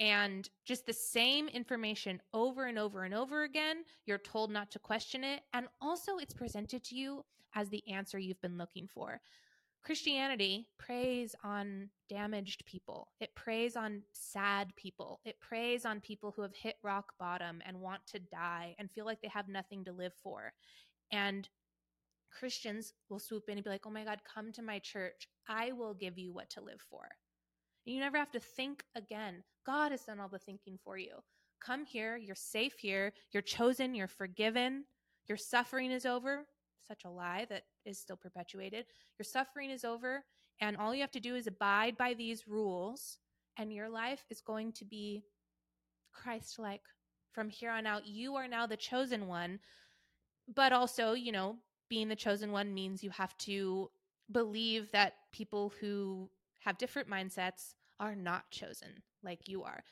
and 0.00 0.48
just 0.64 0.86
the 0.86 0.92
same 0.92 1.46
information 1.48 2.20
over 2.32 2.64
and 2.66 2.78
over 2.78 3.04
and 3.04 3.14
over 3.14 3.44
again. 3.44 3.84
You're 4.06 4.18
told 4.18 4.50
not 4.50 4.70
to 4.72 4.78
question 4.78 5.22
it. 5.22 5.42
And 5.52 5.66
also, 5.80 6.16
it's 6.16 6.34
presented 6.34 6.82
to 6.84 6.96
you 6.96 7.24
as 7.54 7.68
the 7.68 7.86
answer 7.86 8.18
you've 8.18 8.40
been 8.40 8.58
looking 8.58 8.88
for. 8.88 9.20
Christianity 9.82 10.68
preys 10.78 11.34
on 11.44 11.88
damaged 12.08 12.64
people. 12.66 13.08
It 13.20 13.34
preys 13.34 13.76
on 13.76 14.02
sad 14.12 14.74
people. 14.76 15.20
It 15.24 15.40
preys 15.40 15.84
on 15.84 16.00
people 16.00 16.32
who 16.34 16.42
have 16.42 16.54
hit 16.54 16.76
rock 16.82 17.12
bottom 17.18 17.62
and 17.66 17.80
want 17.80 18.00
to 18.08 18.18
die 18.18 18.74
and 18.78 18.90
feel 18.90 19.06
like 19.06 19.20
they 19.20 19.28
have 19.28 19.48
nothing 19.48 19.84
to 19.84 19.92
live 19.92 20.12
for. 20.22 20.52
And 21.12 21.48
Christians 22.30 22.92
will 23.08 23.18
swoop 23.18 23.48
in 23.48 23.56
and 23.56 23.64
be 23.64 23.70
like, 23.70 23.86
oh 23.86 23.90
my 23.90 24.04
God, 24.04 24.20
come 24.32 24.52
to 24.52 24.62
my 24.62 24.78
church. 24.78 25.28
I 25.48 25.72
will 25.72 25.94
give 25.94 26.18
you 26.18 26.32
what 26.32 26.50
to 26.50 26.60
live 26.60 26.80
for. 26.88 27.08
And 27.86 27.94
you 27.94 28.00
never 28.00 28.18
have 28.18 28.30
to 28.32 28.40
think 28.40 28.84
again. 28.94 29.42
God 29.66 29.92
has 29.92 30.02
done 30.02 30.20
all 30.20 30.28
the 30.28 30.38
thinking 30.38 30.78
for 30.84 30.98
you. 30.98 31.14
Come 31.64 31.84
here. 31.84 32.16
You're 32.16 32.34
safe 32.34 32.78
here. 32.78 33.12
You're 33.32 33.42
chosen. 33.42 33.94
You're 33.94 34.08
forgiven. 34.08 34.84
Your 35.28 35.36
suffering 35.36 35.90
is 35.90 36.06
over 36.06 36.46
such 36.90 37.04
a 37.04 37.10
lie 37.10 37.46
that 37.48 37.62
is 37.84 37.98
still 37.98 38.16
perpetuated. 38.16 38.84
Your 39.16 39.24
suffering 39.24 39.70
is 39.70 39.84
over, 39.84 40.24
and 40.60 40.76
all 40.76 40.92
you 40.92 41.02
have 41.02 41.12
to 41.12 41.20
do 41.20 41.36
is 41.36 41.46
abide 41.46 41.96
by 41.96 42.14
these 42.14 42.48
rules, 42.48 43.18
and 43.56 43.72
your 43.72 43.88
life 43.88 44.24
is 44.28 44.40
going 44.40 44.72
to 44.72 44.84
be 44.84 45.22
Christ 46.12 46.58
like. 46.58 46.82
From 47.32 47.48
here 47.48 47.70
on 47.70 47.86
out, 47.86 48.06
you 48.06 48.34
are 48.34 48.48
now 48.48 48.66
the 48.66 48.76
chosen 48.76 49.28
one. 49.28 49.60
But 50.52 50.72
also, 50.72 51.12
you 51.12 51.30
know, 51.30 51.56
being 51.88 52.08
the 52.08 52.16
chosen 52.16 52.50
one 52.50 52.74
means 52.74 53.04
you 53.04 53.10
have 53.10 53.36
to 53.38 53.88
believe 54.32 54.90
that 54.90 55.14
people 55.32 55.72
who 55.80 56.28
have 56.60 56.78
different 56.78 57.08
mindsets 57.08 57.74
are 57.98 58.14
not 58.14 58.50
chosen 58.50 59.02
like 59.22 59.48
you 59.48 59.62
are. 59.64 59.82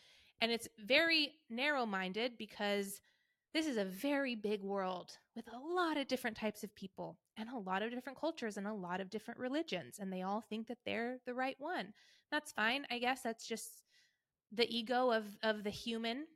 And 0.40 0.52
it's 0.52 0.68
very 0.87 1.33
narrow 1.50 1.85
minded 1.85 2.38
because 2.38 3.00
this 3.54 3.66
is 3.66 3.76
a 3.76 3.85
very 3.85 4.35
big 4.35 4.62
world 4.62 5.16
with 5.35 5.46
a 5.48 5.74
lot 5.74 5.96
of 5.96 6.07
different 6.07 6.37
types 6.37 6.62
of 6.62 6.74
people 6.74 7.18
and 7.37 7.48
a 7.48 7.59
lot 7.59 7.83
of 7.83 7.90
different 7.90 8.18
cultures 8.18 8.57
and 8.57 8.66
a 8.66 8.72
lot 8.72 9.00
of 9.00 9.11
different 9.11 9.40
religions. 9.40 9.98
And 9.98 10.12
they 10.12 10.22
all 10.22 10.42
think 10.42 10.68
that 10.68 10.78
they're 10.85 11.18
the 11.26 11.35
right 11.35 11.57
one. 11.59 11.92
That's 12.31 12.52
fine. 12.52 12.87
I 12.90 12.98
guess 12.98 13.22
that's 13.22 13.46
just 13.46 13.83
the 14.52 14.68
ego 14.74 15.11
of, 15.11 15.24
of 15.42 15.64
the 15.64 15.70
human. 15.70 16.26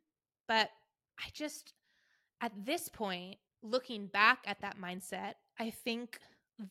But 0.49 0.71
I 1.19 1.29
just, 1.33 1.75
at 2.41 2.53
this 2.65 2.89
point, 2.89 3.37
looking 3.63 4.07
back 4.07 4.41
at 4.47 4.61
that 4.63 4.81
mindset, 4.81 5.35
I 5.61 5.71
think 5.71 6.19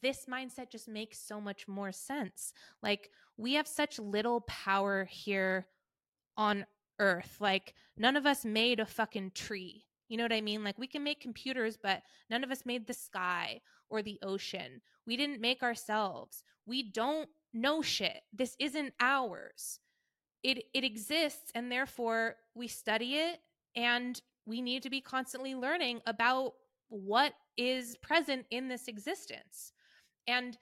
this 0.02 0.26
mindset 0.30 0.72
just 0.72 0.88
makes 0.88 1.20
so 1.20 1.42
much 1.42 1.68
more 1.68 1.92
sense. 1.92 2.54
Like, 2.82 3.10
we 3.38 3.54
have 3.54 3.68
such 3.68 4.00
little 4.00 4.42
power 4.42 5.06
here 5.06 5.68
on 6.38 6.66
earth. 7.00 7.38
Like, 7.40 7.74
none 7.98 8.16
of 8.16 8.26
us 8.26 8.46
made 8.46 8.80
a 8.80 8.86
fucking 8.86 9.32
tree. 9.36 9.86
You 10.12 10.18
know 10.18 10.26
what 10.26 10.34
I 10.34 10.42
mean? 10.42 10.62
Like 10.62 10.78
we 10.78 10.88
can 10.88 11.06
make 11.06 11.22
computers, 11.22 11.78
but 11.82 12.02
none 12.30 12.44
of 12.44 12.52
us 12.52 12.66
made 12.66 12.86
the 12.86 12.94
sky 12.94 13.62
or 13.90 14.02
the 14.02 14.20
ocean. 14.22 14.82
We 15.08 15.16
didn't 15.16 15.40
make 15.40 15.64
ourselves. 15.64 16.44
We 16.66 16.84
don't 16.92 17.30
know 17.54 17.82
shit. 17.82 18.20
This 18.34 18.58
isn't 18.60 18.94
ours. 19.00 19.80
It 20.44 20.66
it 20.74 20.84
exists 20.84 21.50
and 21.56 21.72
therefore 21.72 22.36
we 22.56 22.68
study 22.68 23.16
it 23.16 23.40
and 23.78 24.22
we 24.46 24.62
need 24.62 24.84
to 24.84 24.90
be 24.90 25.00
constantly 25.00 25.56
learning 25.56 26.02
about 26.06 26.56
what 26.90 27.32
is 27.56 27.96
present 28.02 28.46
in 28.52 28.68
this 28.68 28.90
existence. 28.90 29.72
And 30.28 30.58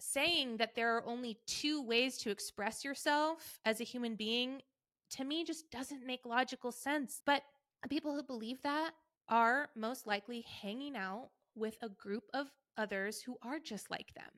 saying 0.00 0.58
that 0.58 0.74
there 0.74 0.96
are 0.96 1.06
only 1.06 1.38
two 1.46 1.82
ways 1.82 2.18
to 2.18 2.30
express 2.30 2.84
yourself 2.84 3.58
as 3.64 3.80
a 3.80 3.84
human 3.84 4.14
being 4.14 4.62
to 5.10 5.24
me 5.24 5.44
just 5.44 5.70
doesn't 5.70 6.06
make 6.06 6.26
logical 6.26 6.72
sense. 6.72 7.22
But 7.24 7.42
people 7.88 8.14
who 8.14 8.22
believe 8.22 8.60
that 8.62 8.92
are 9.28 9.70
most 9.76 10.06
likely 10.06 10.44
hanging 10.62 10.96
out 10.96 11.30
with 11.54 11.76
a 11.82 11.88
group 11.88 12.24
of 12.34 12.48
others 12.76 13.20
who 13.20 13.36
are 13.42 13.58
just 13.58 13.90
like 13.90 14.12
them, 14.14 14.30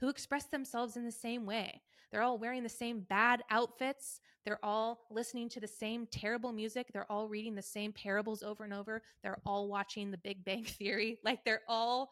who 0.00 0.08
express 0.08 0.46
themselves 0.46 0.96
in 0.96 1.04
the 1.04 1.12
same 1.12 1.46
way. 1.46 1.82
They're 2.10 2.22
all 2.22 2.38
wearing 2.38 2.62
the 2.62 2.68
same 2.68 3.00
bad 3.00 3.42
outfits. 3.50 4.20
They're 4.44 4.64
all 4.64 5.00
listening 5.10 5.48
to 5.50 5.60
the 5.60 5.66
same 5.66 6.06
terrible 6.06 6.52
music. 6.52 6.86
They're 6.92 7.10
all 7.10 7.28
reading 7.28 7.54
the 7.54 7.62
same 7.62 7.92
parables 7.92 8.42
over 8.42 8.62
and 8.62 8.72
over. 8.72 9.02
They're 9.22 9.40
all 9.44 9.68
watching 9.68 10.10
The 10.10 10.18
Big 10.18 10.44
Bang 10.44 10.64
Theory. 10.64 11.18
Like 11.24 11.44
they're 11.44 11.62
all 11.68 12.10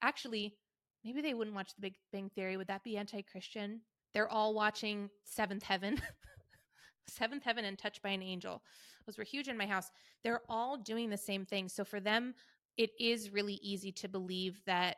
actually, 0.00 0.56
maybe 1.04 1.20
they 1.20 1.34
wouldn't 1.34 1.56
watch 1.56 1.74
The 1.74 1.80
Big 1.80 1.94
Bang 2.12 2.30
Theory. 2.34 2.56
Would 2.56 2.68
that 2.68 2.84
be 2.84 2.96
anti 2.96 3.22
Christian? 3.22 3.80
They're 4.12 4.30
all 4.30 4.54
watching 4.54 5.10
Seventh 5.24 5.62
Heaven. 5.62 6.00
Seventh 7.08 7.42
Heaven 7.44 7.64
and 7.64 7.78
Touched 7.78 8.02
by 8.02 8.10
an 8.10 8.22
Angel. 8.22 8.62
Those 9.06 9.18
were 9.18 9.24
huge 9.24 9.48
in 9.48 9.56
my 9.56 9.66
house. 9.66 9.90
They're 10.22 10.42
all 10.48 10.76
doing 10.76 11.10
the 11.10 11.16
same 11.16 11.44
thing. 11.44 11.68
So 11.68 11.84
for 11.84 12.00
them, 12.00 12.34
it 12.76 12.90
is 12.98 13.32
really 13.32 13.58
easy 13.62 13.92
to 13.92 14.08
believe 14.08 14.60
that 14.66 14.96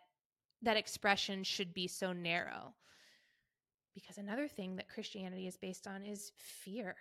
that 0.63 0.77
expression 0.77 1.43
should 1.45 1.73
be 1.73 1.87
so 1.87 2.13
narrow. 2.13 2.75
Because 3.95 4.19
another 4.19 4.49
thing 4.49 4.77
that 4.77 4.89
Christianity 4.89 5.47
is 5.47 5.57
based 5.57 5.87
on 5.87 6.03
is 6.03 6.33
fear. 6.37 6.97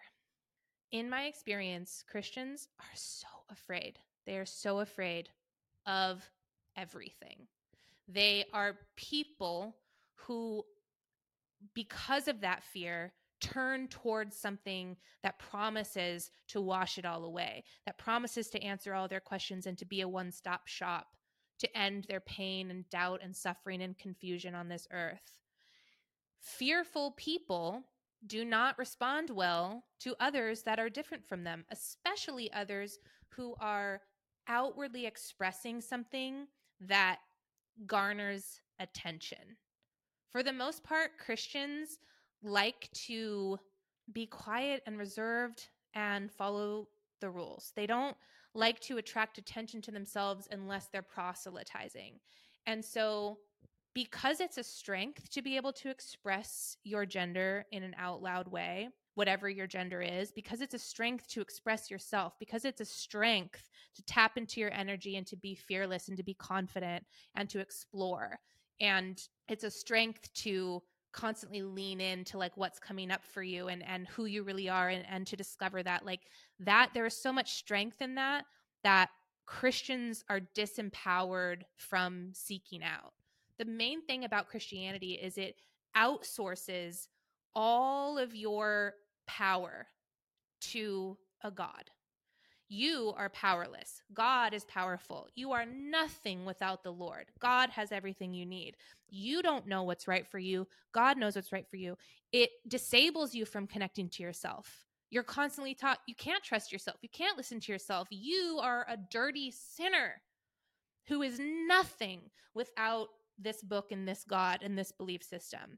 In 0.92 1.10
my 1.10 1.24
experience, 1.24 2.04
Christians 2.08 2.68
are 2.80 2.96
so 2.96 3.28
afraid. 3.50 3.98
They 4.26 4.38
are 4.38 4.46
so 4.46 4.80
afraid 4.80 5.30
of 5.86 6.24
everything. 6.78 7.48
They 8.14 8.46
are 8.54 8.78
people 8.96 9.76
who, 10.16 10.64
because 11.74 12.28
of 12.28 12.42
that 12.42 12.64
fear, 12.64 13.14
turn 13.42 13.88
towards 13.88 14.38
something 14.38 14.96
that 15.22 15.40
promises 15.40 16.32
to 16.48 16.62
wash 16.62 16.98
it 16.98 17.06
all 17.06 17.26
away, 17.26 17.64
that 17.86 17.98
promises 17.98 18.50
to 18.50 18.64
answer 18.64 18.94
all 18.94 19.08
their 19.08 19.20
questions 19.20 19.66
and 19.66 19.78
to 19.78 19.86
be 19.86 20.02
a 20.02 20.08
one 20.08 20.32
stop 20.32 20.68
shop 20.68 21.08
to 21.60 21.78
end 21.78 22.06
their 22.08 22.20
pain 22.20 22.72
and 22.72 22.90
doubt 22.90 23.22
and 23.24 23.36
suffering 23.36 23.82
and 23.82 23.98
confusion 23.98 24.56
on 24.56 24.70
this 24.70 24.88
earth. 24.92 25.32
Fearful 26.40 27.12
people 27.12 27.84
do 28.28 28.46
not 28.46 28.78
respond 28.78 29.30
well 29.30 29.84
to 30.00 30.16
others 30.20 30.64
that 30.64 30.80
are 30.80 30.90
different 30.90 31.26
from 31.26 31.44
them, 31.44 31.66
especially 31.72 32.52
others 32.54 33.00
who 33.30 33.56
are 33.60 34.02
outwardly 34.48 35.06
expressing 35.06 35.82
something 35.82 36.48
that 36.80 37.20
garners 37.86 38.62
attention. 38.80 39.58
For 40.32 40.44
the 40.44 40.54
most 40.54 40.84
part, 40.84 41.12
Christians 41.18 42.00
like 42.42 42.90
to 43.08 43.58
be 44.12 44.26
quiet 44.26 44.84
and 44.86 44.98
reserved 44.98 45.70
and 45.94 46.32
follow 46.32 46.88
the 47.22 47.30
rules. 47.30 47.72
They 47.76 47.86
don't 47.86 48.18
like 48.54 48.80
to 48.82 48.98
attract 48.98 49.38
attention 49.38 49.82
to 49.84 49.92
themselves 49.92 50.48
unless 50.52 50.88
they're 50.88 51.02
proselytizing. 51.02 52.20
And 52.66 52.84
so 52.84 53.38
because 53.94 54.40
it's 54.40 54.58
a 54.58 54.64
strength 54.64 55.30
to 55.30 55.42
be 55.42 55.56
able 55.56 55.74
to 55.74 55.90
express 55.90 56.78
your 56.84 57.06
gender 57.06 57.66
in 57.72 57.84
an 57.84 57.96
out 57.98 58.22
loud 58.22 58.48
way, 58.48 58.90
whatever 59.16 59.50
your 59.50 59.68
gender 59.68 60.02
is, 60.02 60.32
because 60.32 60.62
it's 60.62 60.74
a 60.74 60.80
strength 60.80 61.28
to 61.28 61.42
express 61.42 61.92
yourself, 61.92 62.34
because 62.40 62.66
it's 62.66 62.82
a 62.82 62.86
strength 62.86 63.70
to 63.96 64.04
tap 64.04 64.38
into 64.38 64.60
your 64.60 64.74
energy 64.74 65.18
and 65.18 65.28
to 65.28 65.36
be 65.36 65.56
fearless 65.56 66.08
and 66.08 66.18
to 66.18 66.24
be 66.24 66.34
confident 66.34 67.06
and 67.36 67.50
to 67.50 67.60
explore. 67.60 68.40
And 68.82 69.22
it's 69.48 69.64
a 69.64 69.72
strength 69.72 70.34
to 70.34 70.82
constantly 71.14 71.62
lean 71.62 72.02
into 72.02 72.38
like 72.38 72.58
what's 72.58 72.80
coming 72.80 73.12
up 73.12 73.24
for 73.24 73.44
you 73.44 73.68
and 73.68 73.84
and 73.88 74.08
who 74.08 74.26
you 74.26 74.44
really 74.44 74.68
are 74.68 74.90
and, 74.90 75.06
and 75.08 75.28
to 75.28 75.36
discover 75.36 75.84
that 75.84 76.06
like 76.06 76.22
that 76.60 76.90
there 76.94 77.06
is 77.06 77.16
so 77.16 77.32
much 77.32 77.54
strength 77.54 78.02
in 78.02 78.16
that 78.16 78.46
that 78.84 79.10
christians 79.46 80.24
are 80.28 80.42
disempowered 80.56 81.62
from 81.78 82.30
seeking 82.34 82.82
out 82.84 83.14
the 83.60 83.66
main 83.66 84.02
thing 84.02 84.24
about 84.24 84.50
christianity 84.50 85.14
is 85.14 85.38
it 85.38 85.56
outsources 85.96 87.08
all 87.54 88.18
of 88.18 88.36
your 88.36 88.94
power 89.28 89.88
to 90.72 91.18
a 91.44 91.52
God. 91.52 91.90
You 92.70 93.14
are 93.18 93.30
powerless. 93.30 94.02
God 94.14 94.54
is 94.54 94.66
powerful. 94.66 95.28
You 95.36 95.52
are 95.52 95.66
nothing 95.66 96.46
without 96.46 96.84
the 96.84 96.92
Lord. 96.92 97.26
God 97.40 97.70
has 97.70 97.92
everything 97.92 98.34
you 98.34 98.46
need. 98.46 98.78
You 99.08 99.44
don't 99.44 99.68
know 99.68 99.84
what's 99.84 100.08
right 100.08 100.26
for 100.26 100.40
you. 100.40 100.68
God 100.92 101.18
knows 101.18 101.36
what's 101.36 101.52
right 101.52 101.68
for 101.70 101.78
you. 101.78 101.98
It 102.32 102.50
disables 102.68 103.36
you 103.36 103.46
from 103.46 103.68
connecting 103.68 104.10
to 104.10 104.24
yourself. 104.24 104.86
You're 105.12 105.22
constantly 105.22 105.76
taught 105.76 106.00
you 106.08 106.16
can't 106.16 106.44
trust 106.44 106.72
yourself. 106.72 106.98
You 107.04 107.10
can't 107.10 107.38
listen 107.38 107.60
to 107.60 107.72
yourself. 107.72 108.08
You 108.10 108.60
are 108.64 108.88
a 108.90 108.98
dirty 108.98 109.52
sinner 109.52 110.22
who 111.08 111.22
is 111.22 111.40
nothing 111.40 112.22
without 112.56 113.10
this 113.38 113.62
book 113.62 113.92
and 113.92 114.08
this 114.08 114.24
God 114.28 114.62
and 114.64 114.76
this 114.76 114.92
belief 114.92 115.22
system. 115.22 115.78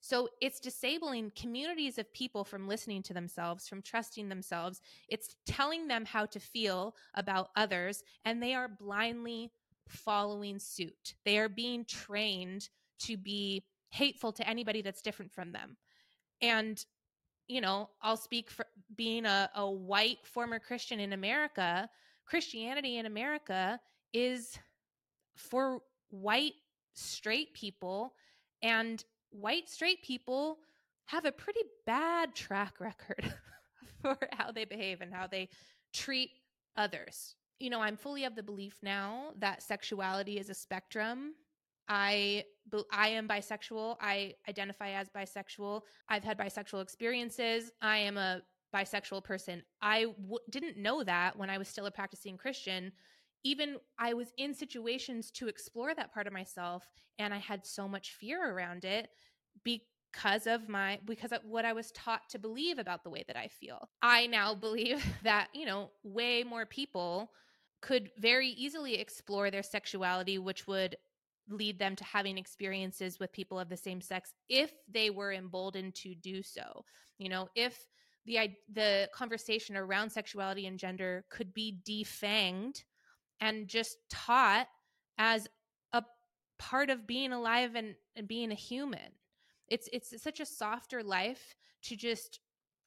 So 0.00 0.28
it's 0.40 0.60
disabling 0.60 1.32
communities 1.36 1.98
of 1.98 2.12
people 2.12 2.42
from 2.42 2.66
listening 2.66 3.02
to 3.04 3.14
themselves, 3.14 3.68
from 3.68 3.82
trusting 3.82 4.28
themselves. 4.28 4.80
It's 5.08 5.36
telling 5.46 5.88
them 5.88 6.04
how 6.04 6.26
to 6.26 6.40
feel 6.40 6.94
about 7.14 7.50
others, 7.54 8.02
and 8.24 8.42
they 8.42 8.54
are 8.54 8.68
blindly 8.68 9.52
following 9.88 10.58
suit. 10.58 11.14
They 11.24 11.38
are 11.38 11.48
being 11.48 11.84
trained 11.84 12.68
to 13.00 13.16
be 13.16 13.64
hateful 13.90 14.32
to 14.32 14.48
anybody 14.48 14.82
that's 14.82 15.02
different 15.02 15.32
from 15.32 15.52
them. 15.52 15.76
And, 16.40 16.82
you 17.48 17.60
know, 17.60 17.90
I'll 18.00 18.16
speak 18.16 18.50
for 18.50 18.66
being 18.96 19.26
a, 19.26 19.50
a 19.54 19.70
white 19.70 20.18
former 20.24 20.58
Christian 20.58 21.00
in 21.00 21.12
America. 21.12 21.88
Christianity 22.24 22.98
in 22.98 23.06
America 23.06 23.78
is 24.14 24.58
for 25.36 25.80
white 26.10 26.54
straight 26.94 27.52
people 27.54 28.14
and 28.62 29.04
white 29.30 29.68
straight 29.68 30.02
people 30.02 30.58
have 31.06 31.24
a 31.24 31.32
pretty 31.32 31.60
bad 31.86 32.34
track 32.34 32.80
record 32.80 33.34
for 34.02 34.16
how 34.32 34.52
they 34.52 34.64
behave 34.64 35.00
and 35.00 35.12
how 35.12 35.26
they 35.26 35.48
treat 35.92 36.30
others. 36.76 37.34
You 37.58 37.70
know, 37.70 37.80
I'm 37.80 37.96
fully 37.96 38.24
of 38.24 38.34
the 38.34 38.42
belief 38.42 38.78
now 38.82 39.32
that 39.38 39.62
sexuality 39.62 40.38
is 40.38 40.50
a 40.50 40.54
spectrum. 40.54 41.34
I 41.88 42.44
I 42.92 43.08
am 43.08 43.26
bisexual. 43.26 43.96
I 44.00 44.34
identify 44.48 44.90
as 44.90 45.08
bisexual. 45.10 45.82
I've 46.08 46.22
had 46.24 46.38
bisexual 46.38 46.82
experiences. 46.82 47.72
I 47.82 47.98
am 47.98 48.16
a 48.16 48.42
bisexual 48.74 49.24
person. 49.24 49.62
I 49.82 50.02
w- 50.04 50.38
didn't 50.48 50.76
know 50.76 51.02
that 51.02 51.36
when 51.36 51.50
I 51.50 51.58
was 51.58 51.66
still 51.66 51.86
a 51.86 51.90
practicing 51.90 52.36
Christian 52.36 52.92
even 53.44 53.76
I 53.98 54.14
was 54.14 54.32
in 54.36 54.54
situations 54.54 55.30
to 55.32 55.48
explore 55.48 55.94
that 55.94 56.12
part 56.12 56.26
of 56.26 56.32
myself 56.32 56.84
and 57.18 57.32
I 57.32 57.38
had 57.38 57.66
so 57.66 57.88
much 57.88 58.14
fear 58.14 58.52
around 58.52 58.84
it 58.84 59.08
because 59.64 60.46
of 60.46 60.68
my 60.68 60.98
because 61.04 61.32
of 61.32 61.40
what 61.44 61.64
I 61.64 61.72
was 61.72 61.90
taught 61.92 62.28
to 62.30 62.38
believe 62.38 62.78
about 62.78 63.04
the 63.04 63.10
way 63.10 63.24
that 63.26 63.36
I 63.36 63.48
feel. 63.48 63.88
I 64.02 64.26
now 64.26 64.54
believe 64.54 65.04
that, 65.22 65.48
you 65.54 65.66
know, 65.66 65.90
way 66.02 66.44
more 66.44 66.66
people 66.66 67.30
could 67.82 68.10
very 68.18 68.48
easily 68.48 68.94
explore 68.96 69.50
their 69.50 69.62
sexuality 69.62 70.38
which 70.38 70.66
would 70.66 70.96
lead 71.48 71.78
them 71.78 71.96
to 71.96 72.04
having 72.04 72.38
experiences 72.38 73.18
with 73.18 73.32
people 73.32 73.58
of 73.58 73.68
the 73.68 73.76
same 73.76 74.00
sex 74.00 74.34
if 74.48 74.70
they 74.88 75.10
were 75.10 75.32
emboldened 75.32 75.94
to 75.94 76.14
do 76.14 76.42
so. 76.42 76.84
You 77.18 77.28
know, 77.28 77.48
if 77.54 77.86
the 78.26 78.50
the 78.72 79.08
conversation 79.14 79.76
around 79.76 80.10
sexuality 80.10 80.66
and 80.66 80.78
gender 80.78 81.24
could 81.30 81.52
be 81.54 81.80
defanged 81.88 82.82
and 83.40 83.68
just 83.68 83.96
taught 84.10 84.68
as 85.18 85.48
a 85.92 86.02
part 86.58 86.90
of 86.90 87.06
being 87.06 87.32
alive 87.32 87.74
and, 87.74 87.94
and 88.16 88.28
being 88.28 88.52
a 88.52 88.56
human. 88.56 89.12
It's 89.68 89.88
it's 89.92 90.20
such 90.22 90.40
a 90.40 90.46
softer 90.46 91.02
life 91.02 91.54
to 91.82 91.96
just 91.96 92.40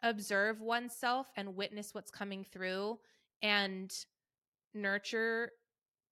observe 0.04 0.60
oneself 0.62 1.32
and 1.38 1.56
witness 1.56 1.94
what's 1.94 2.12
coming 2.12 2.46
through 2.52 3.00
and 3.42 3.92
nurture 4.74 5.52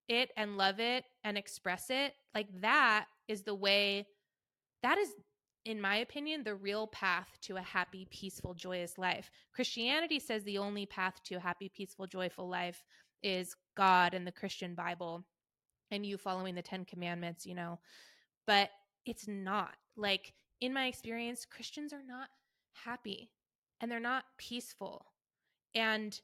it 0.07 0.31
and 0.37 0.57
love 0.57 0.79
it 0.79 1.03
and 1.23 1.37
express 1.37 1.89
it. 1.89 2.13
Like 2.33 2.47
that 2.61 3.05
is 3.27 3.43
the 3.43 3.55
way 3.55 4.07
that 4.81 4.97
is 4.97 5.13
in 5.63 5.79
my 5.79 5.97
opinion, 5.97 6.43
the 6.43 6.55
real 6.55 6.87
path 6.87 7.27
to 7.43 7.57
a 7.57 7.61
happy, 7.61 8.07
peaceful, 8.09 8.55
joyous 8.55 8.97
life. 8.97 9.29
Christianity 9.53 10.19
says 10.19 10.43
the 10.43 10.57
only 10.57 10.87
path 10.87 11.21
to 11.25 11.35
a 11.35 11.39
happy, 11.39 11.69
peaceful, 11.69 12.07
joyful 12.07 12.49
life 12.49 12.83
is 13.23 13.55
God 13.75 14.13
and 14.13 14.25
the 14.25 14.31
Christian 14.31 14.75
Bible 14.75 15.23
and 15.91 16.05
you 16.05 16.17
following 16.17 16.55
the 16.55 16.61
10 16.61 16.85
commandments, 16.85 17.45
you 17.45 17.55
know. 17.55 17.79
But 18.47 18.69
it's 19.05 19.27
not. 19.27 19.75
Like 19.97 20.33
in 20.61 20.73
my 20.73 20.87
experience, 20.87 21.45
Christians 21.45 21.93
are 21.93 22.03
not 22.05 22.29
happy 22.73 23.29
and 23.79 23.91
they're 23.91 23.99
not 23.99 24.25
peaceful. 24.37 25.05
And 25.75 26.19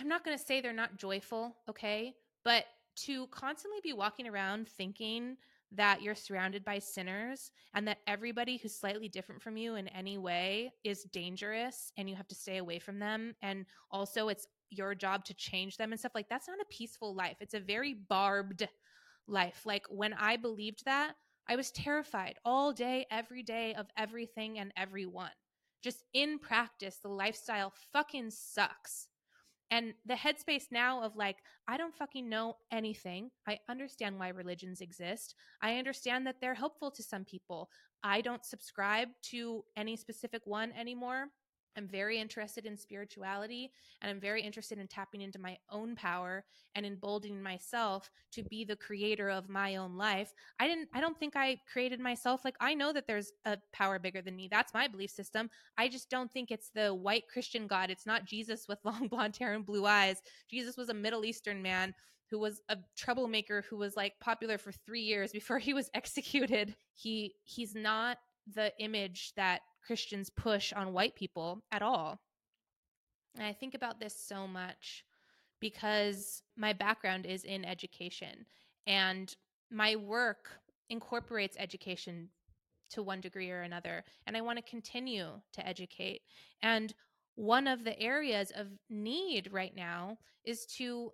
I'm 0.00 0.08
not 0.08 0.24
going 0.24 0.36
to 0.36 0.44
say 0.44 0.60
they're 0.60 0.72
not 0.72 0.96
joyful, 0.96 1.56
okay? 1.68 2.14
But 2.44 2.64
to 2.94 3.26
constantly 3.28 3.80
be 3.82 3.92
walking 3.92 4.28
around 4.28 4.68
thinking 4.68 5.36
that 5.74 6.02
you're 6.02 6.14
surrounded 6.14 6.64
by 6.64 6.78
sinners 6.78 7.50
and 7.74 7.88
that 7.88 7.98
everybody 8.06 8.58
who's 8.58 8.74
slightly 8.74 9.08
different 9.08 9.40
from 9.40 9.56
you 9.56 9.76
in 9.76 9.88
any 9.88 10.18
way 10.18 10.72
is 10.84 11.04
dangerous 11.04 11.92
and 11.96 12.10
you 12.10 12.16
have 12.16 12.28
to 12.28 12.34
stay 12.34 12.58
away 12.58 12.78
from 12.78 12.98
them 12.98 13.34
and 13.40 13.64
also 13.90 14.28
it's 14.28 14.46
your 14.72 14.94
job 14.94 15.24
to 15.26 15.34
change 15.34 15.76
them 15.76 15.92
and 15.92 16.00
stuff 16.00 16.12
like 16.14 16.28
that's 16.28 16.48
not 16.48 16.60
a 16.60 16.74
peaceful 16.74 17.14
life. 17.14 17.36
It's 17.40 17.54
a 17.54 17.60
very 17.60 17.94
barbed 17.94 18.68
life. 19.28 19.62
Like 19.64 19.84
when 19.88 20.14
i 20.14 20.36
believed 20.36 20.84
that 20.84 21.14
i 21.48 21.56
was 21.56 21.70
terrified 21.70 22.34
all 22.44 22.72
day 22.72 23.06
every 23.10 23.42
day 23.42 23.74
of 23.74 23.86
everything 23.96 24.58
and 24.58 24.72
everyone. 24.76 25.30
Just 25.82 26.04
in 26.12 26.38
practice 26.38 26.98
the 27.02 27.08
lifestyle 27.08 27.72
fucking 27.92 28.30
sucks. 28.30 29.08
And 29.70 29.94
the 30.04 30.14
headspace 30.14 30.66
now 30.70 31.02
of 31.02 31.16
like 31.16 31.36
i 31.68 31.76
don't 31.76 31.94
fucking 31.94 32.28
know 32.28 32.56
anything. 32.70 33.30
I 33.46 33.58
understand 33.68 34.18
why 34.18 34.28
religions 34.28 34.80
exist. 34.80 35.34
I 35.60 35.76
understand 35.76 36.26
that 36.26 36.36
they're 36.40 36.54
helpful 36.54 36.90
to 36.90 37.02
some 37.02 37.24
people. 37.24 37.68
I 38.02 38.20
don't 38.20 38.44
subscribe 38.44 39.08
to 39.30 39.64
any 39.76 39.96
specific 39.96 40.42
one 40.44 40.72
anymore 40.72 41.28
I'm 41.76 41.88
very 41.88 42.18
interested 42.18 42.66
in 42.66 42.76
spirituality 42.76 43.72
and 44.00 44.10
I'm 44.10 44.20
very 44.20 44.42
interested 44.42 44.78
in 44.78 44.86
tapping 44.88 45.22
into 45.22 45.38
my 45.38 45.56
own 45.70 45.94
power 45.96 46.44
and 46.74 46.84
emboldening 46.84 47.42
myself 47.42 48.10
to 48.32 48.42
be 48.44 48.64
the 48.64 48.76
creator 48.76 49.30
of 49.30 49.48
my 49.48 49.76
own 49.76 49.96
life. 49.96 50.32
I 50.60 50.66
didn't 50.66 50.88
I 50.94 51.00
don't 51.00 51.18
think 51.18 51.36
I 51.36 51.58
created 51.70 52.00
myself 52.00 52.44
like 52.44 52.56
I 52.60 52.74
know 52.74 52.92
that 52.92 53.06
there's 53.06 53.32
a 53.44 53.58
power 53.72 53.98
bigger 53.98 54.22
than 54.22 54.36
me. 54.36 54.48
That's 54.50 54.74
my 54.74 54.88
belief 54.88 55.10
system. 55.10 55.50
I 55.78 55.88
just 55.88 56.10
don't 56.10 56.30
think 56.32 56.50
it's 56.50 56.70
the 56.74 56.94
white 56.94 57.24
Christian 57.32 57.66
God. 57.66 57.90
It's 57.90 58.06
not 58.06 58.24
Jesus 58.24 58.66
with 58.68 58.78
long 58.84 59.08
blonde 59.08 59.36
hair 59.36 59.54
and 59.54 59.66
blue 59.66 59.86
eyes. 59.86 60.20
Jesus 60.50 60.76
was 60.76 60.88
a 60.88 60.94
Middle 60.94 61.24
Eastern 61.24 61.62
man 61.62 61.94
who 62.30 62.38
was 62.38 62.62
a 62.70 62.78
troublemaker 62.96 63.62
who 63.68 63.76
was 63.76 63.94
like 63.94 64.14
popular 64.20 64.56
for 64.56 64.72
3 64.72 65.00
years 65.00 65.32
before 65.32 65.58
he 65.58 65.74
was 65.74 65.90
executed. 65.94 66.74
He 66.94 67.34
he's 67.44 67.74
not 67.74 68.18
the 68.52 68.72
image 68.78 69.32
that 69.36 69.60
Christians 69.84 70.30
push 70.30 70.72
on 70.72 70.92
white 70.92 71.14
people 71.14 71.62
at 71.72 71.82
all. 71.82 72.20
And 73.36 73.46
I 73.46 73.52
think 73.52 73.74
about 73.74 73.98
this 73.98 74.14
so 74.14 74.46
much 74.46 75.04
because 75.60 76.42
my 76.56 76.72
background 76.72 77.26
is 77.26 77.44
in 77.44 77.64
education 77.64 78.46
and 78.86 79.34
my 79.70 79.96
work 79.96 80.48
incorporates 80.90 81.56
education 81.58 82.28
to 82.90 83.02
one 83.02 83.20
degree 83.20 83.50
or 83.50 83.62
another. 83.62 84.04
And 84.26 84.36
I 84.36 84.42
want 84.42 84.58
to 84.58 84.70
continue 84.70 85.28
to 85.54 85.66
educate. 85.66 86.22
And 86.62 86.92
one 87.36 87.66
of 87.66 87.84
the 87.84 87.98
areas 87.98 88.52
of 88.54 88.66
need 88.90 89.48
right 89.50 89.74
now 89.74 90.18
is 90.44 90.66
to 90.76 91.12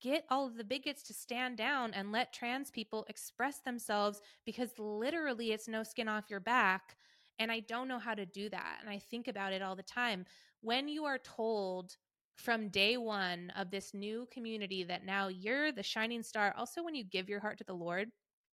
get 0.00 0.24
all 0.30 0.46
of 0.46 0.56
the 0.56 0.64
bigots 0.64 1.02
to 1.04 1.14
stand 1.14 1.56
down 1.56 1.92
and 1.94 2.12
let 2.12 2.32
trans 2.32 2.70
people 2.70 3.04
express 3.08 3.58
themselves 3.58 4.20
because 4.44 4.70
literally 4.78 5.52
it's 5.52 5.68
no 5.68 5.82
skin 5.82 6.08
off 6.08 6.30
your 6.30 6.40
back 6.40 6.96
and 7.38 7.50
I 7.52 7.60
don't 7.60 7.88
know 7.88 7.98
how 7.98 8.14
to 8.14 8.26
do 8.26 8.48
that. 8.50 8.78
And 8.80 8.90
I 8.90 8.98
think 8.98 9.28
about 9.28 9.52
it 9.52 9.62
all 9.62 9.76
the 9.76 9.82
time. 9.82 10.24
When 10.60 10.88
you 10.88 11.04
are 11.04 11.18
told 11.18 11.96
from 12.36 12.68
day 12.68 12.96
one 12.96 13.50
of 13.56 13.70
this 13.70 13.94
new 13.94 14.26
community 14.30 14.84
that 14.84 15.04
now 15.04 15.28
you're 15.28 15.72
the 15.72 15.82
shining 15.82 16.22
star, 16.22 16.54
also 16.56 16.82
when 16.82 16.94
you 16.94 17.04
give 17.04 17.28
your 17.28 17.40
heart 17.40 17.58
to 17.58 17.64
the 17.64 17.74
Lord, 17.74 18.10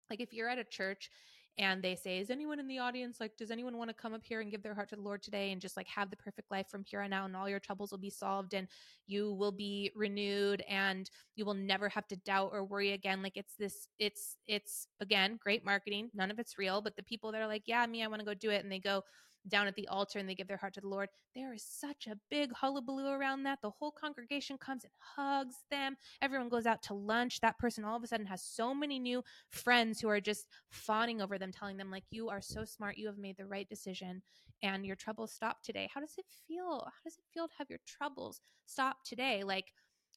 Like 0.10 0.20
if 0.20 0.34
you're 0.34 0.50
at 0.50 0.60
a 0.60 0.64
church 0.64 1.10
and 1.58 1.82
they 1.84 1.96
say, 1.96 2.20
Is 2.20 2.30
anyone 2.30 2.60
in 2.60 2.68
the 2.68 2.80
audience 2.80 3.20
like, 3.20 3.38
does 3.38 3.52
anyone 3.52 3.78
want 3.78 3.90
to 3.90 3.94
come 3.96 4.14
up 4.14 4.24
here 4.24 4.42
and 4.42 4.52
give 4.52 4.64
their 4.64 4.74
heart 4.74 4.90
to 4.90 4.96
the 4.96 5.02
Lord 5.02 5.22
today 5.22 5.52
and 5.52 5.62
just 5.62 5.78
like 5.78 5.88
have 5.88 6.10
the 6.10 6.16
perfect 6.18 6.50
life 6.52 6.68
from 6.70 6.84
here 6.86 7.02
on 7.02 7.14
out 7.14 7.26
and 7.26 7.36
all 7.36 7.50
your 7.50 7.60
troubles 7.60 7.92
will 7.92 7.98
be 7.98 8.10
solved 8.10 8.54
and 8.54 8.68
you 9.08 9.34
will 9.34 9.52
be 9.52 9.92
renewed 9.96 10.64
and 10.68 11.10
you 11.36 11.46
will 11.46 11.54
never 11.54 11.90
have 11.90 12.08
to 12.08 12.16
doubt 12.18 12.52
or 12.54 12.64
worry 12.64 12.94
again? 12.94 13.22
Like 13.22 13.38
it's 13.38 13.56
this, 13.56 13.88
it's, 14.00 14.38
it's 14.48 14.88
again, 15.00 15.38
great 15.42 15.66
marketing. 15.66 16.10
None 16.14 16.32
of 16.32 16.40
it's 16.40 16.58
real, 16.58 16.82
but 16.82 16.96
the 16.96 17.04
people 17.04 17.32
that 17.32 17.42
are 17.42 17.48
like, 17.48 17.64
Yeah, 17.66 17.86
me, 17.86 18.04
I 18.04 18.08
want 18.08 18.20
to 18.22 18.26
go 18.26 18.34
do 18.34 18.50
it. 18.50 18.64
And 18.64 18.72
they 18.72 18.80
go, 18.80 19.04
down 19.48 19.68
at 19.68 19.76
the 19.76 19.88
altar 19.88 20.20
and 20.20 20.30
they 20.30 20.36
give 20.36 20.48
their 20.48 20.58
heart 20.58 20.74
to 20.76 20.82
the 20.82 20.88
Lord, 20.88 21.10
there 21.36 21.54
is 21.54 21.64
such 21.64 22.08
a 22.08 22.18
big 22.30 22.52
hullabaloo 22.54 23.08
around 23.08 23.44
that. 23.44 23.60
The 23.62 23.72
whole 23.72 23.92
congregation 23.92 24.58
comes 24.58 24.84
and 24.84 24.94
hugs 25.00 25.56
them. 25.70 25.96
Everyone 26.22 26.50
goes 26.50 26.66
out 26.66 26.84
to 26.84 26.94
lunch. 26.94 27.40
That 27.42 27.58
person 27.58 27.84
all 27.84 27.98
of 27.98 28.04
a 28.04 28.08
sudden 28.08 28.26
has 28.28 28.44
so 28.44 28.74
many 28.74 29.00
new 29.00 29.24
friends 29.50 30.00
who 30.00 30.10
are 30.10 30.22
just 30.22 30.48
fawning 30.70 31.22
over 31.22 31.38
them, 31.38 31.52
telling 31.52 31.78
them, 31.78 31.92
like, 31.92 32.04
you 32.12 32.30
are 32.30 32.42
so 32.42 32.66
smart. 32.66 32.98
You 32.98 33.08
have 33.08 33.18
made 33.18 33.38
the 33.38 33.46
right 33.46 33.68
decision 33.68 34.22
and 34.64 34.86
your 34.86 34.96
troubles 34.96 35.32
stop 35.32 35.64
today. 35.64 35.90
How 35.92 36.02
does 36.02 36.14
it 36.18 36.26
feel? 36.48 36.84
How 36.86 37.02
does 37.04 37.18
it 37.18 37.26
feel 37.34 37.48
to 37.48 37.54
have 37.58 37.70
your 37.70 37.80
troubles 37.88 38.42
stop 38.66 38.98
today? 39.04 39.44
Like, 39.44 39.66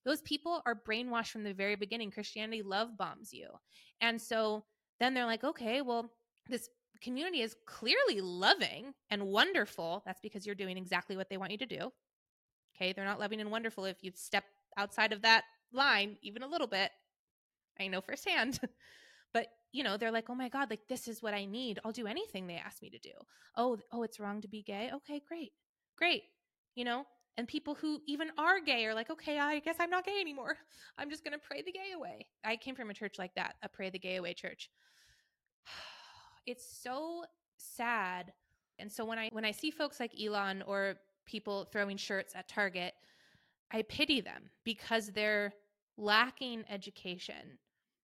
those 0.05 0.21
people 0.23 0.61
are 0.67 0.83
brainwashed 0.87 1.31
from 1.31 1.45
the 1.45 1.55
very 1.55 1.77
beginning. 1.77 2.11
Christianity 2.11 2.63
love 2.63 2.99
bombs 2.99 3.33
you. 3.33 3.49
And 4.03 4.21
so 4.21 4.65
then 5.01 5.15
they're 5.15 5.25
like, 5.25 5.45
okay, 5.45 5.81
well, 5.81 6.13
this 6.49 6.69
community 7.05 7.41
is 7.43 7.55
clearly 7.67 8.21
loving 8.21 8.95
and 9.11 9.27
wonderful, 9.27 10.03
that's 10.05 10.21
because 10.21 10.47
you're 10.47 10.55
doing 10.55 10.77
exactly 10.77 11.17
what 11.17 11.29
they 11.29 11.37
want 11.37 11.53
you 11.53 11.59
to 11.59 11.67
do. 11.67 11.93
Okay, 12.75 12.93
they're 12.93 13.05
not 13.05 13.21
loving 13.21 13.41
and 13.41 13.51
wonderful 13.51 13.85
if 13.85 14.03
you 14.03 14.11
step 14.15 14.45
outside 14.77 15.13
of 15.13 15.23
that 15.23 15.45
line 15.73 16.17
even 16.23 16.43
a 16.43 16.49
little 16.49 16.67
bit. 16.67 16.91
I 17.79 17.87
know 17.89 18.01
firsthand. 18.01 18.59
but, 19.33 19.49
you 19.73 19.85
know, 19.85 19.97
they're 19.97 20.11
like, 20.11 20.31
"Oh 20.31 20.35
my 20.35 20.49
god, 20.49 20.71
like 20.71 20.89
this 20.89 21.07
is 21.07 21.23
what 21.23 21.35
I 21.35 21.45
need. 21.45 21.79
I'll 21.85 21.93
do 21.93 22.07
anything 22.07 22.47
they 22.47 22.57
ask 22.57 22.83
me 22.83 22.91
to 22.91 22.99
do." 22.99 23.13
Oh, 23.57 23.79
oh, 23.93 24.03
it's 24.03 24.19
wrong 24.19 24.41
to 24.41 24.49
be 24.49 24.63
gay. 24.63 24.91
Okay, 24.95 25.21
great. 25.29 25.53
Great. 25.97 26.23
You 26.75 26.85
know, 26.85 27.05
and 27.37 27.47
people 27.47 27.75
who 27.75 28.01
even 28.07 28.31
are 28.39 28.61
gay 28.61 28.87
are 28.87 28.95
like, 28.95 29.11
okay, 29.11 29.39
I 29.39 29.59
guess 29.61 29.77
I'm 29.79 29.91
not 29.91 30.05
gay 30.05 30.21
anymore. 30.21 30.57
I'm 30.99 31.11
just 31.11 31.25
going 31.25 31.33
to 31.33 31.39
pray 31.39 31.63
the 31.63 31.73
gay 31.73 31.93
away. 31.95 32.27
I 32.45 32.57
came 32.57 32.75
from 32.75 32.91
a 32.91 32.95
church 32.95 33.17
like 33.19 33.35
that, 33.35 33.57
a 33.63 33.69
pray 33.69 33.91
the 33.91 33.99
gay 33.99 34.17
away 34.17 34.35
church 34.35 34.71
it's 36.47 36.67
so 36.67 37.25
sad. 37.57 38.33
And 38.79 38.91
so 38.91 39.05
when 39.05 39.19
I 39.19 39.29
when 39.33 39.45
I 39.45 39.51
see 39.51 39.71
folks 39.71 40.01
like 40.01 40.13
Elon 40.21 40.63
or 40.63 40.97
people 41.27 41.67
throwing 41.73 41.97
shirts 41.97 42.35
at 42.35 42.49
Target, 42.49 42.95
I 43.73 43.83
pity 43.83 44.21
them 44.21 44.51
because 44.65 45.09
they're 45.09 45.53
lacking 45.97 46.65
education. 46.69 47.59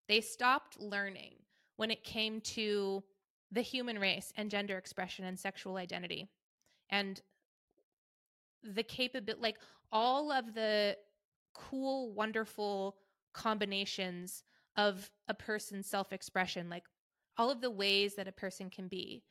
They 0.08 0.20
stopped 0.20 0.80
learning 0.80 1.34
when 1.76 1.90
it 1.90 2.04
came 2.04 2.40
to 2.40 3.02
the 3.52 3.62
human 3.62 3.98
race 3.98 4.32
and 4.36 4.50
gender 4.50 4.76
expression 4.78 5.24
and 5.24 5.38
sexual 5.38 5.76
identity. 5.76 6.28
And 6.90 7.20
the 8.62 8.82
capability 8.82 9.40
like 9.40 9.58
all 9.90 10.30
of 10.30 10.54
the 10.54 10.96
cool 11.54 12.12
wonderful 12.12 12.96
combinations 13.32 14.44
of 14.76 15.10
a 15.28 15.34
person's 15.34 15.86
self-expression 15.86 16.68
like 16.68 16.84
all 17.40 17.50
of 17.50 17.62
the 17.62 17.70
ways 17.70 18.14
that 18.16 18.28
a 18.28 18.32
person 18.32 18.68
can 18.68 18.86
be. 18.86 19.22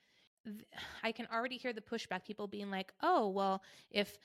I 1.03 1.12
can 1.12 1.28
already 1.32 1.57
hear 1.57 1.74
the 1.74 1.82
pushback 1.82 2.26
people 2.26 2.47
being 2.47 2.72
like 2.72 2.91
oh 3.03 3.30
well 3.30 3.62
if 3.91 4.18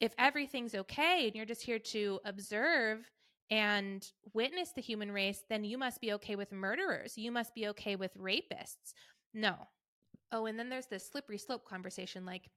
if 0.00 0.14
everything's 0.18 0.74
okay 0.74 1.26
and 1.26 1.34
you're 1.34 1.44
just 1.44 1.62
here 1.62 1.78
to 1.78 2.20
observe 2.24 3.10
and 3.50 4.08
witness 4.32 4.70
the 4.72 4.80
human 4.80 5.10
race 5.10 5.42
then 5.48 5.64
you 5.64 5.76
must 5.76 6.00
be 6.00 6.12
okay 6.12 6.36
with 6.36 6.52
murderers. 6.52 7.18
You 7.18 7.32
must 7.32 7.52
be 7.54 7.68
okay 7.68 7.96
with 7.96 8.16
rapists. 8.16 8.94
No. 9.34 9.54
Oh 10.30 10.46
and 10.46 10.56
then 10.56 10.68
there's 10.68 10.86
this 10.86 11.08
slippery 11.10 11.38
slope 11.38 11.68
conversation 11.68 12.24
like 12.24 12.48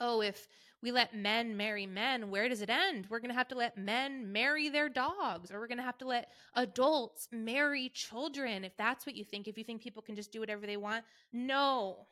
oh, 0.00 0.20
if 0.20 0.46
we 0.82 0.92
let 0.92 1.14
men 1.14 1.56
marry 1.56 1.86
men, 1.86 2.30
where 2.30 2.48
does 2.48 2.62
it 2.62 2.70
end? 2.70 3.06
We're 3.08 3.18
going 3.18 3.30
to 3.30 3.36
have 3.36 3.48
to 3.48 3.56
let 3.56 3.76
men 3.76 4.30
marry 4.32 4.68
their 4.68 4.88
dogs, 4.88 5.50
or 5.50 5.58
we're 5.58 5.66
going 5.66 5.78
to 5.78 5.84
have 5.84 5.98
to 5.98 6.06
let 6.06 6.30
adults 6.54 7.28
marry 7.32 7.88
children. 7.88 8.64
If 8.64 8.76
that's 8.76 9.04
what 9.04 9.16
you 9.16 9.24
think, 9.24 9.48
if 9.48 9.58
you 9.58 9.64
think 9.64 9.82
people 9.82 10.02
can 10.02 10.14
just 10.14 10.32
do 10.32 10.40
whatever 10.40 10.66
they 10.66 10.76
want, 10.76 11.04
no. 11.32 12.06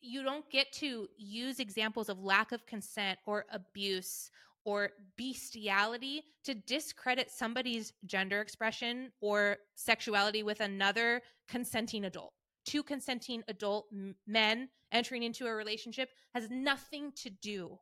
You 0.00 0.22
don't 0.22 0.48
get 0.50 0.72
to 0.74 1.08
use 1.18 1.60
examples 1.60 2.08
of 2.08 2.24
lack 2.24 2.52
of 2.52 2.64
consent 2.64 3.18
or 3.26 3.44
abuse 3.52 4.30
or 4.64 4.90
bestiality 5.16 6.22
to 6.44 6.54
discredit 6.54 7.30
somebody's 7.30 7.92
gender 8.06 8.40
expression 8.40 9.12
or 9.20 9.58
sexuality 9.74 10.42
with 10.42 10.60
another 10.60 11.20
consenting 11.48 12.04
adult 12.06 12.32
two 12.66 12.82
consenting 12.82 13.42
adult 13.48 13.86
men 14.26 14.68
entering 14.92 15.22
into 15.22 15.46
a 15.46 15.52
relationship 15.52 16.10
has 16.34 16.50
nothing 16.50 17.12
to 17.16 17.30
do 17.30 17.78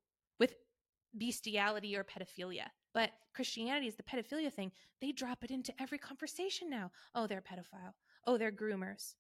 bestiality 1.17 1.97
or 1.97 2.05
pedophilia. 2.05 2.67
But 2.95 3.11
Christianity 3.35 3.87
is 3.87 3.97
the 3.97 4.03
pedophilia 4.03 4.53
thing. 4.53 4.73
They 5.01 5.13
drop 5.13 5.45
it 5.45 5.51
into 5.51 5.73
every 5.81 5.99
conversation 5.99 6.69
now. 6.69 6.91
Oh, 7.15 7.27
they're 7.27 7.43
pedophile. 7.43 7.95
Oh, 8.27 8.37
they're 8.37 8.53
groomers. 8.53 9.15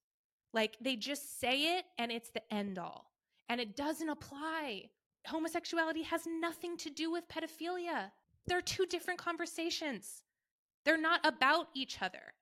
Like 0.52 0.76
they 0.80 0.96
just 0.96 1.40
say 1.40 1.78
it 1.78 1.84
and 1.98 2.10
it's 2.10 2.30
the 2.30 2.42
end 2.52 2.78
all. 2.78 3.12
And 3.48 3.60
it 3.60 3.76
doesn't 3.76 4.08
apply. 4.08 4.90
Homosexuality 5.26 6.02
has 6.02 6.22
nothing 6.26 6.76
to 6.78 6.90
do 6.90 7.10
with 7.10 7.28
pedophilia. 7.28 8.10
They're 8.46 8.62
two 8.62 8.86
different 8.86 9.18
conversations. 9.18 10.22
They're 10.84 11.00
not 11.00 11.20
about 11.24 11.68
each 11.74 12.00
other. 12.00 12.32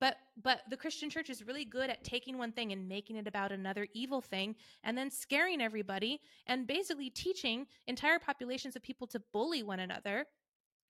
But 0.00 0.16
but 0.42 0.62
the 0.70 0.76
Christian 0.76 1.10
church 1.10 1.28
is 1.28 1.44
really 1.44 1.64
good 1.64 1.90
at 1.90 2.04
taking 2.04 2.38
one 2.38 2.52
thing 2.52 2.72
and 2.72 2.88
making 2.88 3.16
it 3.16 3.26
about 3.26 3.50
another 3.50 3.88
evil 3.92 4.20
thing 4.20 4.54
and 4.84 4.96
then 4.96 5.10
scaring 5.10 5.60
everybody 5.60 6.20
and 6.46 6.66
basically 6.66 7.10
teaching 7.10 7.66
entire 7.86 8.18
populations 8.18 8.76
of 8.76 8.82
people 8.82 9.06
to 9.08 9.22
bully 9.32 9.62
one 9.62 9.80
another 9.80 10.26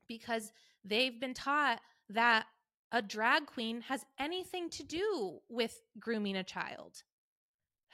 because 0.06 0.52
they've 0.84 1.18
been 1.18 1.34
taught 1.34 1.80
that 2.10 2.46
a 2.92 3.02
drag 3.02 3.46
queen 3.46 3.80
has 3.82 4.04
anything 4.18 4.70
to 4.70 4.82
do 4.82 5.38
with 5.48 5.80
grooming 5.98 6.36
a 6.36 6.44
child. 6.44 7.02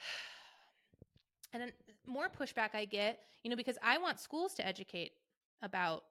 And 1.53 1.61
then 1.61 1.71
more 2.05 2.27
pushback 2.27 2.71
I 2.73 2.83
get, 2.83 3.19
you 3.41 3.49
know, 3.49 3.55
because 3.55 3.77
I 3.81 3.97
want 3.97 4.19
schools 4.19 4.53
to 4.55 4.67
educate 4.67 5.13
about 5.61 6.03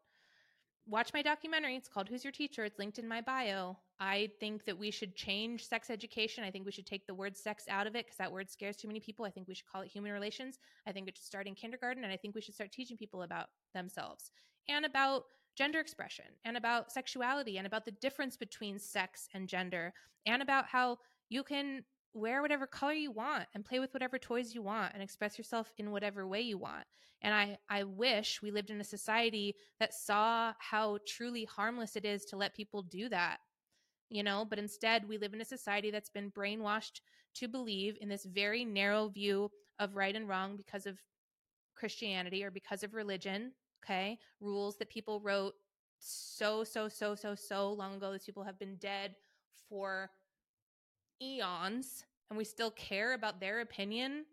watch 0.87 1.13
my 1.13 1.23
documentary. 1.23 1.77
It's 1.77 1.89
called 1.89 2.09
Who's 2.09 2.25
Your 2.25 2.33
Teacher? 2.33 2.65
It's 2.65 2.79
linked 2.79 2.99
in 2.99 3.07
my 3.07 3.21
bio. 3.21 3.77
I 4.01 4.31
think 4.41 4.65
that 4.65 4.79
we 4.79 4.91
should 4.91 5.15
change 5.15 5.67
sex 5.67 5.89
education. 5.89 6.45
I 6.45 6.51
think 6.51 6.67
we 6.67 6.73
should 6.73 6.87
take 6.87 7.07
the 7.07 7.15
word 7.15 7.37
sex 7.37 7.65
out 7.69 7.87
of 7.87 7.95
it 7.95 8.07
because 8.07 8.19
that 8.19 8.33
word 8.33 8.51
scares 8.51 8.77
too 8.77 8.89
many 8.89 9.01
people. 9.01 9.25
I 9.25 9.31
think 9.31 9.47
we 9.47 9.55
should 9.55 9.67
call 9.67 9.83
it 9.83 9.89
human 9.89 10.13
relations. 10.13 10.59
I 10.87 10.93
think 10.93 11.09
it 11.09 11.17
should 11.17 11.27
start 11.27 11.47
in 11.47 11.55
kindergarten. 11.55 12.05
And 12.05 12.13
I 12.13 12.17
think 12.17 12.35
we 12.35 12.41
should 12.41 12.55
start 12.55 12.73
teaching 12.73 12.97
people 12.97 13.23
about 13.23 13.47
themselves 13.73 14.31
and 14.69 14.85
about 14.85 15.25
gender 15.57 15.79
expression 15.79 16.25
and 16.45 16.57
about 16.57 16.91
sexuality 16.91 17.59
and 17.59 17.67
about 17.67 17.85
the 17.85 17.93
difference 17.93 18.37
between 18.37 18.79
sex 18.79 19.29
and 19.33 19.49
gender 19.49 19.93
and 20.27 20.43
about 20.43 20.67
how 20.67 20.99
you 21.29 21.45
can 21.45 21.85
wear 22.15 22.43
whatever 22.43 22.67
color 22.67 22.93
you 22.93 23.11
want 23.11 23.47
and 23.55 23.65
play 23.65 23.81
with 23.81 23.93
whatever 23.93 24.19
toys 24.19 24.55
you 24.55 24.63
want 24.63 24.93
and 24.95 25.03
express 25.03 25.37
yourself 25.37 25.73
in 25.79 25.91
whatever 25.91 26.27
way 26.27 26.41
you 26.41 26.57
want. 26.59 26.85
And 27.23 27.35
I 27.35 27.59
I 27.69 27.85
wish 27.85 28.41
we 28.43 28.51
lived 28.51 28.71
in 28.71 28.81
a 28.81 28.85
society 28.85 29.55
that 29.81 29.95
saw 29.95 30.53
how 30.59 30.99
truly 31.07 31.45
harmless 31.45 31.97
it 31.97 32.05
is 32.05 32.25
to 32.27 32.37
let 32.37 32.55
people 32.55 32.83
do 32.83 33.09
that. 33.09 33.39
You 34.15 34.23
know, 34.23 34.47
but 34.49 34.61
instead 34.61 35.09
we 35.09 35.19
live 35.19 35.35
in 35.35 35.41
a 35.41 35.45
society 35.45 35.91
that's 35.91 36.09
been 36.09 36.31
brainwashed 36.31 37.01
to 37.35 37.49
believe 37.49 37.99
in 38.01 38.09
this 38.09 38.25
very 38.25 38.65
narrow 38.65 39.09
view 39.09 39.51
of 39.81 39.97
right 39.97 40.15
and 40.15 40.29
wrong 40.29 40.57
because 40.57 40.87
of 40.87 40.99
Christianity 41.75 42.45
or 42.45 42.53
because 42.53 42.85
of 42.85 42.95
religion, 42.95 43.53
okay? 43.85 44.19
Rules 44.41 44.77
that 44.79 44.89
people 44.91 45.21
wrote 45.21 45.55
so 45.99 46.65
so 46.65 46.89
so 46.89 47.17
so 47.17 47.35
so 47.35 47.73
long 47.73 47.97
ago. 47.97 48.12
Those 48.12 48.25
people 48.25 48.45
have 48.45 48.59
been 48.59 48.77
dead 48.77 49.17
for 49.69 50.11
eons 51.23 52.05
and 52.31 52.37
we 52.39 52.45
still 52.45 52.71
care 52.71 53.15
about 53.15 53.41
their 53.41 53.61
opinion 53.61 54.25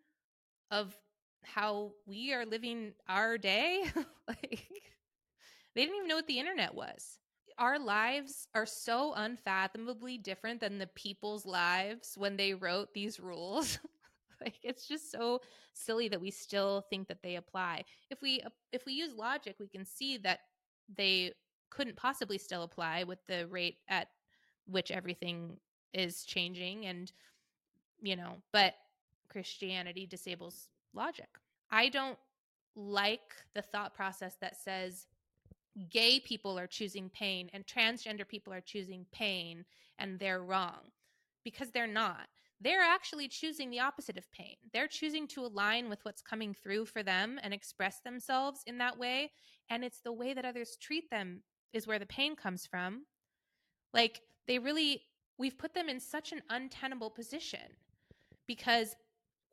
of 0.71 0.97
how 1.43 1.93
we 2.07 2.33
are 2.33 2.45
living 2.45 2.93
our 3.09 3.37
day 3.37 3.83
like 4.27 4.71
they 5.75 5.81
didn't 5.81 5.97
even 5.97 6.07
know 6.09 6.17
what 6.17 6.27
the 6.27 6.39
internet 6.39 6.75
was 6.75 7.20
our 7.61 7.77
lives 7.77 8.47
are 8.55 8.65
so 8.65 9.13
unfathomably 9.15 10.17
different 10.17 10.59
than 10.59 10.79
the 10.79 10.87
people's 10.87 11.45
lives 11.45 12.15
when 12.17 12.35
they 12.35 12.55
wrote 12.55 12.93
these 12.93 13.19
rules. 13.19 13.79
Like 14.41 14.55
it's 14.63 14.87
just 14.87 15.11
so 15.11 15.39
silly 15.75 16.07
that 16.09 16.19
we 16.19 16.31
still 16.31 16.83
think 16.89 17.07
that 17.09 17.21
they 17.21 17.35
apply. 17.35 17.83
If 18.09 18.23
we 18.23 18.41
uh, 18.41 18.49
if 18.71 18.87
we 18.87 18.93
use 18.93 19.13
logic 19.13 19.57
we 19.59 19.67
can 19.67 19.85
see 19.85 20.17
that 20.17 20.39
they 20.97 21.33
couldn't 21.69 21.95
possibly 21.95 22.39
still 22.39 22.63
apply 22.63 23.03
with 23.03 23.19
the 23.27 23.45
rate 23.49 23.77
at 23.87 24.07
which 24.65 24.89
everything 24.89 25.57
is 25.93 26.23
changing 26.23 26.87
and 26.87 27.11
you 28.01 28.15
know 28.15 28.37
but 28.51 28.73
christianity 29.29 30.07
disables 30.07 30.69
logic. 30.95 31.29
I 31.69 31.89
don't 31.89 32.17
like 32.75 33.35
the 33.53 33.61
thought 33.61 33.93
process 33.93 34.37
that 34.41 34.57
says 34.57 35.05
gay 35.89 36.19
people 36.19 36.57
are 36.59 36.67
choosing 36.67 37.09
pain 37.09 37.49
and 37.53 37.65
transgender 37.65 38.27
people 38.27 38.53
are 38.53 38.61
choosing 38.61 39.05
pain 39.11 39.65
and 39.99 40.19
they're 40.19 40.43
wrong 40.43 40.91
because 41.43 41.71
they're 41.71 41.87
not. 41.87 42.27
They're 42.59 42.81
actually 42.81 43.27
choosing 43.27 43.71
the 43.71 43.79
opposite 43.79 44.17
of 44.17 44.31
pain. 44.31 44.55
They're 44.71 44.87
choosing 44.87 45.27
to 45.29 45.45
align 45.45 45.89
with 45.89 45.99
what's 46.03 46.21
coming 46.21 46.53
through 46.53 46.85
for 46.85 47.01
them 47.01 47.39
and 47.41 47.53
express 47.53 48.01
themselves 48.01 48.61
in 48.67 48.77
that 48.77 48.99
way. 48.99 49.31
And 49.69 49.83
it's 49.83 50.01
the 50.01 50.13
way 50.13 50.33
that 50.33 50.45
others 50.45 50.77
treat 50.79 51.09
them 51.09 51.41
is 51.73 51.87
where 51.87 51.99
the 51.99 52.05
pain 52.05 52.35
comes 52.35 52.67
from. 52.67 53.05
Like 53.93 54.21
they 54.47 54.59
really, 54.59 55.01
we've 55.39 55.57
put 55.57 55.73
them 55.73 55.89
in 55.89 55.99
such 55.99 56.31
an 56.33 56.41
untenable 56.49 57.09
position 57.09 57.61
because 58.47 58.95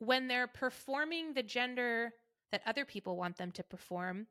when 0.01 0.29
they're 0.29 0.47
performing 0.47 1.33
the 1.33 1.43
gender 1.43 2.13
that 2.53 2.63
other 2.67 2.85
people 2.85 3.17
want 3.17 3.37
them 3.37 3.53
to 3.53 3.63
perform, 3.63 4.27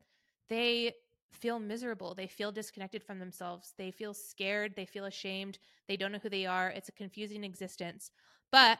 they 0.49 0.93
feel 1.31 1.59
miserable. 1.59 2.15
They 2.15 2.27
feel 2.27 2.51
disconnected 2.51 3.03
from 3.03 3.19
themselves. 3.19 3.73
They 3.77 3.91
feel 3.91 4.13
scared. 4.13 4.73
They 4.75 4.85
feel 4.85 5.05
ashamed. 5.05 5.59
They 5.87 5.97
don't 5.97 6.11
know 6.11 6.19
who 6.19 6.29
they 6.29 6.45
are. 6.45 6.69
It's 6.69 6.89
a 6.89 6.93
confusing 6.93 7.43
existence. 7.43 8.11
But 8.51 8.79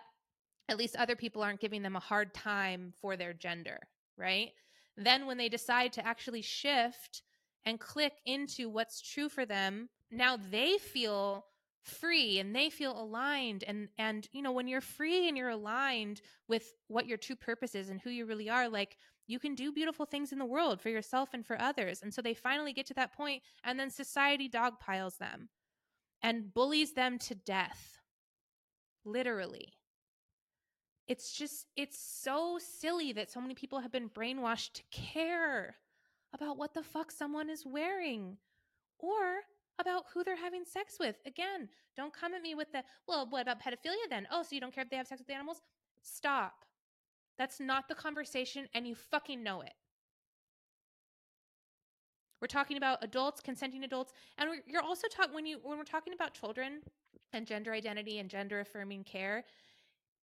at 0.70 0.78
least 0.78 0.96
other 0.96 1.16
people 1.16 1.42
aren't 1.42 1.62
giving 1.62 1.82
them 1.82 1.96
a 1.96 2.02
hard 2.02 2.34
time 2.34 2.94
for 3.00 3.16
their 3.16 3.34
gender, 3.34 3.80
right? 4.18 4.50
Then 4.98 5.26
when 5.26 5.38
they 5.38 5.50
decide 5.50 5.94
to 5.94 6.06
actually 6.06 6.42
shift 6.42 7.22
and 7.66 7.80
click 7.80 8.14
into 8.26 8.70
what's 8.70 9.02
true 9.02 9.30
for 9.30 9.46
them, 9.46 9.90
now 10.12 10.38
they 10.38 10.78
feel 10.78 11.46
free 11.88 12.40
and 12.40 12.56
they 12.56 12.70
feel 12.70 13.00
aligned 13.00 13.64
and 13.64 13.88
and 13.98 14.28
you 14.32 14.42
know 14.42 14.52
when 14.52 14.68
you're 14.68 14.82
free 14.82 15.28
and 15.28 15.38
you're 15.38 15.50
aligned 15.50 16.22
with 16.48 16.74
what 16.88 17.08
your 17.08 17.18
true 17.18 17.36
purpose 17.36 17.76
is 17.76 17.90
and 17.90 18.02
who 18.02 18.10
you 18.10 18.26
really 18.26 18.50
are 18.50 18.68
like 18.68 18.98
you 19.28 19.40
can 19.40 19.56
do 19.56 19.74
beautiful 19.74 20.06
things 20.06 20.32
in 20.32 20.40
the 20.40 20.46
world 20.46 20.82
for 20.82 20.90
yourself 20.90 21.30
and 21.34 21.46
for 21.46 21.62
others. 21.62 22.02
And 22.02 22.14
so 22.14 22.22
they 22.22 22.34
finally 22.34 22.74
get 22.74 22.88
to 22.88 22.94
that 22.96 23.14
point 23.14 23.44
and 23.64 23.78
then 23.78 23.90
society 23.90 24.50
dogpiles 24.50 25.18
them 25.18 25.50
and 26.24 26.54
bullies 26.54 26.94
them 26.94 27.20
to 27.20 27.36
death. 27.36 28.00
Literally. 29.06 29.74
It's 31.08 31.32
just 31.32 31.68
it's 31.76 32.00
so 32.00 32.58
silly 32.60 33.14
that 33.14 33.32
so 33.32 33.40
many 33.40 33.54
people 33.54 33.80
have 33.80 33.92
been 33.92 34.10
brainwashed 34.10 34.74
to 34.74 34.84
care 34.92 35.76
about 36.34 36.58
what 36.58 36.74
the 36.74 36.84
fuck 36.84 37.12
someone 37.12 37.50
is 37.50 37.66
wearing 37.66 38.38
or 39.00 39.42
about 39.80 40.06
who 40.14 40.24
they're 40.24 40.36
having 40.36 40.64
sex 40.66 40.98
with. 41.00 41.16
Again, 41.26 41.70
don't 41.96 42.14
come 42.14 42.34
at 42.34 42.42
me 42.42 42.56
with 42.56 42.72
the, 42.72 42.84
well, 43.08 43.28
what 43.30 43.44
about 43.44 43.62
pedophilia 43.62 44.10
then? 44.10 44.28
Oh, 44.32 44.44
so 44.44 44.50
you 44.52 44.62
don't 44.62 44.74
care 44.74 44.84
if 44.84 44.90
they 44.90 44.98
have 44.98 45.08
sex 45.08 45.20
with 45.20 45.30
animals? 45.30 45.62
Stop. 46.02 46.66
That's 47.38 47.60
not 47.60 47.88
the 47.88 47.96
conversation, 47.96 48.68
and 48.74 48.88
you 48.88 48.96
fucking 48.96 49.44
know 49.44 49.62
it. 49.62 49.74
We're 52.42 52.48
talking 52.48 52.78
about 52.78 53.04
adults, 53.04 53.42
consenting 53.42 53.84
adults, 53.84 54.14
and 54.38 54.50
you're 54.68 54.84
also 54.84 55.08
talking 55.08 55.34
when 55.34 55.46
you 55.46 55.60
when 55.64 55.78
we're 55.78 55.84
talking 55.84 56.14
about 56.14 56.34
children 56.34 56.82
and 57.34 57.48
gender 57.48 57.74
identity 57.74 58.20
and 58.20 58.30
gender 58.30 58.60
affirming 58.60 59.04
care. 59.04 59.44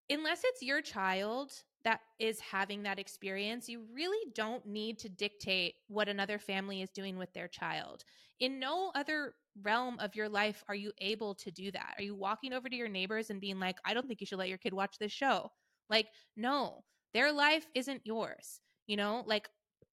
Unless 0.09 0.43
it's 0.45 0.61
your 0.61 0.81
child 0.81 1.51
that 1.85 2.01
is 2.19 2.39
having 2.39 2.83
that 2.83 2.99
experience, 2.99 3.69
you 3.69 3.83
really 3.93 4.31
don't 4.33 4.65
need 4.65 4.97
to 4.99 5.07
dictate 5.07 5.75
what 5.87 6.09
another 6.09 6.39
family 6.39 6.81
is 6.81 6.89
doing 6.89 7.15
with 7.15 7.31
their 7.33 7.47
child. 7.47 8.03
In 8.39 8.59
no 8.59 8.91
other 8.95 9.35
realm 9.61 9.97
of 9.99 10.15
your 10.15 10.27
life 10.27 10.63
are 10.67 10.75
you 10.75 10.91
able 10.97 11.35
to 11.35 11.51
do 11.51 11.71
that? 11.71 11.93
Are 11.97 12.03
you 12.03 12.15
walking 12.15 12.53
over 12.53 12.67
to 12.67 12.75
your 12.75 12.89
neighbors 12.89 13.29
and 13.29 13.39
being 13.39 13.59
like, 13.59 13.77
I 13.85 13.93
don't 13.93 14.07
think 14.07 14.19
you 14.19 14.27
should 14.27 14.39
let 14.39 14.49
your 14.49 14.57
kid 14.57 14.73
watch 14.73 14.97
this 14.99 15.11
show? 15.11 15.51
Like, 15.89 16.07
no, 16.35 16.83
their 17.13 17.31
life 17.31 17.67
isn't 17.75 18.01
yours. 18.03 18.59
You 18.87 18.97
know, 18.97 19.23
like 19.27 19.47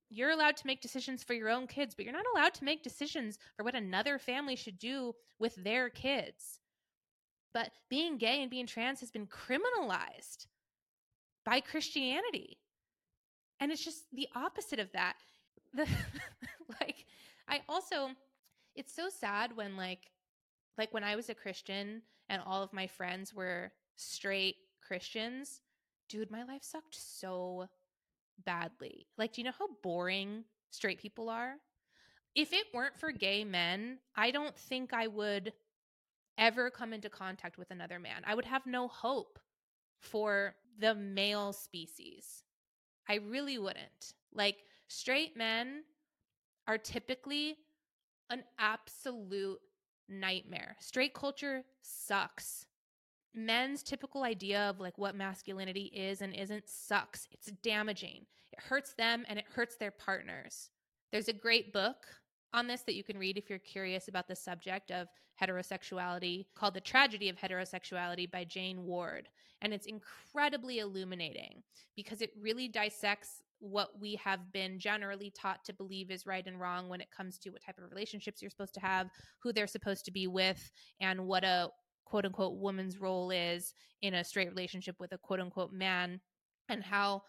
you're 0.08 0.30
allowed 0.30 0.56
to 0.56 0.66
make 0.66 0.80
decisions 0.80 1.22
for 1.22 1.34
your 1.34 1.50
own 1.50 1.66
kids, 1.66 1.94
but 1.94 2.06
you're 2.06 2.14
not 2.14 2.24
allowed 2.34 2.54
to 2.54 2.64
make 2.64 2.82
decisions 2.82 3.38
for 3.56 3.64
what 3.64 3.74
another 3.74 4.18
family 4.18 4.56
should 4.56 4.78
do 4.78 5.12
with 5.38 5.54
their 5.56 5.90
kids. 5.90 6.58
But 7.52 7.70
being 7.90 8.16
gay 8.16 8.40
and 8.40 8.50
being 8.50 8.66
trans 8.66 9.00
has 9.00 9.10
been 9.10 9.26
criminalized 9.26 10.46
by 11.44 11.60
Christianity. 11.60 12.58
And 13.60 13.70
it's 13.70 13.84
just 13.84 14.04
the 14.12 14.28
opposite 14.34 14.78
of 14.78 14.90
that. 14.92 15.14
The 15.74 15.86
like 16.80 17.06
I 17.48 17.60
also 17.68 18.10
it's 18.74 18.94
so 18.94 19.08
sad 19.08 19.56
when 19.56 19.76
like 19.76 20.10
like 20.78 20.92
when 20.92 21.04
I 21.04 21.16
was 21.16 21.28
a 21.28 21.34
Christian 21.34 22.02
and 22.28 22.42
all 22.44 22.62
of 22.62 22.72
my 22.72 22.86
friends 22.86 23.34
were 23.34 23.72
straight 23.96 24.56
Christians, 24.86 25.60
dude, 26.08 26.30
my 26.30 26.42
life 26.44 26.62
sucked 26.62 26.94
so 26.94 27.68
badly. 28.44 29.06
Like, 29.18 29.32
do 29.32 29.40
you 29.40 29.44
know 29.44 29.54
how 29.58 29.68
boring 29.82 30.44
straight 30.70 30.98
people 30.98 31.28
are? 31.28 31.54
If 32.34 32.52
it 32.52 32.66
weren't 32.72 32.96
for 32.96 33.12
gay 33.12 33.44
men, 33.44 33.98
I 34.16 34.30
don't 34.30 34.56
think 34.56 34.92
I 34.92 35.06
would 35.06 35.52
ever 36.38 36.70
come 36.70 36.92
into 36.92 37.10
contact 37.10 37.58
with 37.58 37.70
another 37.70 37.98
man. 37.98 38.22
I 38.24 38.34
would 38.34 38.46
have 38.46 38.66
no 38.66 38.88
hope 38.88 39.38
for 40.00 40.54
the 40.78 40.94
male 40.94 41.52
species. 41.52 42.44
I 43.08 43.16
really 43.16 43.58
wouldn't. 43.58 44.14
Like, 44.32 44.64
straight 44.88 45.36
men 45.36 45.84
are 46.66 46.78
typically 46.78 47.56
an 48.30 48.44
absolute 48.58 49.60
nightmare. 50.08 50.76
Straight 50.80 51.14
culture 51.14 51.64
sucks. 51.82 52.66
Men's 53.34 53.82
typical 53.82 54.22
idea 54.24 54.68
of 54.68 54.78
like 54.78 54.98
what 54.98 55.14
masculinity 55.14 55.84
is 55.94 56.20
and 56.20 56.34
isn't 56.34 56.68
sucks. 56.68 57.26
It's 57.30 57.50
damaging. 57.62 58.26
It 58.52 58.60
hurts 58.60 58.92
them 58.94 59.24
and 59.28 59.38
it 59.38 59.46
hurts 59.54 59.76
their 59.76 59.90
partners. 59.90 60.70
There's 61.10 61.28
a 61.28 61.32
great 61.32 61.72
book 61.72 62.06
on 62.54 62.66
this 62.66 62.82
that 62.82 62.94
you 62.94 63.04
can 63.04 63.18
read 63.18 63.38
if 63.38 63.48
you're 63.48 63.58
curious 63.58 64.08
about 64.08 64.28
the 64.28 64.36
subject 64.36 64.90
of 64.90 65.08
heterosexuality 65.40 66.46
called 66.54 66.74
The 66.74 66.80
Tragedy 66.80 67.28
of 67.28 67.36
Heterosexuality 67.36 68.30
by 68.30 68.44
Jane 68.44 68.84
Ward. 68.84 69.28
And 69.60 69.72
it's 69.72 69.86
incredibly 69.86 70.80
illuminating 70.80 71.62
because 71.96 72.20
it 72.20 72.30
really 72.40 72.68
dissects 72.68 73.42
what 73.60 74.00
we 74.00 74.16
have 74.16 74.52
been 74.52 74.78
generally 74.78 75.30
taught 75.30 75.64
to 75.64 75.72
believe 75.72 76.10
is 76.10 76.26
right 76.26 76.46
and 76.46 76.60
wrong 76.60 76.88
when 76.88 77.00
it 77.00 77.12
comes 77.16 77.38
to 77.38 77.50
what 77.50 77.62
type 77.64 77.78
of 77.78 77.88
relationships 77.90 78.42
you're 78.42 78.50
supposed 78.50 78.74
to 78.74 78.80
have, 78.80 79.08
who 79.38 79.52
they're 79.52 79.68
supposed 79.68 80.04
to 80.04 80.10
be 80.10 80.26
with, 80.26 80.72
and 81.00 81.24
what 81.26 81.44
a 81.44 81.68
quote 82.04 82.26
unquote 82.26 82.58
woman's 82.58 83.00
role 83.00 83.30
is 83.30 83.72
in 84.02 84.14
a 84.14 84.24
straight 84.24 84.48
relationship 84.48 84.96
with 84.98 85.12
a 85.12 85.18
quote 85.18 85.38
unquote 85.38 85.72
man, 85.72 86.20
and 86.68 86.82
how 86.82 87.22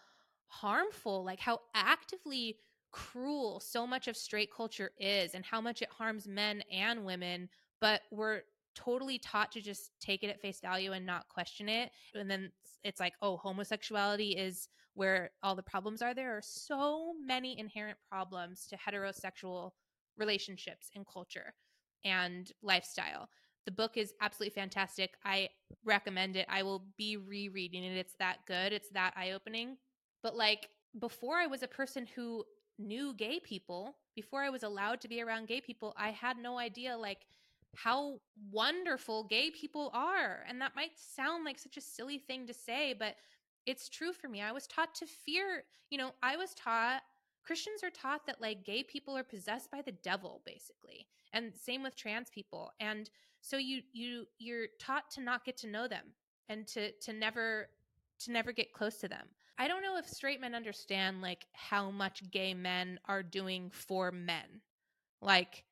harmful, 0.48 1.24
like 1.24 1.38
how 1.38 1.60
actively 1.74 2.56
cruel 2.94 3.58
so 3.58 3.86
much 3.86 4.06
of 4.06 4.16
straight 4.16 4.54
culture 4.54 4.92
is, 4.98 5.34
and 5.34 5.44
how 5.44 5.60
much 5.60 5.82
it 5.82 5.90
harms 5.90 6.28
men 6.28 6.62
and 6.72 7.04
women. 7.04 7.48
But 7.80 8.02
we're 8.12 8.42
totally 8.76 9.18
taught 9.18 9.50
to 9.52 9.60
just 9.60 9.90
take 10.00 10.22
it 10.22 10.30
at 10.30 10.40
face 10.40 10.60
value 10.60 10.92
and 10.92 11.04
not 11.04 11.28
question 11.28 11.68
it. 11.68 11.90
And 12.14 12.30
then 12.30 12.52
it's 12.84 13.00
like, 13.00 13.14
oh, 13.20 13.36
homosexuality 13.36 14.30
is 14.30 14.68
where 14.94 15.30
all 15.42 15.56
the 15.56 15.62
problems 15.62 16.02
are. 16.02 16.14
There 16.14 16.36
are 16.36 16.42
so 16.42 17.14
many 17.24 17.58
inherent 17.58 17.98
problems 18.08 18.68
to 18.68 18.76
heterosexual 18.76 19.72
relationships 20.16 20.90
and 20.94 21.04
culture 21.12 21.52
and 22.04 22.52
lifestyle. 22.62 23.28
The 23.66 23.72
book 23.72 23.96
is 23.96 24.12
absolutely 24.20 24.54
fantastic. 24.54 25.14
I 25.24 25.48
recommend 25.84 26.36
it. 26.36 26.46
I 26.48 26.62
will 26.62 26.86
be 26.96 27.16
rereading 27.16 27.82
it. 27.82 27.96
It's 27.96 28.14
that 28.20 28.38
good, 28.46 28.72
it's 28.72 28.90
that 28.90 29.14
eye 29.16 29.32
opening. 29.32 29.78
But 30.22 30.36
like 30.36 30.68
before, 31.00 31.36
I 31.36 31.46
was 31.46 31.64
a 31.64 31.68
person 31.68 32.06
who 32.14 32.44
knew 32.78 33.14
gay 33.14 33.40
people, 33.40 33.96
before 34.14 34.42
I 34.42 34.50
was 34.50 34.62
allowed 34.62 35.00
to 35.02 35.08
be 35.08 35.22
around 35.22 35.48
gay 35.48 35.60
people, 35.60 35.94
I 35.96 36.10
had 36.10 36.38
no 36.38 36.58
idea 36.58 36.96
like 36.96 37.26
how 37.76 38.20
wonderful 38.50 39.24
gay 39.24 39.50
people 39.50 39.90
are. 39.92 40.44
And 40.48 40.60
that 40.60 40.76
might 40.76 40.92
sound 40.96 41.44
like 41.44 41.58
such 41.58 41.76
a 41.76 41.80
silly 41.80 42.18
thing 42.18 42.46
to 42.46 42.54
say, 42.54 42.94
but 42.96 43.16
it's 43.66 43.88
true 43.88 44.12
for 44.12 44.28
me. 44.28 44.42
I 44.42 44.52
was 44.52 44.66
taught 44.66 44.94
to 44.96 45.06
fear, 45.06 45.64
you 45.90 45.98
know, 45.98 46.12
I 46.22 46.36
was 46.36 46.54
taught 46.54 47.02
Christians 47.44 47.82
are 47.84 47.90
taught 47.90 48.26
that 48.26 48.40
like 48.40 48.64
gay 48.64 48.82
people 48.82 49.16
are 49.16 49.24
possessed 49.24 49.70
by 49.70 49.82
the 49.82 49.92
devil 49.92 50.40
basically. 50.46 51.06
And 51.32 51.52
same 51.54 51.82
with 51.82 51.96
trans 51.96 52.30
people. 52.30 52.72
And 52.80 53.10
so 53.40 53.56
you 53.56 53.82
you 53.92 54.26
you're 54.38 54.66
taught 54.80 55.10
to 55.12 55.20
not 55.20 55.44
get 55.44 55.56
to 55.58 55.66
know 55.66 55.86
them 55.86 56.04
and 56.48 56.66
to 56.68 56.92
to 57.02 57.12
never 57.12 57.68
to 58.20 58.32
never 58.32 58.52
get 58.52 58.72
close 58.72 58.96
to 58.98 59.08
them. 59.08 59.26
I 59.58 59.68
don't 59.68 59.82
know 59.82 59.96
if 59.96 60.08
straight 60.08 60.40
men 60.40 60.54
understand 60.54 61.22
like 61.22 61.46
how 61.52 61.90
much 61.90 62.28
gay 62.30 62.54
men 62.54 62.98
are 63.06 63.22
doing 63.22 63.70
for 63.70 64.10
men. 64.10 64.62
Like 65.20 65.64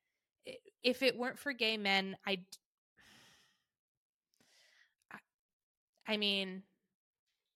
if 0.82 1.02
it 1.02 1.16
weren't 1.16 1.38
for 1.38 1.52
gay 1.52 1.76
men, 1.76 2.16
I 2.26 2.40
I 6.06 6.16
mean, 6.16 6.62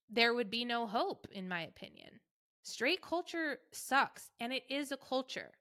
there 0.09 0.33
would 0.33 0.49
be 0.49 0.65
no 0.65 0.87
hope, 0.87 1.27
in 1.31 1.47
my 1.47 1.61
opinion. 1.63 2.19
Straight 2.63 3.01
culture 3.01 3.59
sucks, 3.71 4.31
and 4.39 4.53
it 4.53 4.63
is 4.69 4.91
a 4.91 4.97
culture. 4.97 5.51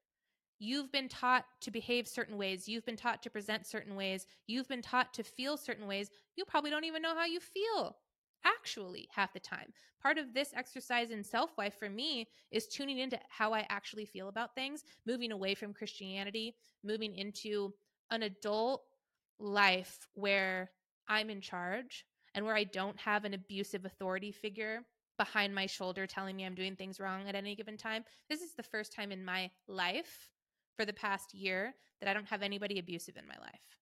You've 0.58 0.90
been 0.90 1.08
taught 1.08 1.44
to 1.62 1.70
behave 1.70 2.08
certain 2.08 2.38
ways. 2.38 2.68
You've 2.68 2.86
been 2.86 2.96
taught 2.96 3.22
to 3.24 3.30
present 3.30 3.66
certain 3.66 3.94
ways. 3.96 4.26
You've 4.46 4.68
been 4.68 4.82
taught 4.82 5.12
to 5.14 5.22
feel 5.22 5.56
certain 5.56 5.86
ways. 5.86 6.10
You 6.36 6.44
probably 6.44 6.70
don't 6.70 6.84
even 6.84 7.02
know 7.02 7.14
how 7.14 7.26
you 7.26 7.40
feel, 7.40 7.98
actually, 8.44 9.08
half 9.12 9.32
the 9.32 9.40
time. 9.40 9.72
Part 10.02 10.18
of 10.18 10.34
this 10.34 10.52
exercise 10.54 11.10
in 11.10 11.22
Selfwife 11.22 11.74
for 11.74 11.88
me 11.88 12.28
is 12.50 12.66
tuning 12.66 12.98
into 12.98 13.18
how 13.28 13.52
I 13.52 13.66
actually 13.68 14.06
feel 14.06 14.28
about 14.28 14.54
things, 14.54 14.84
moving 15.06 15.32
away 15.32 15.54
from 15.54 15.72
Christianity, 15.72 16.54
moving 16.84 17.14
into 17.14 17.72
an 18.10 18.22
adult 18.22 18.82
life 19.38 20.06
where 20.14 20.70
I'm 21.08 21.30
in 21.30 21.40
charge 21.40 22.04
and 22.34 22.44
where 22.44 22.54
I 22.54 22.64
don't 22.64 22.98
have 23.00 23.24
an 23.24 23.34
abusive 23.34 23.84
authority 23.84 24.32
figure 24.32 24.80
behind 25.18 25.54
my 25.54 25.66
shoulder 25.66 26.06
telling 26.06 26.36
me 26.36 26.44
I'm 26.44 26.54
doing 26.54 26.76
things 26.76 27.00
wrong 27.00 27.28
at 27.28 27.34
any 27.34 27.56
given 27.56 27.76
time. 27.76 28.04
This 28.28 28.42
is 28.42 28.52
the 28.54 28.62
first 28.62 28.92
time 28.94 29.10
in 29.10 29.24
my 29.24 29.50
life 29.66 30.28
for 30.76 30.84
the 30.84 30.92
past 30.92 31.34
year 31.34 31.74
that 32.00 32.08
I 32.08 32.12
don't 32.12 32.28
have 32.28 32.42
anybody 32.42 32.78
abusive 32.78 33.16
in 33.16 33.26
my 33.26 33.38
life. 33.40 33.78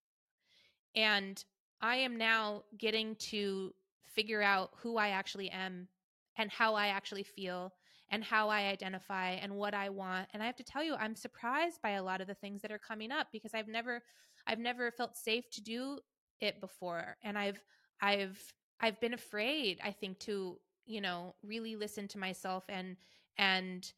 And 0.95 1.43
I 1.81 1.97
am 1.97 2.17
now 2.17 2.63
getting 2.79 3.17
to 3.17 3.75
figure 4.15 4.43
out 4.43 4.71
who 4.83 4.97
I 4.97 5.11
actually 5.11 5.51
am 5.51 5.89
and 6.37 6.51
how 6.51 6.75
I 6.75 6.89
actually 6.89 7.23
feel 7.23 7.73
and 8.11 8.23
how 8.23 8.49
I 8.49 8.63
identify 8.63 9.31
and 9.31 9.55
what 9.55 9.75
I 9.75 9.89
want. 9.89 10.29
And 10.33 10.43
I 10.43 10.47
have 10.47 10.57
to 10.57 10.65
tell 10.65 10.83
you, 10.85 10.95
I'm 10.95 11.17
surprised 11.17 11.81
by 11.83 11.91
a 11.91 12.03
lot 12.03 12.21
of 12.21 12.27
the 12.27 12.35
things 12.35 12.63
that 12.63 12.73
are 12.73 12.79
coming 12.79 13.11
up 13.11 13.29
because 13.33 13.55
I've 13.55 13.69
never 13.69 14.03
I've 14.47 14.59
never 14.59 14.91
felt 14.91 15.17
safe 15.17 15.49
to 15.53 15.63
do 15.63 15.99
it 16.41 16.61
before. 16.61 17.17
And 17.23 17.39
I've 17.39 17.63
I've 18.01 18.39
I've 18.81 19.01
been 19.01 19.15
afraid, 19.15 19.81
I 19.83 19.93
think, 19.93 20.19
to, 20.21 20.59
you 20.85 21.01
know, 21.01 21.35
really 21.43 21.77
listen 21.77 22.09
to 22.09 22.19
myself 22.19 22.65
and 22.69 22.97
and 23.39 23.91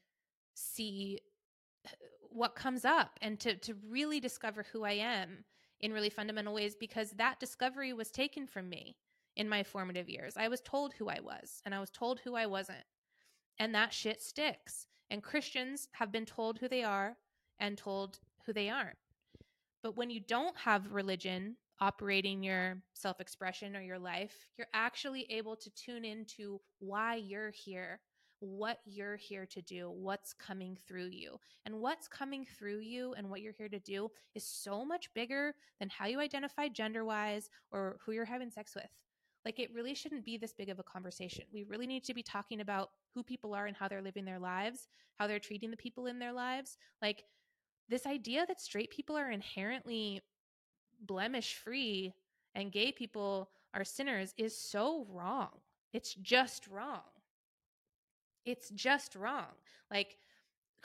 see 0.55 1.21
uh, 1.87 1.91
what 2.31 2.55
comes 2.55 2.85
up 2.85 3.19
and 3.23 3.39
to 3.41 3.57
to 3.57 3.75
really 3.89 4.21
discover 4.21 4.65
who 4.73 4.85
I 4.85 4.93
am 4.93 5.45
in 5.81 5.93
really 5.93 6.11
fundamental 6.11 6.55
ways 6.55 6.75
because 6.75 7.11
that 7.13 7.41
discovery 7.41 7.93
was 7.93 8.11
taken 8.11 8.47
from 8.47 8.69
me 8.69 8.97
in 9.37 9.49
my 9.49 9.63
formative 9.63 10.09
years. 10.09 10.35
I 10.37 10.49
was 10.49 10.61
told 10.61 10.95
who 10.95 11.09
I 11.09 11.21
was 11.21 11.61
and 11.65 11.75
I 11.75 11.81
was 11.81 11.91
told 11.91 12.21
who 12.21 12.35
I 12.35 12.47
wasn't. 12.47 12.85
And 13.59 13.75
that 13.75 13.93
shit 13.93 14.23
sticks. 14.23 14.87
And 15.11 15.23
Christians 15.23 15.89
have 15.93 16.11
been 16.11 16.27
told 16.27 16.59
who 16.59 16.69
they 16.69 16.83
are 16.83 17.17
and 17.61 17.79
told 17.79 18.19
who 18.45 18.53
they 18.53 18.69
aren't. 18.69 18.97
But 19.83 19.97
when 19.97 20.11
you 20.11 20.21
don't 20.21 20.57
have 20.57 20.93
religion 20.93 21.57
operating 21.81 22.43
your 22.43 22.83
self 22.95 23.21
expression 23.21 23.77
or 23.77 23.83
your 23.83 23.99
life, 23.99 24.49
you're 24.57 24.67
actually 24.75 25.27
able 25.31 25.57
to 25.57 25.71
tune 25.71 26.05
into 26.05 26.61
why 26.81 27.17
you're 27.17 27.51
here, 27.51 28.01
what 28.41 28.81
you're 28.85 29.17
here 29.17 29.47
to 29.47 29.63
do, 29.63 29.91
what's 29.91 30.33
coming 30.33 30.77
through 30.89 31.09
you. 31.13 31.39
And 31.65 31.81
what's 31.81 32.09
coming 32.09 32.47
through 32.59 32.81
you 32.81 33.15
and 33.15 33.31
what 33.31 33.43
you're 33.43 33.53
here 33.53 33.69
to 33.69 33.79
do 33.79 34.11
is 34.35 34.45
so 34.45 34.85
much 34.85 35.13
bigger 35.15 35.55
than 35.79 35.89
how 35.89 36.07
you 36.07 36.21
identify 36.21 36.69
gender 36.69 37.05
wise 37.05 37.51
or 37.71 37.99
who 38.05 38.13
you're 38.13 38.25
having 38.25 38.51
sex 38.51 38.75
with. 38.75 38.91
Like, 39.47 39.61
it 39.61 39.73
really 39.73 39.95
shouldn't 39.95 40.27
be 40.27 40.37
this 40.37 40.53
big 40.53 40.69
of 40.69 40.79
a 40.79 40.83
conversation. 40.83 41.45
We 41.55 41.63
really 41.63 41.87
need 41.87 42.05
to 42.05 42.15
be 42.15 42.23
talking 42.23 42.61
about 42.61 42.91
who 43.15 43.23
people 43.23 43.55
are 43.55 43.67
and 43.67 43.77
how 43.77 43.89
they're 43.89 44.03
living 44.03 44.27
their 44.27 44.41
lives, 44.41 44.89
how 45.19 45.27
they're 45.27 45.39
treating 45.39 45.71
the 45.71 45.77
people 45.79 46.07
in 46.07 46.19
their 46.19 46.33
lives. 46.35 46.77
Like, 47.01 47.25
this 47.89 48.07
idea 48.07 48.45
that 48.47 48.61
straight 48.61 48.91
people 48.91 49.17
are 49.17 49.31
inherently 49.31 50.21
blemish 51.01 51.55
free 51.55 52.13
and 52.55 52.73
gay 52.73 52.93
people 52.93 53.51
are 53.75 53.85
sinners 53.85 54.35
is 54.37 54.57
so 54.59 55.07
wrong. 55.11 55.51
It's 55.93 56.15
just 56.15 56.67
wrong. 56.69 57.03
It's 58.45 58.71
just 58.71 59.15
wrong. 59.17 59.55
Like 59.91 60.19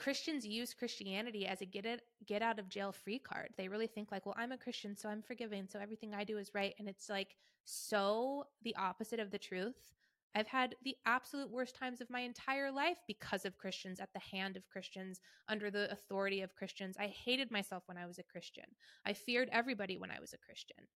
Christians 0.02 0.44
use 0.44 0.74
Christianity 0.74 1.46
as 1.46 1.60
a 1.60 1.64
get 1.64 1.86
it 1.86 2.00
get 2.26 2.42
out 2.42 2.58
of 2.58 2.68
jail 2.68 2.90
free 2.90 3.20
card. 3.20 3.50
They 3.56 3.68
really 3.68 3.86
think 3.86 4.10
like, 4.10 4.26
well, 4.26 4.34
I'm 4.36 4.50
a 4.50 4.58
Christian, 4.58 4.96
so 4.96 5.08
I'm 5.08 5.22
forgiven, 5.22 5.68
so 5.68 5.78
everything 5.78 6.12
I 6.12 6.24
do 6.24 6.38
is 6.38 6.50
right, 6.54 6.74
and 6.80 6.88
it's 6.88 7.08
like 7.08 7.36
so 7.64 8.46
the 8.64 8.74
opposite 8.74 9.20
of 9.20 9.30
the 9.30 9.38
truth. 9.38 9.92
I've 10.34 10.48
had 10.48 10.74
the 10.82 10.96
absolute 11.06 11.50
worst 11.50 11.76
times 11.76 12.00
of 12.00 12.10
my 12.10 12.20
entire 12.20 12.72
life 12.72 12.96
because 13.06 13.44
of 13.44 13.58
Christians, 13.58 14.00
at 14.00 14.08
the 14.12 14.36
hand 14.36 14.56
of 14.56 14.66
Christians, 14.66 15.20
under 15.48 15.70
the 15.70 15.92
authority 15.92 16.40
of 16.40 16.56
Christians. 16.56 16.96
I 16.98 17.06
hated 17.06 17.52
myself 17.52 17.84
when 17.86 17.98
I 17.98 18.06
was 18.06 18.18
a 18.18 18.24
Christian. 18.24 18.64
I 19.06 19.12
feared 19.12 19.50
everybody 19.52 19.98
when 19.98 20.10
I 20.10 20.18
was 20.20 20.32
a 20.32 20.38
Christian. 20.38 20.88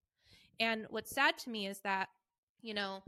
And 0.59 0.87
what's 0.91 1.15
sad 1.15 1.39
to 1.39 1.51
me 1.51 1.69
is 1.69 1.79
that, 1.81 2.09
you 2.61 2.75
know, 2.75 3.05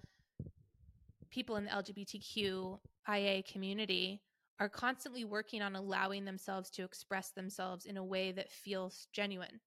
people 1.31 1.57
in 1.57 1.65
the 1.65 1.71
LGBTQIA 1.71 3.51
community 3.51 4.21
are 4.61 4.69
constantly 4.69 5.25
working 5.25 5.63
on 5.63 5.77
allowing 5.77 6.25
themselves 6.25 6.71
to 6.71 6.85
express 6.85 7.31
themselves 7.31 7.87
in 7.87 7.97
a 7.97 8.05
way 8.05 8.33
that 8.33 8.51
feels 8.51 9.07
genuine 9.13 9.61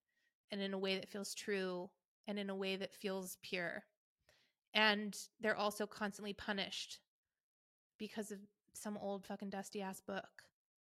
and 0.52 0.62
in 0.62 0.74
a 0.74 0.78
way 0.78 0.96
that 0.96 1.10
feels 1.10 1.34
true 1.34 1.90
and 2.28 2.38
in 2.38 2.50
a 2.50 2.56
way 2.56 2.76
that 2.76 2.94
feels 2.94 3.38
pure 3.42 3.84
and 4.74 5.18
they're 5.40 5.58
also 5.58 5.86
constantly 5.86 6.34
punished 6.34 7.00
because 7.98 8.32
of 8.32 8.40
some 8.74 8.98
old 8.98 9.26
fucking 9.26 9.50
dusty 9.50 9.82
ass 9.82 10.00
book. 10.02 10.44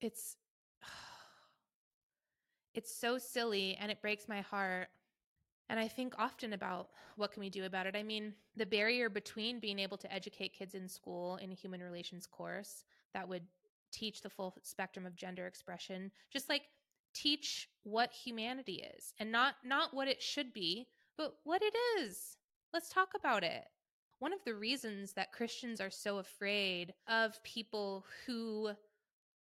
It's 0.02 0.38
it's 2.74 2.96
so 2.96 3.18
silly 3.18 3.78
and 3.80 3.92
it 3.92 4.02
breaks 4.02 4.28
my 4.28 4.42
heart. 4.42 4.90
And 5.70 5.80
I 5.80 5.88
think 5.88 6.14
often 6.20 6.54
about 6.54 6.90
what 7.16 7.32
can 7.32 7.40
we 7.40 7.50
do 7.50 7.64
about 7.64 7.88
it? 7.88 7.96
I 7.96 8.04
mean, 8.04 8.34
the 8.56 8.66
barrier 8.66 9.10
between 9.10 9.60
being 9.60 9.80
able 9.80 9.98
to 9.98 10.14
educate 10.14 10.54
kids 10.54 10.76
in 10.76 10.88
school 10.88 11.38
in 11.38 11.52
a 11.52 11.56
human 11.56 11.82
relations 11.82 12.28
course 12.28 12.84
that 13.14 13.28
would 13.28 13.44
teach 13.94 14.22
the 14.22 14.30
full 14.30 14.56
spectrum 14.64 15.06
of 15.06 15.16
gender 15.16 15.48
expression, 15.48 16.12
just 16.32 16.50
like 16.50 16.64
teach 17.14 17.70
what 17.84 18.12
humanity 18.12 18.84
is 18.96 19.14
and 19.20 19.32
not 19.32 19.56
not 19.64 19.94
what 19.94 20.08
it 20.08 20.22
should 20.22 20.52
be, 20.52 20.88
but 21.18 21.36
what 21.44 21.62
it 21.62 21.74
is. 22.00 22.38
Let's 22.74 22.90
talk 22.90 23.10
about 23.16 23.44
it. 23.44 23.66
One 24.20 24.34
of 24.34 24.44
the 24.46 24.56
reasons 24.56 25.14
that 25.14 25.32
Christians 25.32 25.80
are 25.80 25.92
so 25.92 26.18
afraid 26.18 26.94
of 27.08 27.44
people 27.44 28.06
who 28.26 28.72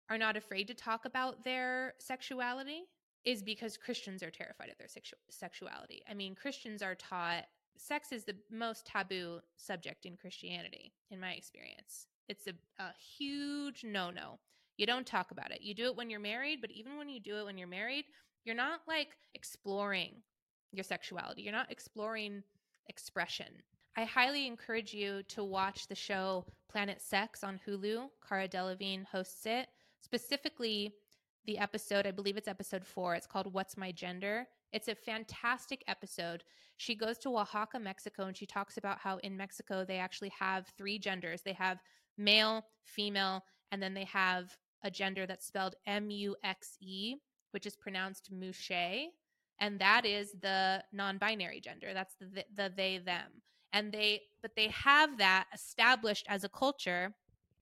are 0.09 0.19
not 0.19 0.37
afraid 0.37 0.67
to 0.69 0.75
talk 0.75 1.05
about 1.05 1.45
their 1.45 1.95
sexuality 1.99 2.85
is 3.25 3.43
because 3.43 3.77
Christians 3.77 4.23
are 4.23 4.31
terrified 4.31 4.71
of 4.71 4.79
their 4.79 4.89
sexu- 4.89 5.13
sexuality. 5.31 6.03
I 6.11 6.15
mean, 6.15 6.35
Christians 6.35 6.83
are 6.83 6.95
taught 6.95 7.45
sex 7.77 8.13
is 8.13 8.25
the 8.25 8.37
most 8.51 8.87
taboo 8.87 9.41
subject 9.57 10.07
in 10.07 10.17
Christianity, 10.17 10.93
in 11.11 11.21
my 11.21 11.33
experience. 11.33 12.07
It's 12.31 12.47
a, 12.47 12.53
a 12.83 12.93
huge 13.19 13.83
no 13.83 14.11
no. 14.11 14.39
You 14.77 14.87
don't 14.87 15.07
talk 15.07 15.33
about 15.33 15.51
it. 15.51 15.61
You 15.63 15.75
do 15.75 15.87
it 15.87 15.97
when 15.97 16.09
you're 16.09 16.21
married, 16.21 16.61
but 16.61 16.71
even 16.71 16.97
when 16.97 17.09
you 17.09 17.21
do 17.21 17.37
it 17.37 17.45
when 17.45 17.59
you're 17.59 17.69
married, 17.69 18.05
you're 18.45 18.55
not 18.55 18.81
like 18.87 19.09
exploring 19.35 20.13
your 20.73 20.85
sexuality. 20.85 21.43
You're 21.43 21.53
not 21.53 21.73
exploring 21.73 22.45
expression. 22.89 23.49
I 23.97 24.05
highly 24.05 24.47
encourage 24.47 24.95
you 24.95 25.25
to 25.25 25.43
watch 25.43 25.89
the 25.89 25.97
show 25.97 26.47
Planet 26.71 27.03
Sex 27.03 27.43
on 27.43 27.59
Hulu. 27.67 28.09
Cara 28.27 28.49
Delevingne 28.49 29.05
hosts 29.07 29.45
it. 29.45 29.67
Specifically, 30.01 30.95
the 31.47 31.59
episode, 31.59 32.07
I 32.07 32.13
believe 32.13 32.37
it's 32.37 32.47
episode 32.47 32.87
four, 32.87 33.17
it's 33.17 33.27
called 33.27 33.53
What's 33.53 33.77
My 33.77 33.91
Gender? 33.91 34.47
It's 34.73 34.87
a 34.87 34.95
fantastic 34.95 35.83
episode. 35.89 36.45
She 36.77 36.95
goes 36.95 37.19
to 37.19 37.37
Oaxaca, 37.37 37.81
Mexico, 37.81 38.27
and 38.27 38.37
she 38.37 38.47
talks 38.47 38.77
about 38.77 38.99
how 38.99 39.19
in 39.19 39.37
Mexico 39.37 39.85
they 39.85 39.99
actually 39.99 40.33
have 40.39 40.69
three 40.79 40.99
genders 40.99 41.43
they 41.43 41.53
have 41.55 41.81
male, 42.21 42.65
female, 42.85 43.43
and 43.73 43.83
then 43.83 43.95
they 43.95 44.05
have 44.05 44.57
a 44.85 44.91
gender 44.91 45.27
that's 45.27 45.47
spelled 45.47 45.75
M 45.87 46.11
U 46.11 46.37
X 46.45 46.77
E, 46.81 47.17
which 47.53 47.67
is 47.67 47.77
pronounced 47.77 48.31
Muxe 48.33 49.11
and 49.61 49.79
that 49.79 50.07
is 50.07 50.33
the 50.41 50.83
non-binary 50.93 51.61
gender 51.61 51.93
that's 51.95 52.15
the, 52.19 52.45
the 52.57 52.73
they 52.77 52.99
them 52.99 53.27
and 53.73 53.93
they 53.93 54.21
but 54.43 54.53
they 54.57 54.69
have 54.69 55.17
that 55.19 55.47
established 55.55 56.27
as 56.29 56.45
a 56.45 56.49
culture 56.49 57.15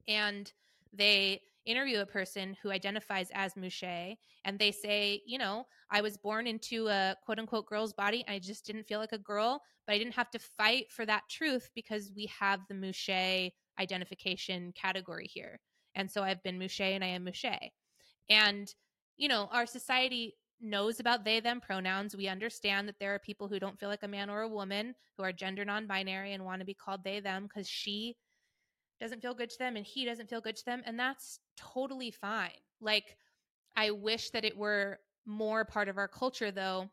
and 0.07 0.53
they 0.93 1.41
interview 1.67 2.01
a 2.01 2.07
person 2.07 2.57
who 2.63 2.71
identifies 2.71 3.29
as 3.35 3.55
Muxe 3.55 4.17
and 4.45 4.59
they 4.59 4.73
say, 4.73 5.21
you 5.27 5.37
know, 5.37 5.67
I 5.91 6.01
was 6.01 6.17
born 6.17 6.47
into 6.47 6.89
a 6.89 7.15
quote 7.23 7.39
unquote 7.39 7.67
girl's 7.67 7.93
body. 7.93 8.25
I 8.27 8.39
just 8.39 8.65
didn't 8.65 8.85
feel 8.85 8.99
like 8.99 9.13
a 9.13 9.19
girl, 9.19 9.61
but 9.87 9.93
I 9.93 9.99
didn't 9.99 10.15
have 10.15 10.31
to 10.31 10.39
fight 10.39 10.91
for 10.91 11.05
that 11.05 11.25
truth 11.29 11.69
because 11.75 12.11
we 12.17 12.31
have 12.41 12.61
the 12.69 12.75
Muxe 12.75 13.53
identification 13.79 14.73
category 14.73 15.27
here. 15.27 15.61
And 15.95 16.11
so 16.11 16.23
I've 16.23 16.43
been 16.43 16.59
Muxe 16.59 16.81
and 16.81 17.05
I 17.05 17.09
am 17.09 17.25
Muxe. 17.25 17.71
And, 18.31 18.73
you 19.17 19.29
know, 19.29 19.49
our 19.53 19.67
society 19.67 20.35
knows 20.61 21.01
about 21.01 21.25
they 21.25 21.41
them 21.41 21.61
pronouns. 21.61 22.17
We 22.17 22.29
understand 22.29 22.89
that 22.89 22.97
there 22.99 23.15
are 23.15 23.21
people 23.21 23.49
who 23.49 23.61
don't 23.61 23.79
feel 23.79 23.89
like 23.89 24.03
a 24.03 24.09
man 24.09 24.29
or 24.29 24.43
a 24.43 24.49
woman 24.49 24.95
who 25.17 25.25
are 25.25 25.33
gender 25.33 25.65
non-binary 25.65 26.33
and 26.33 26.45
want 26.45 26.61
to 26.61 26.67
be 26.67 26.75
called 26.75 27.05
they 27.05 27.21
them 27.21 27.45
because 27.45 27.69
she 27.69 28.17
doesn't 29.01 29.23
feel 29.23 29.35
good 29.35 29.51
to 29.51 29.59
them 29.59 29.77
and 29.77 29.87
he 29.87 30.05
doesn't 30.05 30.29
feel 30.29 30.41
good 30.41 30.57
to 30.57 30.65
them 30.65 30.83
and 30.85 30.99
that's 30.99 31.39
totally 31.57 32.11
fine. 32.11 32.51
Like 32.81 33.17
I 33.77 33.93
wish 33.93 34.31
that 34.31 34.45
it 34.45 34.57
were 34.57 34.99
more 35.25 35.65
part 35.65 35.89
of 35.89 35.99
our 35.99 36.09
culture 36.09 36.51
though 36.51 36.91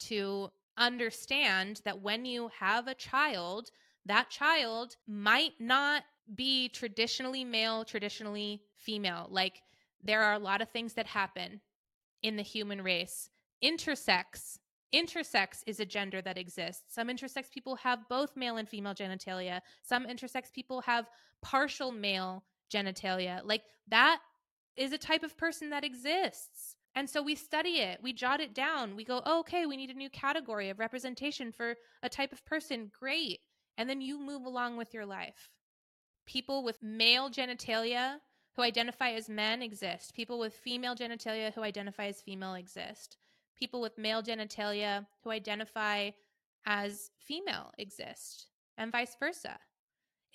to 0.00 0.50
understand 0.76 1.80
that 1.84 2.02
when 2.02 2.26
you 2.26 2.50
have 2.58 2.86
a 2.86 2.94
child, 2.94 3.70
that 4.04 4.28
child 4.28 4.96
might 5.06 5.54
not 5.58 6.02
be 6.34 6.68
traditionally 6.68 7.44
male, 7.44 7.84
traditionally 7.84 8.62
female. 8.76 9.28
Like 9.30 9.62
there 10.02 10.22
are 10.22 10.34
a 10.34 10.38
lot 10.38 10.60
of 10.60 10.70
things 10.70 10.94
that 10.94 11.06
happen 11.06 11.60
in 12.22 12.36
the 12.36 12.42
human 12.42 12.82
race. 12.82 13.30
Intersex. 13.62 14.58
Intersex 14.94 15.62
is 15.66 15.80
a 15.80 15.84
gender 15.84 16.22
that 16.22 16.38
exists. 16.38 16.94
Some 16.94 17.08
intersex 17.08 17.50
people 17.50 17.76
have 17.76 18.08
both 18.08 18.36
male 18.36 18.56
and 18.56 18.68
female 18.68 18.94
genitalia. 18.94 19.60
Some 19.82 20.06
intersex 20.06 20.52
people 20.52 20.80
have 20.82 21.08
partial 21.42 21.92
male 21.92 22.44
genitalia. 22.72 23.40
Like 23.44 23.62
that 23.88 24.20
is 24.76 24.92
a 24.92 24.98
type 24.98 25.22
of 25.22 25.36
person 25.36 25.70
that 25.70 25.84
exists. 25.84 26.76
And 26.94 27.08
so 27.10 27.22
we 27.22 27.34
study 27.34 27.80
it, 27.80 28.00
we 28.02 28.12
jot 28.12 28.40
it 28.40 28.54
down. 28.54 28.96
We 28.96 29.04
go, 29.04 29.20
oh, 29.26 29.40
okay, 29.40 29.66
we 29.66 29.76
need 29.76 29.90
a 29.90 29.94
new 29.94 30.08
category 30.10 30.70
of 30.70 30.78
representation 30.78 31.52
for 31.52 31.74
a 32.02 32.08
type 32.08 32.32
of 32.32 32.44
person. 32.46 32.90
Great. 32.98 33.40
and 33.78 33.88
then 33.88 34.00
you 34.00 34.18
move 34.18 34.44
along 34.44 34.76
with 34.76 34.94
your 34.94 35.06
life. 35.06 35.50
People 36.26 36.64
with 36.64 36.82
male 36.82 37.30
genitalia 37.30 38.16
who 38.56 38.62
identify 38.62 39.10
as 39.10 39.28
men 39.28 39.62
exist. 39.62 40.14
People 40.14 40.38
with 40.38 40.54
female 40.54 40.94
genitalia 40.94 41.52
who 41.54 41.62
identify 41.62 42.06
as 42.06 42.20
female 42.20 42.54
exist. 42.54 43.16
People 43.58 43.80
with 43.80 43.96
male 43.98 44.22
genitalia 44.22 45.06
who 45.22 45.30
identify 45.30 46.10
as 46.66 47.10
female 47.18 47.72
exist, 47.78 48.48
and 48.76 48.90
vice 48.90 49.16
versa. 49.18 49.58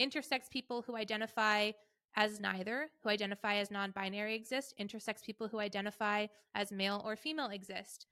Intersex 0.01 0.49
people 0.49 0.81
who 0.81 0.95
identify 0.95 1.71
as 2.15 2.39
neither, 2.39 2.89
who 3.03 3.09
identify 3.09 3.55
as 3.55 3.69
non 3.69 3.91
binary 3.91 4.33
exist. 4.33 4.73
Intersex 4.79 5.23
people 5.23 5.47
who 5.47 5.59
identify 5.59 6.27
as 6.55 6.71
male 6.71 7.01
or 7.05 7.15
female 7.15 7.49
exist. 7.49 8.07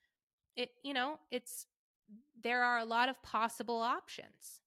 It, 0.55 0.69
you 0.84 0.93
know, 0.93 1.17
it's, 1.32 1.65
there 2.41 2.63
are 2.63 2.80
a 2.80 2.86
lot 2.86 3.09
of 3.09 3.21
possible 3.23 3.82
options. 3.82 4.61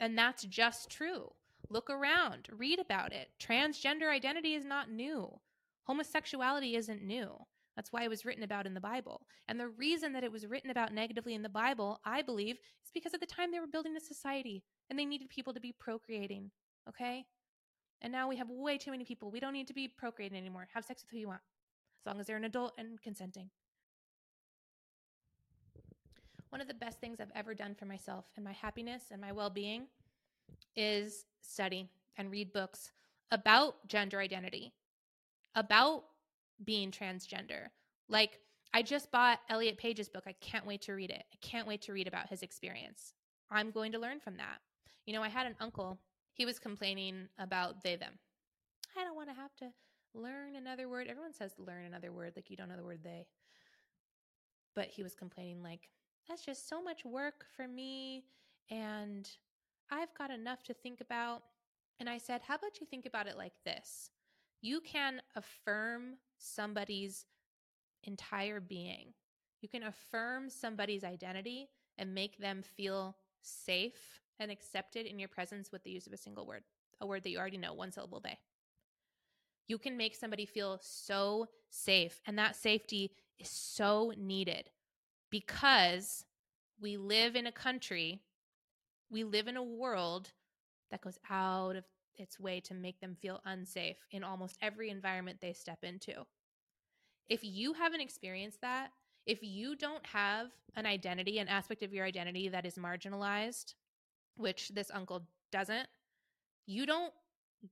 And 0.00 0.16
that's 0.18 0.44
just 0.44 0.90
true. 0.90 1.32
Look 1.68 1.90
around, 1.90 2.48
read 2.52 2.78
about 2.78 3.12
it. 3.12 3.30
Transgender 3.40 4.10
identity 4.10 4.54
is 4.54 4.64
not 4.64 4.90
new. 4.90 5.40
Homosexuality 5.84 6.76
isn't 6.76 7.02
new. 7.02 7.30
That's 7.74 7.92
why 7.92 8.04
it 8.04 8.10
was 8.10 8.24
written 8.24 8.42
about 8.42 8.66
in 8.66 8.74
the 8.74 8.80
Bible. 8.80 9.26
And 9.48 9.60
the 9.60 9.68
reason 9.68 10.12
that 10.14 10.24
it 10.24 10.32
was 10.32 10.46
written 10.46 10.70
about 10.70 10.94
negatively 10.94 11.34
in 11.34 11.42
the 11.42 11.48
Bible, 11.48 12.00
I 12.04 12.22
believe, 12.22 12.56
is 12.56 12.90
because 12.94 13.12
at 13.12 13.20
the 13.20 13.26
time 13.26 13.52
they 13.52 13.60
were 13.60 13.66
building 13.66 13.96
a 13.96 14.00
society 14.00 14.64
and 14.88 14.98
they 14.98 15.04
needed 15.04 15.28
people 15.28 15.52
to 15.52 15.60
be 15.60 15.74
procreating. 15.78 16.50
Okay? 16.88 17.26
And 18.00 18.12
now 18.12 18.28
we 18.28 18.36
have 18.36 18.48
way 18.48 18.78
too 18.78 18.90
many 18.92 19.04
people. 19.04 19.30
We 19.30 19.40
don't 19.40 19.52
need 19.52 19.68
to 19.68 19.74
be 19.74 19.88
procreating 19.88 20.38
anymore. 20.38 20.68
Have 20.72 20.84
sex 20.84 21.02
with 21.02 21.10
who 21.10 21.18
you 21.18 21.28
want, 21.28 21.42
as 22.00 22.06
long 22.06 22.20
as 22.20 22.26
they're 22.26 22.36
an 22.36 22.44
adult 22.44 22.72
and 22.78 23.00
consenting. 23.02 23.50
One 26.50 26.60
of 26.60 26.68
the 26.68 26.74
best 26.74 27.00
things 27.00 27.20
I've 27.20 27.32
ever 27.34 27.54
done 27.54 27.74
for 27.74 27.84
myself 27.84 28.24
and 28.36 28.44
my 28.44 28.52
happiness 28.52 29.04
and 29.10 29.20
my 29.20 29.32
well 29.32 29.50
being 29.50 29.88
is 30.74 31.24
study 31.40 31.88
and 32.16 32.30
read 32.30 32.52
books 32.52 32.90
about 33.30 33.86
gender 33.88 34.20
identity, 34.20 34.72
about 35.54 36.04
being 36.64 36.90
transgender. 36.90 37.68
Like, 38.08 38.38
I 38.72 38.82
just 38.82 39.10
bought 39.10 39.40
Elliot 39.48 39.78
Page's 39.78 40.08
book. 40.08 40.24
I 40.26 40.34
can't 40.40 40.66
wait 40.66 40.82
to 40.82 40.92
read 40.92 41.10
it. 41.10 41.24
I 41.32 41.36
can't 41.40 41.66
wait 41.66 41.82
to 41.82 41.92
read 41.92 42.06
about 42.06 42.28
his 42.28 42.42
experience. 42.42 43.14
I'm 43.50 43.70
going 43.70 43.92
to 43.92 43.98
learn 43.98 44.20
from 44.20 44.36
that. 44.36 44.58
You 45.06 45.14
know, 45.14 45.22
I 45.22 45.28
had 45.28 45.46
an 45.46 45.56
uncle, 45.60 45.98
he 46.32 46.44
was 46.44 46.58
complaining 46.58 47.28
about 47.38 47.82
they, 47.82 47.96
them. 47.96 48.12
I 48.98 49.04
don't 49.04 49.16
want 49.16 49.28
to 49.28 49.34
have 49.34 49.54
to 49.56 49.66
learn 50.14 50.56
another 50.56 50.88
word. 50.88 51.06
Everyone 51.08 51.32
says 51.32 51.52
learn 51.58 51.84
another 51.84 52.12
word, 52.12 52.32
like 52.36 52.50
you 52.50 52.56
don't 52.56 52.68
know 52.68 52.76
the 52.76 52.84
word 52.84 53.00
they. 53.02 53.26
But 54.74 54.88
he 54.88 55.02
was 55.02 55.14
complaining, 55.14 55.62
like, 55.62 55.88
that's 56.28 56.44
just 56.44 56.68
so 56.68 56.82
much 56.82 57.04
work 57.04 57.46
for 57.56 57.66
me. 57.66 58.24
And 58.70 59.28
I've 59.90 60.14
got 60.16 60.30
enough 60.30 60.62
to 60.64 60.74
think 60.74 61.00
about. 61.00 61.42
And 61.98 62.08
I 62.08 62.18
said, 62.18 62.42
How 62.46 62.56
about 62.56 62.80
you 62.80 62.86
think 62.86 63.06
about 63.06 63.26
it 63.26 63.36
like 63.36 63.54
this? 63.64 64.10
You 64.60 64.80
can 64.80 65.20
affirm 65.34 66.16
somebody's 66.38 67.24
entire 68.04 68.60
being, 68.60 69.14
you 69.60 69.68
can 69.68 69.82
affirm 69.82 70.48
somebody's 70.50 71.04
identity 71.04 71.68
and 71.98 72.14
make 72.14 72.38
them 72.38 72.62
feel 72.62 73.16
safe 73.42 74.20
and 74.38 74.50
accepted 74.50 75.06
in 75.06 75.18
your 75.18 75.28
presence 75.28 75.72
with 75.72 75.82
the 75.82 75.90
use 75.90 76.06
of 76.06 76.12
a 76.12 76.18
single 76.18 76.46
word, 76.46 76.62
a 77.00 77.06
word 77.06 77.22
that 77.22 77.30
you 77.30 77.38
already 77.38 77.56
know, 77.56 77.72
one 77.72 77.90
syllable 77.90 78.20
they. 78.20 78.38
You 79.66 79.78
can 79.78 79.96
make 79.96 80.14
somebody 80.14 80.46
feel 80.46 80.78
so 80.82 81.48
safe, 81.70 82.20
and 82.26 82.38
that 82.38 82.54
safety 82.54 83.12
is 83.38 83.48
so 83.48 84.12
needed 84.16 84.70
because 85.30 86.24
we 86.80 86.96
live 86.96 87.34
in 87.34 87.46
a 87.46 87.52
country 87.52 88.20
we 89.10 89.24
live 89.24 89.48
in 89.48 89.56
a 89.56 89.62
world 89.62 90.32
that 90.90 91.00
goes 91.00 91.18
out 91.30 91.76
of 91.76 91.84
its 92.16 92.40
way 92.40 92.60
to 92.60 92.74
make 92.74 93.00
them 93.00 93.16
feel 93.20 93.40
unsafe 93.44 93.98
in 94.10 94.24
almost 94.24 94.56
every 94.62 94.90
environment 94.90 95.38
they 95.40 95.52
step 95.52 95.78
into. 95.82 96.24
If 97.28 97.40
you 97.42 97.72
haven't 97.74 98.00
experienced 98.00 98.60
that, 98.62 98.90
if 99.26 99.42
you 99.42 99.74
don't 99.76 100.06
have 100.06 100.48
an 100.76 100.86
identity, 100.86 101.38
an 101.38 101.48
aspect 101.48 101.82
of 101.82 101.92
your 101.92 102.06
identity 102.06 102.48
that 102.48 102.64
is 102.64 102.76
marginalized, 102.76 103.74
which 104.36 104.68
this 104.68 104.90
uncle 104.94 105.26
doesn't, 105.50 105.88
you 106.66 106.86
don't 106.86 107.12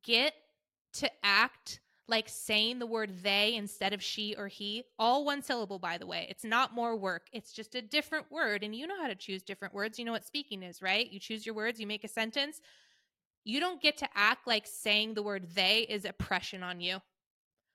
get 0.03 0.35
to 0.95 1.11
act 1.23 1.81
like 2.07 2.29
saying 2.29 2.79
the 2.79 2.87
word 2.87 3.11
they 3.23 3.55
instead 3.55 3.93
of 3.93 4.03
she 4.03 4.35
or 4.37 4.49
he, 4.49 4.85
all 4.99 5.25
one 5.25 5.43
syllable, 5.43 5.79
by 5.79 5.97
the 5.97 6.07
way. 6.07 6.27
It's 6.29 6.45
not 6.45 6.75
more 6.75 6.97
work. 6.97 7.29
It's 7.33 7.53
just 7.53 7.75
a 7.75 7.83
different 7.83 8.31
word. 8.31 8.63
And 8.63 8.75
you 8.75 8.87
know 8.87 9.01
how 9.01 9.09
to 9.09 9.15
choose 9.15 9.43
different 9.43 9.73
words. 9.73 9.99
You 9.99 10.05
know 10.05 10.13
what 10.13 10.27
speaking 10.27 10.63
is, 10.63 10.83
right? 10.83 11.11
You 11.11 11.19
choose 11.19 11.47
your 11.47 11.55
words, 11.55 11.81
you 11.81 11.87
make 11.87 12.05
a 12.05 12.09
sentence. 12.09 12.61
You 13.45 13.61
don't 13.61 13.81
get 13.81 13.97
to 13.99 14.09
act 14.15 14.47
like 14.47 14.67
saying 14.67 15.15
the 15.15 15.23
word 15.23 15.49
they 15.55 15.87
is 15.89 16.05
oppression 16.05 16.63
on 16.63 16.81
you 16.81 16.99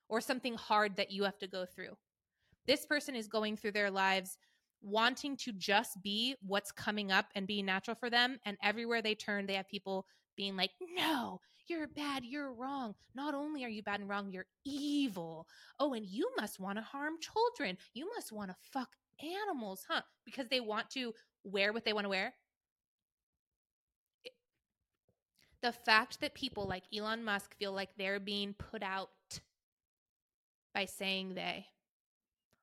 or 0.08 0.20
something 0.20 0.54
hard 0.54 0.96
that 0.96 1.10
you 1.10 1.24
have 1.24 1.38
to 1.38 1.46
go 1.46 1.64
through. 1.64 1.96
This 2.66 2.86
person 2.86 3.14
is 3.16 3.28
going 3.28 3.56
through 3.56 3.72
their 3.72 3.90
lives 3.90 4.36
wanting 4.82 5.36
to 5.36 5.52
just 5.52 6.02
be 6.02 6.34
what's 6.46 6.72
coming 6.72 7.12
up 7.12 7.26
and 7.34 7.46
be 7.46 7.62
natural 7.62 7.94
for 7.94 8.10
them. 8.10 8.38
And 8.44 8.56
everywhere 8.62 9.02
they 9.02 9.14
turn, 9.14 9.46
they 9.46 9.54
have 9.54 9.68
people 9.68 10.06
being 10.36 10.56
like, 10.56 10.70
no, 10.96 11.40
you're 11.70 11.86
bad, 11.86 12.24
you're 12.24 12.52
wrong. 12.52 12.94
Not 13.14 13.34
only 13.34 13.64
are 13.64 13.68
you 13.68 13.82
bad 13.82 14.00
and 14.00 14.08
wrong, 14.08 14.30
you're 14.30 14.46
evil. 14.64 15.46
Oh, 15.78 15.94
and 15.94 16.04
you 16.04 16.28
must 16.38 16.58
want 16.60 16.76
to 16.78 16.82
harm 16.82 17.14
children. 17.20 17.78
You 17.94 18.10
must 18.14 18.32
want 18.32 18.50
to 18.50 18.56
fuck 18.72 18.96
animals, 19.22 19.86
huh? 19.88 20.02
Because 20.24 20.48
they 20.48 20.60
want 20.60 20.90
to 20.90 21.14
wear 21.44 21.72
what 21.72 21.84
they 21.84 21.92
want 21.92 22.04
to 22.04 22.10
wear. 22.10 22.34
The 25.62 25.72
fact 25.72 26.20
that 26.20 26.34
people 26.34 26.66
like 26.66 26.84
Elon 26.94 27.22
Musk 27.22 27.54
feel 27.54 27.72
like 27.72 27.90
they're 27.96 28.18
being 28.18 28.54
put 28.54 28.82
out 28.82 29.10
by 30.74 30.86
saying 30.86 31.34
they 31.34 31.66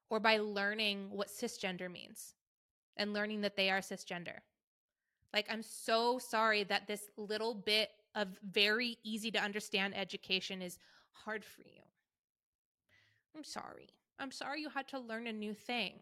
or 0.10 0.20
by 0.20 0.38
learning 0.38 1.08
what 1.12 1.28
cisgender 1.28 1.92
means 1.92 2.34
and 2.98 3.14
learning 3.14 3.42
that 3.42 3.56
they 3.56 3.70
are 3.70 3.80
cisgender. 3.80 4.40
Like, 5.34 5.48
I'm 5.50 5.62
so 5.62 6.18
sorry 6.18 6.64
that 6.64 6.88
this 6.88 7.10
little 7.18 7.54
bit 7.54 7.90
of 8.18 8.28
very 8.52 8.98
easy 9.04 9.32
to 9.32 9.40
understand 9.40 9.96
education 9.96 10.62
is 10.62 10.78
hard 11.12 11.46
for 11.46 11.62
you. 11.62 11.82
I'm 13.36 13.44
sorry. 13.44 13.90
I'm 14.20 14.32
sorry 14.32 14.62
you 14.62 14.70
had 14.70 14.88
to 14.90 15.00
learn 15.00 15.28
a 15.28 15.34
new 15.34 15.54
thing. 15.54 16.00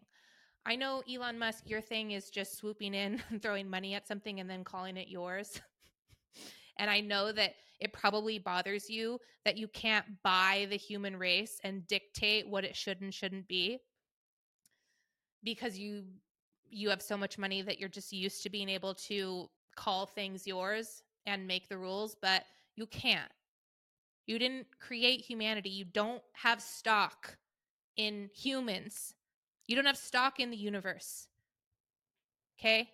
I 0.64 0.74
know 0.74 1.02
Elon 1.12 1.38
Musk, 1.38 1.68
your 1.68 1.82
thing 1.82 2.12
is 2.12 2.30
just 2.30 2.56
swooping 2.56 2.94
in 2.94 3.22
and 3.30 3.42
throwing 3.42 3.68
money 3.68 3.94
at 3.94 4.08
something 4.08 4.40
and 4.40 4.48
then 4.48 4.64
calling 4.64 4.96
it 4.96 5.08
yours. 5.08 5.60
and 6.78 6.90
I 6.90 7.00
know 7.00 7.30
that 7.32 7.54
it 7.78 7.92
probably 7.92 8.38
bothers 8.38 8.88
you 8.88 9.18
that 9.44 9.58
you 9.58 9.68
can't 9.68 10.06
buy 10.24 10.66
the 10.70 10.76
human 10.78 11.16
race 11.16 11.60
and 11.62 11.86
dictate 11.86 12.48
what 12.48 12.64
it 12.64 12.74
should 12.74 13.02
and 13.02 13.12
shouldn't 13.12 13.46
be 13.46 13.78
because 15.44 15.78
you 15.78 16.04
you 16.68 16.88
have 16.88 17.02
so 17.02 17.16
much 17.16 17.38
money 17.38 17.60
that 17.60 17.78
you're 17.78 17.88
just 17.88 18.12
used 18.12 18.42
to 18.42 18.50
being 18.50 18.68
able 18.70 18.94
to 18.94 19.48
call 19.76 20.06
things 20.06 20.46
yours 20.46 21.02
and 21.26 21.46
make 21.46 21.68
the 21.68 21.78
rules, 21.78 22.16
but 22.20 22.44
you 22.76 22.86
can't. 22.86 23.30
You 24.26 24.38
didn't 24.38 24.66
create 24.80 25.20
humanity. 25.20 25.70
You 25.70 25.84
don't 25.84 26.22
have 26.32 26.60
stock 26.60 27.36
in 27.96 28.30
humans. 28.34 29.14
You 29.66 29.76
don't 29.76 29.86
have 29.86 29.96
stock 29.96 30.40
in 30.40 30.50
the 30.50 30.56
universe. 30.56 31.28
Okay? 32.58 32.88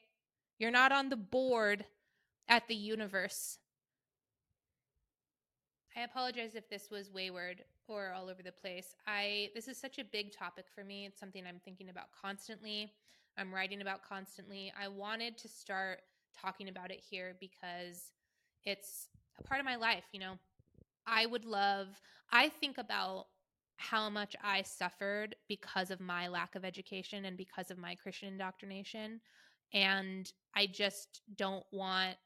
You're 0.59 0.71
not 0.71 0.93
on 0.93 1.09
the 1.09 1.17
board 1.17 1.85
at 2.49 2.69
the 2.69 2.75
universe. 2.75 3.59
I 5.97 6.03
apologize 6.03 6.55
if 6.55 6.69
this 6.71 6.91
was 6.91 7.11
wayward 7.11 7.65
or 7.87 8.13
all 8.17 8.29
over 8.31 8.43
the 8.43 8.53
place. 8.53 8.95
I 9.07 9.51
this 9.55 9.69
is 9.69 9.77
such 9.77 9.99
a 9.99 10.05
big 10.05 10.33
topic 10.33 10.65
for 10.75 10.85
me. 10.85 11.05
It's 11.05 11.21
something 11.21 11.45
I'm 11.47 11.61
thinking 11.65 11.91
about 11.91 12.07
constantly. 12.19 12.93
I'm 13.37 13.53
writing 13.53 13.83
about 13.83 14.03
constantly. 14.03 14.73
I 14.81 14.89
wanted 14.89 15.37
to 15.39 15.49
start 15.49 16.01
talking 16.41 16.69
about 16.69 16.91
it 16.91 17.01
here 17.01 17.37
because 17.41 18.13
it's 18.65 19.09
a 19.39 19.43
part 19.43 19.61
of 19.61 19.67
my 19.67 19.77
life, 19.77 20.05
you 20.13 20.21
know. 20.21 20.35
I 21.07 21.27
would 21.27 21.45
love 21.45 21.89
I 22.33 22.49
think 22.49 22.79
about 22.79 23.27
how 23.77 24.09
much 24.09 24.37
I 24.43 24.63
suffered 24.63 25.35
because 25.49 25.91
of 25.91 26.01
my 26.01 26.29
lack 26.29 26.55
of 26.55 26.65
education 26.65 27.25
and 27.25 27.37
because 27.37 27.71
of 27.71 27.79
my 27.79 27.95
Christian 27.97 28.29
indoctrination 28.29 29.21
and 29.75 30.31
I 30.55 30.67
just 30.67 31.21
don't 31.37 31.65
want 31.73 32.17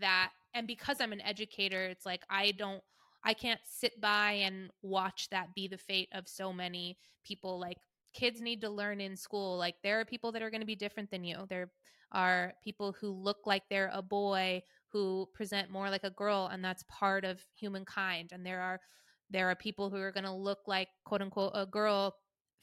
that 0.00 0.30
and 0.54 0.66
because 0.66 1.00
I'm 1.00 1.12
an 1.12 1.20
educator, 1.20 1.84
it's 1.84 2.06
like 2.06 2.22
I 2.30 2.52
don't 2.52 2.82
I 3.24 3.32
can't 3.32 3.60
sit 3.64 4.00
by 4.00 4.32
and 4.32 4.70
watch 4.82 5.28
that 5.30 5.54
be 5.54 5.66
the 5.66 5.78
fate 5.78 6.08
of 6.12 6.28
so 6.28 6.52
many 6.52 6.98
people 7.24 7.58
like 7.58 7.78
kids 8.12 8.40
need 8.40 8.60
to 8.60 8.70
learn 8.70 9.00
in 9.00 9.16
school 9.16 9.56
like 9.58 9.74
there 9.82 9.98
are 9.98 10.04
people 10.04 10.30
that 10.32 10.42
are 10.42 10.50
going 10.50 10.60
to 10.60 10.66
be 10.66 10.76
different 10.76 11.10
than 11.10 11.24
you 11.24 11.46
there 11.48 11.70
are 12.12 12.52
people 12.62 12.92
who 12.92 13.10
look 13.10 13.38
like 13.46 13.62
they're 13.68 13.90
a 13.92 14.02
boy 14.02 14.62
who 14.94 15.28
present 15.34 15.70
more 15.70 15.90
like 15.90 16.04
a 16.04 16.10
girl 16.10 16.48
and 16.52 16.64
that's 16.64 16.84
part 16.88 17.24
of 17.24 17.44
humankind 17.56 18.30
and 18.32 18.46
there 18.46 18.60
are 18.60 18.80
there 19.28 19.50
are 19.50 19.56
people 19.56 19.90
who 19.90 19.96
are 19.96 20.12
going 20.12 20.24
to 20.24 20.32
look 20.32 20.60
like 20.66 20.88
quote 21.04 21.20
unquote 21.20 21.50
a 21.54 21.66
girl 21.66 22.14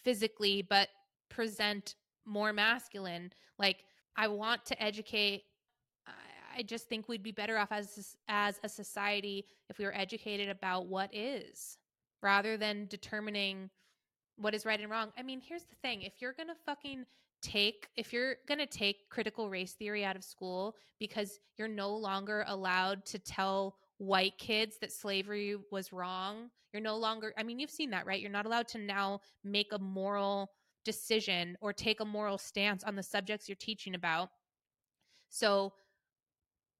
physically 0.05 0.61
but 0.61 0.87
present 1.29 1.95
more 2.25 2.53
masculine 2.53 3.29
like 3.59 3.83
i 4.15 4.27
want 4.27 4.65
to 4.65 4.81
educate 4.81 5.43
I 6.57 6.63
just 6.63 6.89
think 6.89 7.07
we'd 7.07 7.23
be 7.23 7.31
better 7.31 7.57
off 7.57 7.71
as 7.71 8.15
as 8.27 8.59
a 8.63 8.69
society 8.69 9.45
if 9.69 9.77
we 9.77 9.85
were 9.85 9.95
educated 9.95 10.49
about 10.49 10.87
what 10.87 11.09
is 11.13 11.77
rather 12.21 12.57
than 12.57 12.87
determining 12.87 13.69
what 14.37 14.53
is 14.53 14.65
right 14.65 14.79
and 14.79 14.89
wrong. 14.89 15.11
I 15.17 15.23
mean, 15.23 15.41
here's 15.41 15.63
the 15.63 15.75
thing. 15.81 16.01
If 16.01 16.13
you're 16.19 16.33
going 16.33 16.49
to 16.49 16.55
fucking 16.65 17.05
take 17.41 17.87
if 17.95 18.13
you're 18.13 18.35
going 18.47 18.59
to 18.59 18.65
take 18.65 19.09
critical 19.09 19.49
race 19.49 19.73
theory 19.73 20.05
out 20.05 20.15
of 20.15 20.23
school 20.23 20.75
because 20.99 21.39
you're 21.57 21.67
no 21.67 21.95
longer 21.95 22.43
allowed 22.47 23.05
to 23.05 23.19
tell 23.19 23.75
white 23.97 24.37
kids 24.37 24.77
that 24.79 24.91
slavery 24.91 25.55
was 25.71 25.93
wrong, 25.93 26.49
you're 26.73 26.81
no 26.81 26.97
longer 26.97 27.33
I 27.37 27.43
mean, 27.43 27.59
you've 27.59 27.69
seen 27.69 27.89
that, 27.91 28.05
right? 28.05 28.21
You're 28.21 28.31
not 28.31 28.45
allowed 28.45 28.67
to 28.69 28.77
now 28.77 29.21
make 29.43 29.73
a 29.73 29.79
moral 29.79 30.51
decision 30.83 31.57
or 31.61 31.73
take 31.73 31.99
a 31.99 32.05
moral 32.05 32.37
stance 32.37 32.83
on 32.83 32.95
the 32.95 33.03
subjects 33.03 33.47
you're 33.47 33.55
teaching 33.55 33.95
about. 33.95 34.29
So 35.29 35.73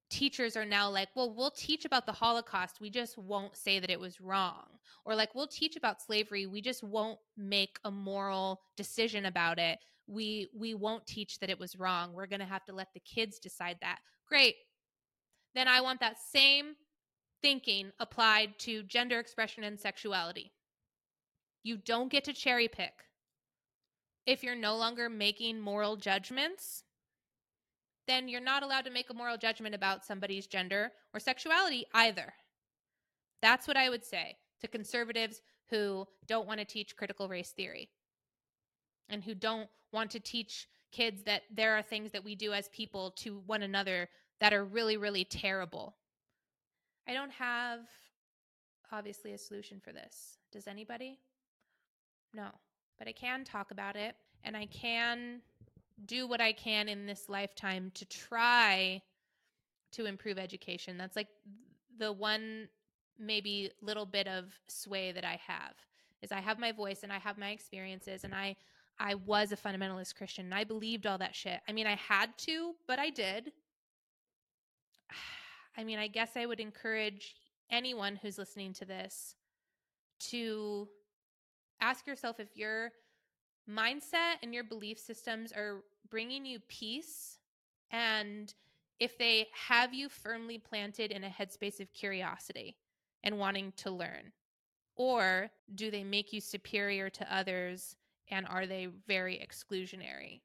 teachers 0.09 0.57
are 0.57 0.65
now 0.65 0.89
like, 0.89 1.09
well, 1.15 1.33
we'll 1.33 1.51
teach 1.51 1.85
about 1.85 2.05
the 2.05 2.11
Holocaust. 2.11 2.81
We 2.81 2.89
just 2.89 3.17
won't 3.17 3.55
say 3.55 3.79
that 3.79 3.89
it 3.89 3.99
was 3.99 4.21
wrong. 4.21 4.65
Or 5.05 5.15
like, 5.15 5.33
we'll 5.33 5.47
teach 5.47 5.77
about 5.77 6.01
slavery. 6.01 6.45
We 6.45 6.61
just 6.61 6.83
won't 6.83 7.17
make 7.37 7.79
a 7.85 7.91
moral 7.91 8.61
decision 8.75 9.25
about 9.25 9.57
it. 9.57 9.79
We 10.11 10.49
we 10.53 10.73
won't 10.73 11.07
teach 11.07 11.39
that 11.39 11.49
it 11.49 11.59
was 11.59 11.77
wrong. 11.77 12.11
We're 12.13 12.27
going 12.27 12.41
to 12.41 12.45
have 12.45 12.65
to 12.65 12.75
let 12.75 12.93
the 12.93 12.99
kids 12.99 13.39
decide 13.39 13.77
that. 13.81 13.99
Great. 14.27 14.55
Then 15.55 15.69
I 15.69 15.79
want 15.79 16.01
that 16.01 16.17
same 16.19 16.75
thinking 17.41 17.91
applied 17.97 18.59
to 18.59 18.83
gender 18.83 19.19
expression 19.19 19.63
and 19.63 19.79
sexuality. 19.79 20.51
You 21.63 21.77
don't 21.77 22.11
get 22.11 22.25
to 22.25 22.33
cherry 22.33 22.67
pick. 22.67 22.93
If 24.25 24.43
you're 24.43 24.55
no 24.55 24.75
longer 24.75 25.09
making 25.09 25.61
moral 25.61 25.95
judgments, 25.95 26.83
then 28.07 28.27
you're 28.27 28.41
not 28.41 28.63
allowed 28.63 28.85
to 28.85 28.91
make 28.91 29.09
a 29.09 29.15
moral 29.15 29.37
judgment 29.37 29.75
about 29.75 30.05
somebody's 30.05 30.45
gender 30.45 30.91
or 31.13 31.19
sexuality 31.19 31.85
either. 31.93 32.33
That's 33.41 33.67
what 33.67 33.77
I 33.77 33.89
would 33.89 34.03
say 34.03 34.35
to 34.59 34.67
conservatives 34.67 35.41
who 35.69 36.05
don't 36.27 36.47
want 36.47 36.59
to 36.59 36.65
teach 36.65 36.97
critical 36.97 37.29
race 37.29 37.51
theory 37.51 37.89
and 39.11 39.23
who 39.23 39.35
don't 39.35 39.69
want 39.91 40.09
to 40.11 40.19
teach 40.19 40.67
kids 40.91 41.23
that 41.23 41.43
there 41.53 41.77
are 41.77 41.81
things 41.81 42.11
that 42.11 42.23
we 42.23 42.35
do 42.35 42.53
as 42.53 42.67
people 42.69 43.11
to 43.11 43.41
one 43.45 43.61
another 43.61 44.09
that 44.39 44.53
are 44.53 44.65
really, 44.65 44.97
really 44.97 45.23
terrible. 45.23 45.95
I 47.07 47.13
don't 47.13 47.31
have, 47.31 47.81
obviously, 48.91 49.33
a 49.33 49.37
solution 49.37 49.79
for 49.79 49.91
this. 49.91 50.37
Does 50.51 50.67
anybody? 50.67 51.19
No. 52.33 52.47
But 52.97 53.07
I 53.07 53.11
can 53.11 53.43
talk 53.43 53.71
about 53.71 53.95
it 53.95 54.15
and 54.43 54.57
I 54.57 54.65
can 54.65 55.41
do 56.05 56.27
what 56.27 56.41
I 56.41 56.51
can 56.51 56.89
in 56.89 57.05
this 57.05 57.29
lifetime 57.29 57.91
to 57.95 58.05
try 58.05 59.01
to 59.91 60.05
improve 60.05 60.37
education. 60.37 60.97
That's 60.97 61.15
like 61.15 61.27
the 61.97 62.11
one 62.11 62.67
maybe 63.19 63.71
little 63.81 64.05
bit 64.05 64.27
of 64.27 64.45
sway 64.67 65.11
that 65.11 65.25
I 65.25 65.39
have 65.45 65.73
is 66.21 66.31
I 66.31 66.39
have 66.39 66.59
my 66.59 66.71
voice 66.71 67.03
and 67.03 67.11
I 67.11 67.19
have 67.19 67.37
my 67.37 67.49
experiences 67.49 68.23
and 68.23 68.33
I 68.33 68.55
I 68.99 69.15
was 69.15 69.51
a 69.51 69.57
fundamentalist 69.57 70.15
Christian 70.15 70.45
and 70.45 70.53
I 70.53 70.63
believed 70.63 71.07
all 71.07 71.17
that 71.17 71.35
shit. 71.35 71.59
I 71.67 71.71
mean, 71.71 71.87
I 71.87 71.95
had 71.95 72.37
to, 72.39 72.73
but 72.87 72.99
I 72.99 73.09
did. 73.09 73.51
I 75.77 75.83
mean, 75.83 75.99
I 75.99 76.07
guess 76.07 76.31
I 76.35 76.45
would 76.45 76.59
encourage 76.59 77.35
anyone 77.71 78.17
who's 78.21 78.37
listening 78.37 78.73
to 78.73 78.85
this 78.85 79.35
to 80.29 80.87
ask 81.79 82.05
yourself 82.05 82.39
if 82.39 82.49
your 82.55 82.91
mindset 83.69 84.35
and 84.43 84.53
your 84.53 84.63
belief 84.63 84.99
systems 84.99 85.51
are 85.51 85.83
bringing 86.09 86.45
you 86.45 86.59
peace 86.67 87.39
and 87.91 88.53
if 88.99 89.17
they 89.17 89.47
have 89.67 89.93
you 89.93 90.09
firmly 90.09 90.59
planted 90.59 91.11
in 91.11 91.23
a 91.23 91.29
headspace 91.29 91.79
of 91.79 91.91
curiosity 91.93 92.75
and 93.23 93.37
wanting 93.37 93.73
to 93.77 93.89
learn? 93.89 94.31
Or 94.95 95.49
do 95.73 95.89
they 95.89 96.03
make 96.03 96.31
you 96.31 96.41
superior 96.41 97.09
to 97.09 97.35
others 97.35 97.95
and 98.31 98.47
are 98.47 98.65
they 98.65 98.87
very 99.07 99.45
exclusionary? 99.45 100.41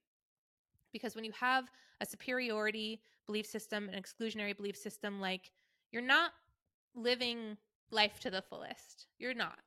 Because 0.93 1.15
when 1.15 1.25
you 1.25 1.33
have 1.39 1.71
a 2.01 2.07
superiority 2.07 3.01
belief 3.27 3.47
system, 3.47 3.89
an 3.89 4.01
exclusionary 4.01 4.57
belief 4.57 4.77
system, 4.77 5.21
like 5.21 5.51
you're 5.93 6.03
not 6.03 6.33
living 6.95 7.57
life 7.91 8.21
to 8.21 8.31
the 8.31 8.43
fullest. 8.43 9.07
You're 9.19 9.35
not. 9.35 9.59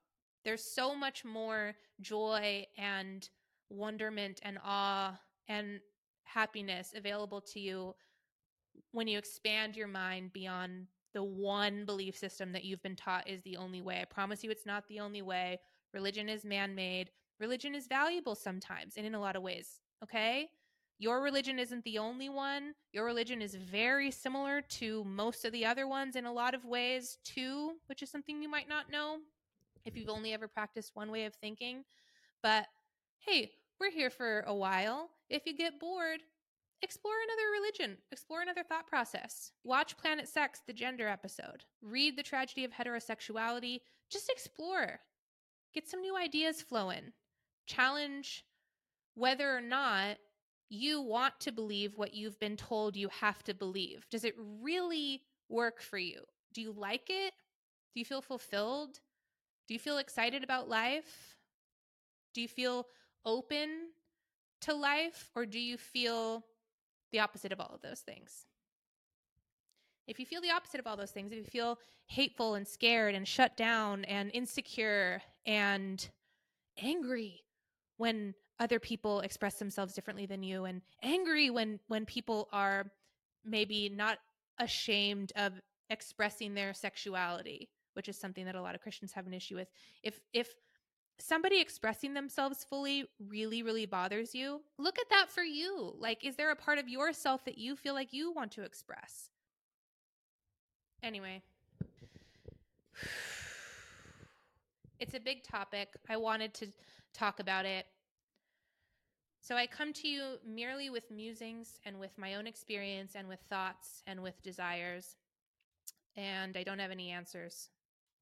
There's 0.43 0.63
so 0.63 0.95
much 0.95 1.25
more 1.25 1.75
joy 2.01 2.65
and 2.77 3.27
wonderment 3.69 4.39
and 4.43 4.57
awe 4.63 5.19
and 5.47 5.79
happiness 6.23 6.93
available 6.95 7.41
to 7.41 7.59
you 7.59 7.95
when 8.91 9.07
you 9.07 9.17
expand 9.17 9.75
your 9.75 9.87
mind 9.87 10.31
beyond 10.33 10.87
the 11.13 11.23
one 11.23 11.85
belief 11.85 12.15
system 12.15 12.51
that 12.51 12.63
you've 12.63 12.83
been 12.83 12.95
taught 12.95 13.27
is 13.27 13.41
the 13.43 13.57
only 13.57 13.81
way. 13.81 13.99
I 14.01 14.05
promise 14.05 14.43
you 14.43 14.51
it's 14.51 14.65
not 14.65 14.87
the 14.87 14.99
only 14.99 15.21
way. 15.21 15.59
Religion 15.93 16.29
is 16.29 16.45
man 16.45 16.75
made. 16.75 17.09
Religion 17.39 17.75
is 17.75 17.87
valuable 17.87 18.35
sometimes 18.35 18.97
and 18.97 19.05
in 19.05 19.15
a 19.15 19.19
lot 19.19 19.35
of 19.35 19.43
ways. 19.43 19.79
Okay. 20.03 20.49
Your 21.01 21.21
religion 21.21 21.59
isn't 21.59 21.85
the 21.85 21.97
only 21.97 22.27
one. 22.27 22.73
Your 22.91 23.05
religion 23.05 23.41
is 23.41 23.55
very 23.55 24.11
similar 24.11 24.61
to 24.61 25.05
most 25.05 25.45
of 25.45 25.53
the 25.53 25.65
other 25.65 25.87
ones 25.87 26.17
in 26.17 26.25
a 26.25 26.33
lot 26.33 26.53
of 26.53 26.65
ways, 26.65 27.17
too, 27.23 27.75
which 27.87 28.03
is 28.03 28.11
something 28.11 28.41
you 28.41 28.49
might 28.49 28.67
not 28.67 28.91
know 28.91 29.19
if 29.85 29.95
you've 29.95 30.09
only 30.09 30.33
ever 30.33 30.49
practiced 30.49 30.91
one 30.95 31.09
way 31.09 31.23
of 31.23 31.33
thinking. 31.35 31.85
But 32.43 32.65
hey, 33.19 33.51
we're 33.79 33.91
here 33.91 34.09
for 34.09 34.41
a 34.41 34.53
while. 34.53 35.09
If 35.29 35.45
you 35.45 35.55
get 35.55 35.79
bored, 35.79 36.19
explore 36.81 37.13
another 37.23 37.49
religion, 37.61 37.97
explore 38.11 38.41
another 38.41 38.63
thought 38.63 38.87
process. 38.87 39.53
Watch 39.63 39.97
Planet 39.97 40.27
Sex, 40.27 40.61
the 40.67 40.73
gender 40.73 41.07
episode. 41.07 41.63
Read 41.81 42.17
The 42.17 42.23
Tragedy 42.23 42.65
of 42.65 42.71
Heterosexuality. 42.71 43.79
Just 44.11 44.29
explore. 44.29 44.99
Get 45.73 45.87
some 45.87 46.01
new 46.01 46.17
ideas 46.17 46.61
flowing. 46.61 47.13
Challenge 47.69 48.43
whether 49.13 49.55
or 49.55 49.61
not 49.61 50.17
you 50.69 51.01
want 51.01 51.39
to 51.41 51.51
believe 51.51 51.97
what 51.97 52.15
you've 52.15 52.39
been 52.39 52.57
told 52.57 52.95
you 52.95 53.09
have 53.09 53.43
to 53.43 53.53
believe. 53.53 54.07
Does 54.09 54.23
it 54.23 54.35
really 54.37 55.21
work 55.49 55.79
for 55.79 55.99
you? 55.99 56.21
Do 56.51 56.61
you 56.61 56.71
like 56.71 57.09
it? 57.09 57.33
Do 57.93 57.99
you 57.99 58.05
feel 58.05 58.21
fulfilled? 58.21 58.99
Do 59.67 59.75
you 59.75 59.79
feel 59.79 59.99
excited 59.99 60.43
about 60.43 60.67
life? 60.67 61.37
Do 62.33 62.41
you 62.41 62.47
feel 62.47 62.87
open 63.23 63.89
to 64.61 64.73
life 64.73 65.29
or 65.35 65.45
do 65.45 65.59
you 65.59 65.77
feel 65.77 66.43
the 67.11 67.19
opposite 67.19 67.51
of 67.51 67.59
all 67.59 67.71
of 67.75 67.81
those 67.81 67.99
things? 67.99 68.45
If 70.07 70.19
you 70.19 70.25
feel 70.25 70.41
the 70.41 70.49
opposite 70.51 70.79
of 70.79 70.87
all 70.87 70.97
those 70.97 71.11
things, 71.11 71.31
if 71.31 71.37
you 71.37 71.43
feel 71.43 71.77
hateful 72.07 72.55
and 72.55 72.67
scared 72.67 73.13
and 73.13 73.27
shut 73.27 73.55
down 73.55 74.05
and 74.05 74.31
insecure 74.33 75.21
and 75.45 76.09
angry 76.81 77.43
when 77.99 78.33
other 78.59 78.79
people 78.79 79.19
express 79.19 79.55
themselves 79.55 79.93
differently 79.93 80.25
than 80.25 80.41
you 80.41 80.65
and 80.65 80.81
angry 81.03 81.49
when 81.49 81.79
when 81.87 82.05
people 82.05 82.47
are 82.51 82.91
maybe 83.45 83.89
not 83.89 84.17
ashamed 84.57 85.31
of 85.35 85.53
expressing 85.89 86.53
their 86.53 86.73
sexuality, 86.73 87.69
which 87.93 88.07
is 88.07 88.17
something 88.17 88.45
that 88.45 88.55
a 88.55 88.61
lot 88.61 88.73
of 88.73 88.81
Christians 88.81 89.11
have 89.11 89.27
an 89.27 89.33
issue 89.33 89.55
with. 89.55 89.67
If 90.01 90.19
if 90.33 90.53
somebody 91.19 91.59
expressing 91.59 92.13
themselves 92.13 92.63
fully 92.63 93.03
really, 93.27 93.63
really 93.63 93.85
bothers 93.85 94.33
you, 94.33 94.61
look 94.77 94.97
at 94.97 95.09
that 95.09 95.29
for 95.29 95.43
you. 95.43 95.93
Like, 95.99 96.23
is 96.23 96.37
there 96.37 96.51
a 96.51 96.55
part 96.55 96.79
of 96.79 96.87
yourself 96.87 97.43
that 97.45 97.57
you 97.57 97.75
feel 97.75 97.93
like 97.93 98.13
you 98.13 98.31
want 98.31 98.53
to 98.53 98.63
express? 98.63 99.29
Anyway, 101.03 101.41
it's 104.99 105.13
a 105.13 105.19
big 105.19 105.43
topic. 105.43 105.89
I 106.09 106.15
wanted 106.15 106.53
to 106.55 106.67
talk 107.13 107.39
about 107.39 107.65
it. 107.65 107.85
So 109.41 109.55
I 109.55 109.67
come 109.67 109.93
to 109.93 110.07
you 110.07 110.35
merely 110.45 110.89
with 110.89 111.09
musings 111.09 111.79
and 111.85 111.99
with 111.99 112.17
my 112.17 112.35
own 112.35 112.45
experience 112.45 113.13
and 113.15 113.27
with 113.27 113.39
thoughts 113.49 114.03
and 114.05 114.21
with 114.21 114.41
desires. 114.43 115.15
And 116.15 116.57
I 116.57 116.63
don't 116.63 116.79
have 116.79 116.91
any 116.91 117.09
answers 117.09 117.69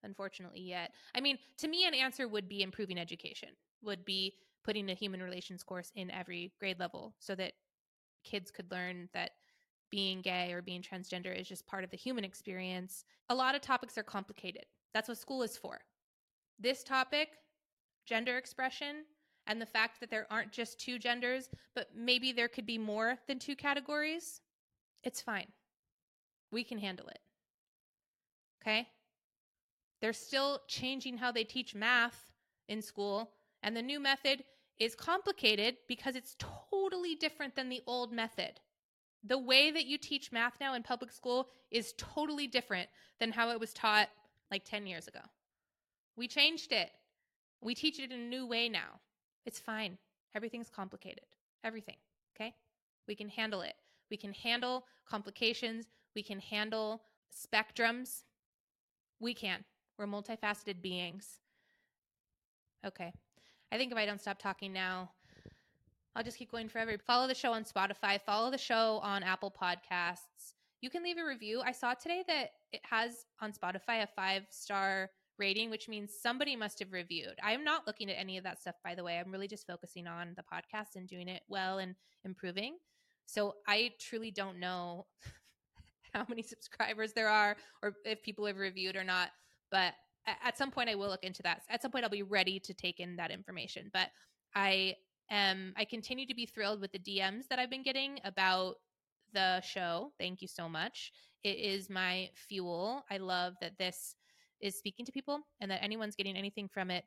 unfortunately 0.04 0.62
yet. 0.62 0.92
I 1.16 1.22
mean, 1.22 1.38
to 1.58 1.68
me, 1.68 1.86
an 1.86 1.94
answer 1.94 2.28
would 2.28 2.48
be 2.48 2.62
improving 2.62 2.98
education, 2.98 3.50
would 3.82 4.06
be 4.06 4.36
putting 4.64 4.90
a 4.90 4.94
human 4.94 5.22
relations 5.22 5.64
course 5.64 5.92
in 5.96 6.12
every 6.12 6.54
grade 6.60 6.80
level 6.80 7.16
so 7.20 7.36
that 7.36 7.54
kids 8.24 8.52
could 8.52 8.72
learn 8.72 9.10
that 9.14 9.32
being 9.90 10.22
gay 10.22 10.52
or 10.52 10.62
being 10.62 10.82
transgender 10.82 11.38
is 11.38 11.48
just 11.48 11.66
part 11.66 11.84
of 11.84 11.90
the 11.90 11.98
human 11.98 12.24
experience. 12.24 13.06
A 13.30 13.36
lot 13.36 13.56
of 13.56 13.62
topics 13.62 13.98
are 13.98 14.04
complicated. 14.04 14.66
That's 14.94 15.08
what 15.08 15.18
school 15.18 15.44
is 15.44 15.58
for. 15.58 15.80
This 16.60 16.84
topic, 16.84 17.30
gender 18.08 18.38
expression, 18.38 19.04
and 19.46 19.62
the 19.62 19.66
fact 19.66 20.00
that 20.00 20.10
there 20.10 20.26
aren't 20.32 20.52
just 20.52 20.80
two 20.80 20.98
genders, 20.98 21.50
but 21.76 21.90
maybe 21.96 22.32
there 22.32 22.48
could 22.48 22.66
be 22.66 22.78
more 22.78 23.18
than 23.28 23.38
two 23.38 23.56
categories, 23.56 24.42
it's 25.04 25.22
fine. 25.22 25.48
We 26.52 26.64
can 26.64 26.80
handle 26.80 27.08
it. 27.08 27.20
Okay? 28.62 28.88
They're 30.02 30.14
still 30.14 30.62
changing 30.68 31.18
how 31.18 31.32
they 31.32 31.44
teach 31.44 31.76
math 31.76 32.32
in 32.68 32.82
school, 32.82 33.32
and 33.62 33.76
the 33.76 33.82
new 33.82 34.00
method 34.00 34.44
is 34.80 34.96
complicated 34.96 35.78
because 35.88 36.16
it's 36.16 36.36
totally 36.40 37.16
different 37.16 37.56
than 37.56 37.70
the 37.70 37.82
old 37.88 38.12
method. 38.12 38.60
The 39.24 39.38
way 39.38 39.72
that 39.72 39.86
you 39.86 39.98
teach 39.98 40.32
math 40.32 40.54
now 40.60 40.76
in 40.76 40.84
public 40.84 41.12
school 41.12 41.50
is 41.72 41.94
totally 41.98 42.48
different 42.48 42.90
than 43.20 43.32
how 43.32 43.50
it 43.50 43.60
was 43.60 43.74
taught 43.74 44.10
like 44.52 44.64
10 44.64 44.86
years 44.86 45.08
ago. 45.08 45.20
We 46.16 46.28
changed 46.28 46.72
it. 46.72 46.92
We 47.62 47.76
teach 47.76 48.00
it 48.00 48.12
in 48.12 48.20
a 48.20 48.30
new 48.30 48.46
way 48.46 48.70
now. 48.70 49.00
It's 49.46 49.60
fine. 49.60 49.98
Everything's 50.36 50.70
complicated. 50.70 51.26
Everything. 51.64 51.96
Okay? 52.36 52.54
We 53.08 53.16
can 53.16 53.30
handle 53.30 53.62
it. 53.62 53.74
We 54.10 54.18
can 54.18 54.34
handle 54.34 54.86
complications. 55.10 55.86
We 56.16 56.24
can 56.24 56.40
handle 56.40 57.02
spectrums. 57.34 58.24
We 59.20 59.34
can. 59.34 59.64
We're 59.98 60.06
multifaceted 60.06 60.82
beings. 60.82 61.40
Okay. 62.86 63.12
I 63.72 63.78
think 63.78 63.92
if 63.92 63.98
I 63.98 64.06
don't 64.06 64.22
stop 64.22 64.40
talking 64.40 64.72
now, 64.72 65.10
I'll 66.16 66.24
just 66.24 66.38
keep 66.38 66.52
going 66.52 66.70
forever. 66.70 66.98
Follow 67.06 67.28
the 67.28 67.36
show 67.36 67.54
on 67.54 67.64
Spotify, 67.64 68.20
follow 68.20 68.50
the 68.50 68.58
show 68.58 69.00
on 69.04 69.24
Apple 69.24 69.52
Podcasts. 69.52 70.54
You 70.82 70.90
can 70.90 71.04
leave 71.04 71.18
a 71.18 71.26
review. 71.26 71.62
I 71.64 71.72
saw 71.72 71.94
today 71.94 72.24
that 72.28 72.52
it 72.72 72.82
has 72.84 73.26
on 73.42 73.52
Spotify 73.52 74.04
a 74.04 74.08
five 74.08 74.44
star 74.50 75.10
rating, 75.38 75.70
which 75.70 75.88
means 75.88 76.14
somebody 76.22 76.56
must 76.56 76.80
have 76.80 76.92
reviewed. 76.92 77.36
I'm 77.44 77.64
not 77.64 77.88
looking 77.88 78.10
at 78.10 78.20
any 78.20 78.38
of 78.38 78.44
that 78.44 78.62
stuff, 78.62 78.76
by 78.84 78.96
the 78.96 79.04
way. 79.04 79.20
I'm 79.20 79.32
really 79.32 79.48
just 79.48 79.68
focusing 79.68 80.08
on 80.08 80.36
the 80.36 80.44
podcast 80.44 80.96
and 80.96 81.08
doing 81.08 81.28
it 81.28 81.44
well 81.48 81.80
and 81.80 81.96
improving. 82.24 82.78
So 83.26 83.56
I 83.68 83.92
truly 84.00 84.32
don't 84.32 84.60
know 84.60 85.06
how 86.14 86.26
many 86.30 86.42
subscribers 86.42 87.14
there 87.14 87.30
are 87.30 87.56
or 87.82 87.94
if 88.06 88.22
people 88.24 88.46
have 88.46 88.58
reviewed 88.58 88.96
or 88.96 89.04
not. 89.04 89.30
But 89.70 89.94
at 90.44 90.58
some 90.58 90.72
point, 90.72 90.90
I 90.90 90.96
will 90.96 91.10
look 91.10 91.24
into 91.24 91.44
that. 91.44 91.62
At 91.70 91.82
some 91.82 91.92
point, 91.92 92.04
I'll 92.04 92.10
be 92.10 92.24
ready 92.24 92.60
to 92.60 92.74
take 92.74 93.00
in 93.00 93.16
that 93.18 93.32
information. 93.32 93.90
But 93.94 94.10
I 94.56 94.96
am, 95.30 95.74
I 95.78 95.86
continue 95.86 96.26
to 96.28 96.36
be 96.36 96.46
thrilled 96.46 96.82
with 96.82 96.92
the 96.92 97.00
DMs 97.00 97.48
that 97.50 97.60
I've 97.60 97.70
been 97.70 97.84
getting 97.84 98.20
about 98.24 98.76
the 99.34 99.62
show. 99.62 100.12
Thank 100.20 100.42
you 100.42 100.48
so 100.48 100.68
much. 100.68 101.12
It 101.44 101.58
is 101.58 101.90
my 101.90 102.30
fuel. 102.34 103.06
I 103.10 103.18
love 103.18 103.54
that 103.62 103.78
this 103.78 104.16
is 104.62 104.78
speaking 104.78 105.06
to 105.06 105.12
people 105.12 105.40
and 105.62 105.70
that 105.72 105.84
anyone's 105.84 106.16
getting 106.16 106.36
anything 106.36 106.68
from 106.68 106.92
it. 106.92 107.06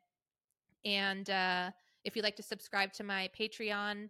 And 0.85 1.29
uh, 1.29 1.71
if 2.03 2.15
you'd 2.15 2.23
like 2.23 2.35
to 2.37 2.43
subscribe 2.43 2.93
to 2.93 3.03
my 3.03 3.29
Patreon, 3.37 4.09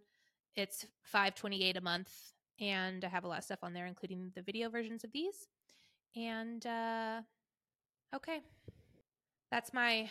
it's 0.56 0.86
528 1.04 1.78
a 1.78 1.82
month 1.82 2.12
and 2.60 3.04
I 3.04 3.08
have 3.08 3.24
a 3.24 3.28
lot 3.28 3.40
of 3.40 3.44
stuff 3.44 3.60
on 3.64 3.74
there 3.74 3.88
including 3.88 4.32
the 4.36 4.42
video 4.42 4.70
versions 4.70 5.04
of 5.04 5.12
these. 5.12 5.48
And 6.16 6.66
uh 6.66 7.22
okay. 8.16 8.42
That's 9.50 9.74
my 9.74 10.10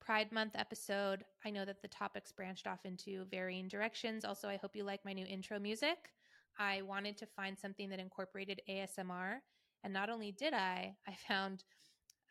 Pride 0.00 0.30
Month 0.30 0.52
episode. 0.54 1.24
I 1.44 1.50
know 1.50 1.64
that 1.64 1.82
the 1.82 1.88
topics 1.88 2.30
branched 2.30 2.68
off 2.68 2.84
into 2.84 3.24
varying 3.24 3.66
directions. 3.66 4.24
Also, 4.24 4.48
I 4.48 4.56
hope 4.56 4.76
you 4.76 4.84
like 4.84 5.04
my 5.04 5.12
new 5.12 5.26
intro 5.26 5.58
music. 5.58 6.10
I 6.58 6.82
wanted 6.82 7.16
to 7.18 7.26
find 7.26 7.58
something 7.58 7.88
that 7.90 7.98
incorporated 7.98 8.62
ASMR, 8.70 9.38
and 9.82 9.92
not 9.92 10.08
only 10.08 10.30
did 10.30 10.54
I, 10.54 10.96
I 11.08 11.14
found 11.28 11.64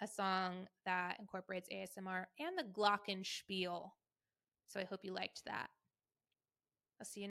a 0.02 0.08
song 0.08 0.68
that 0.86 1.18
incorporates 1.20 1.70
ASMR 1.70 2.26
and 2.39 2.58
the 2.58 2.64
Glockenspiel. 2.64 3.89
So 4.68 4.80
I 4.80 4.84
hope 4.84 5.02
you 5.04 5.14
liked 5.14 5.43
that. 5.46 5.70
I'll 7.00 7.06
see 7.06 7.22
you 7.22 7.24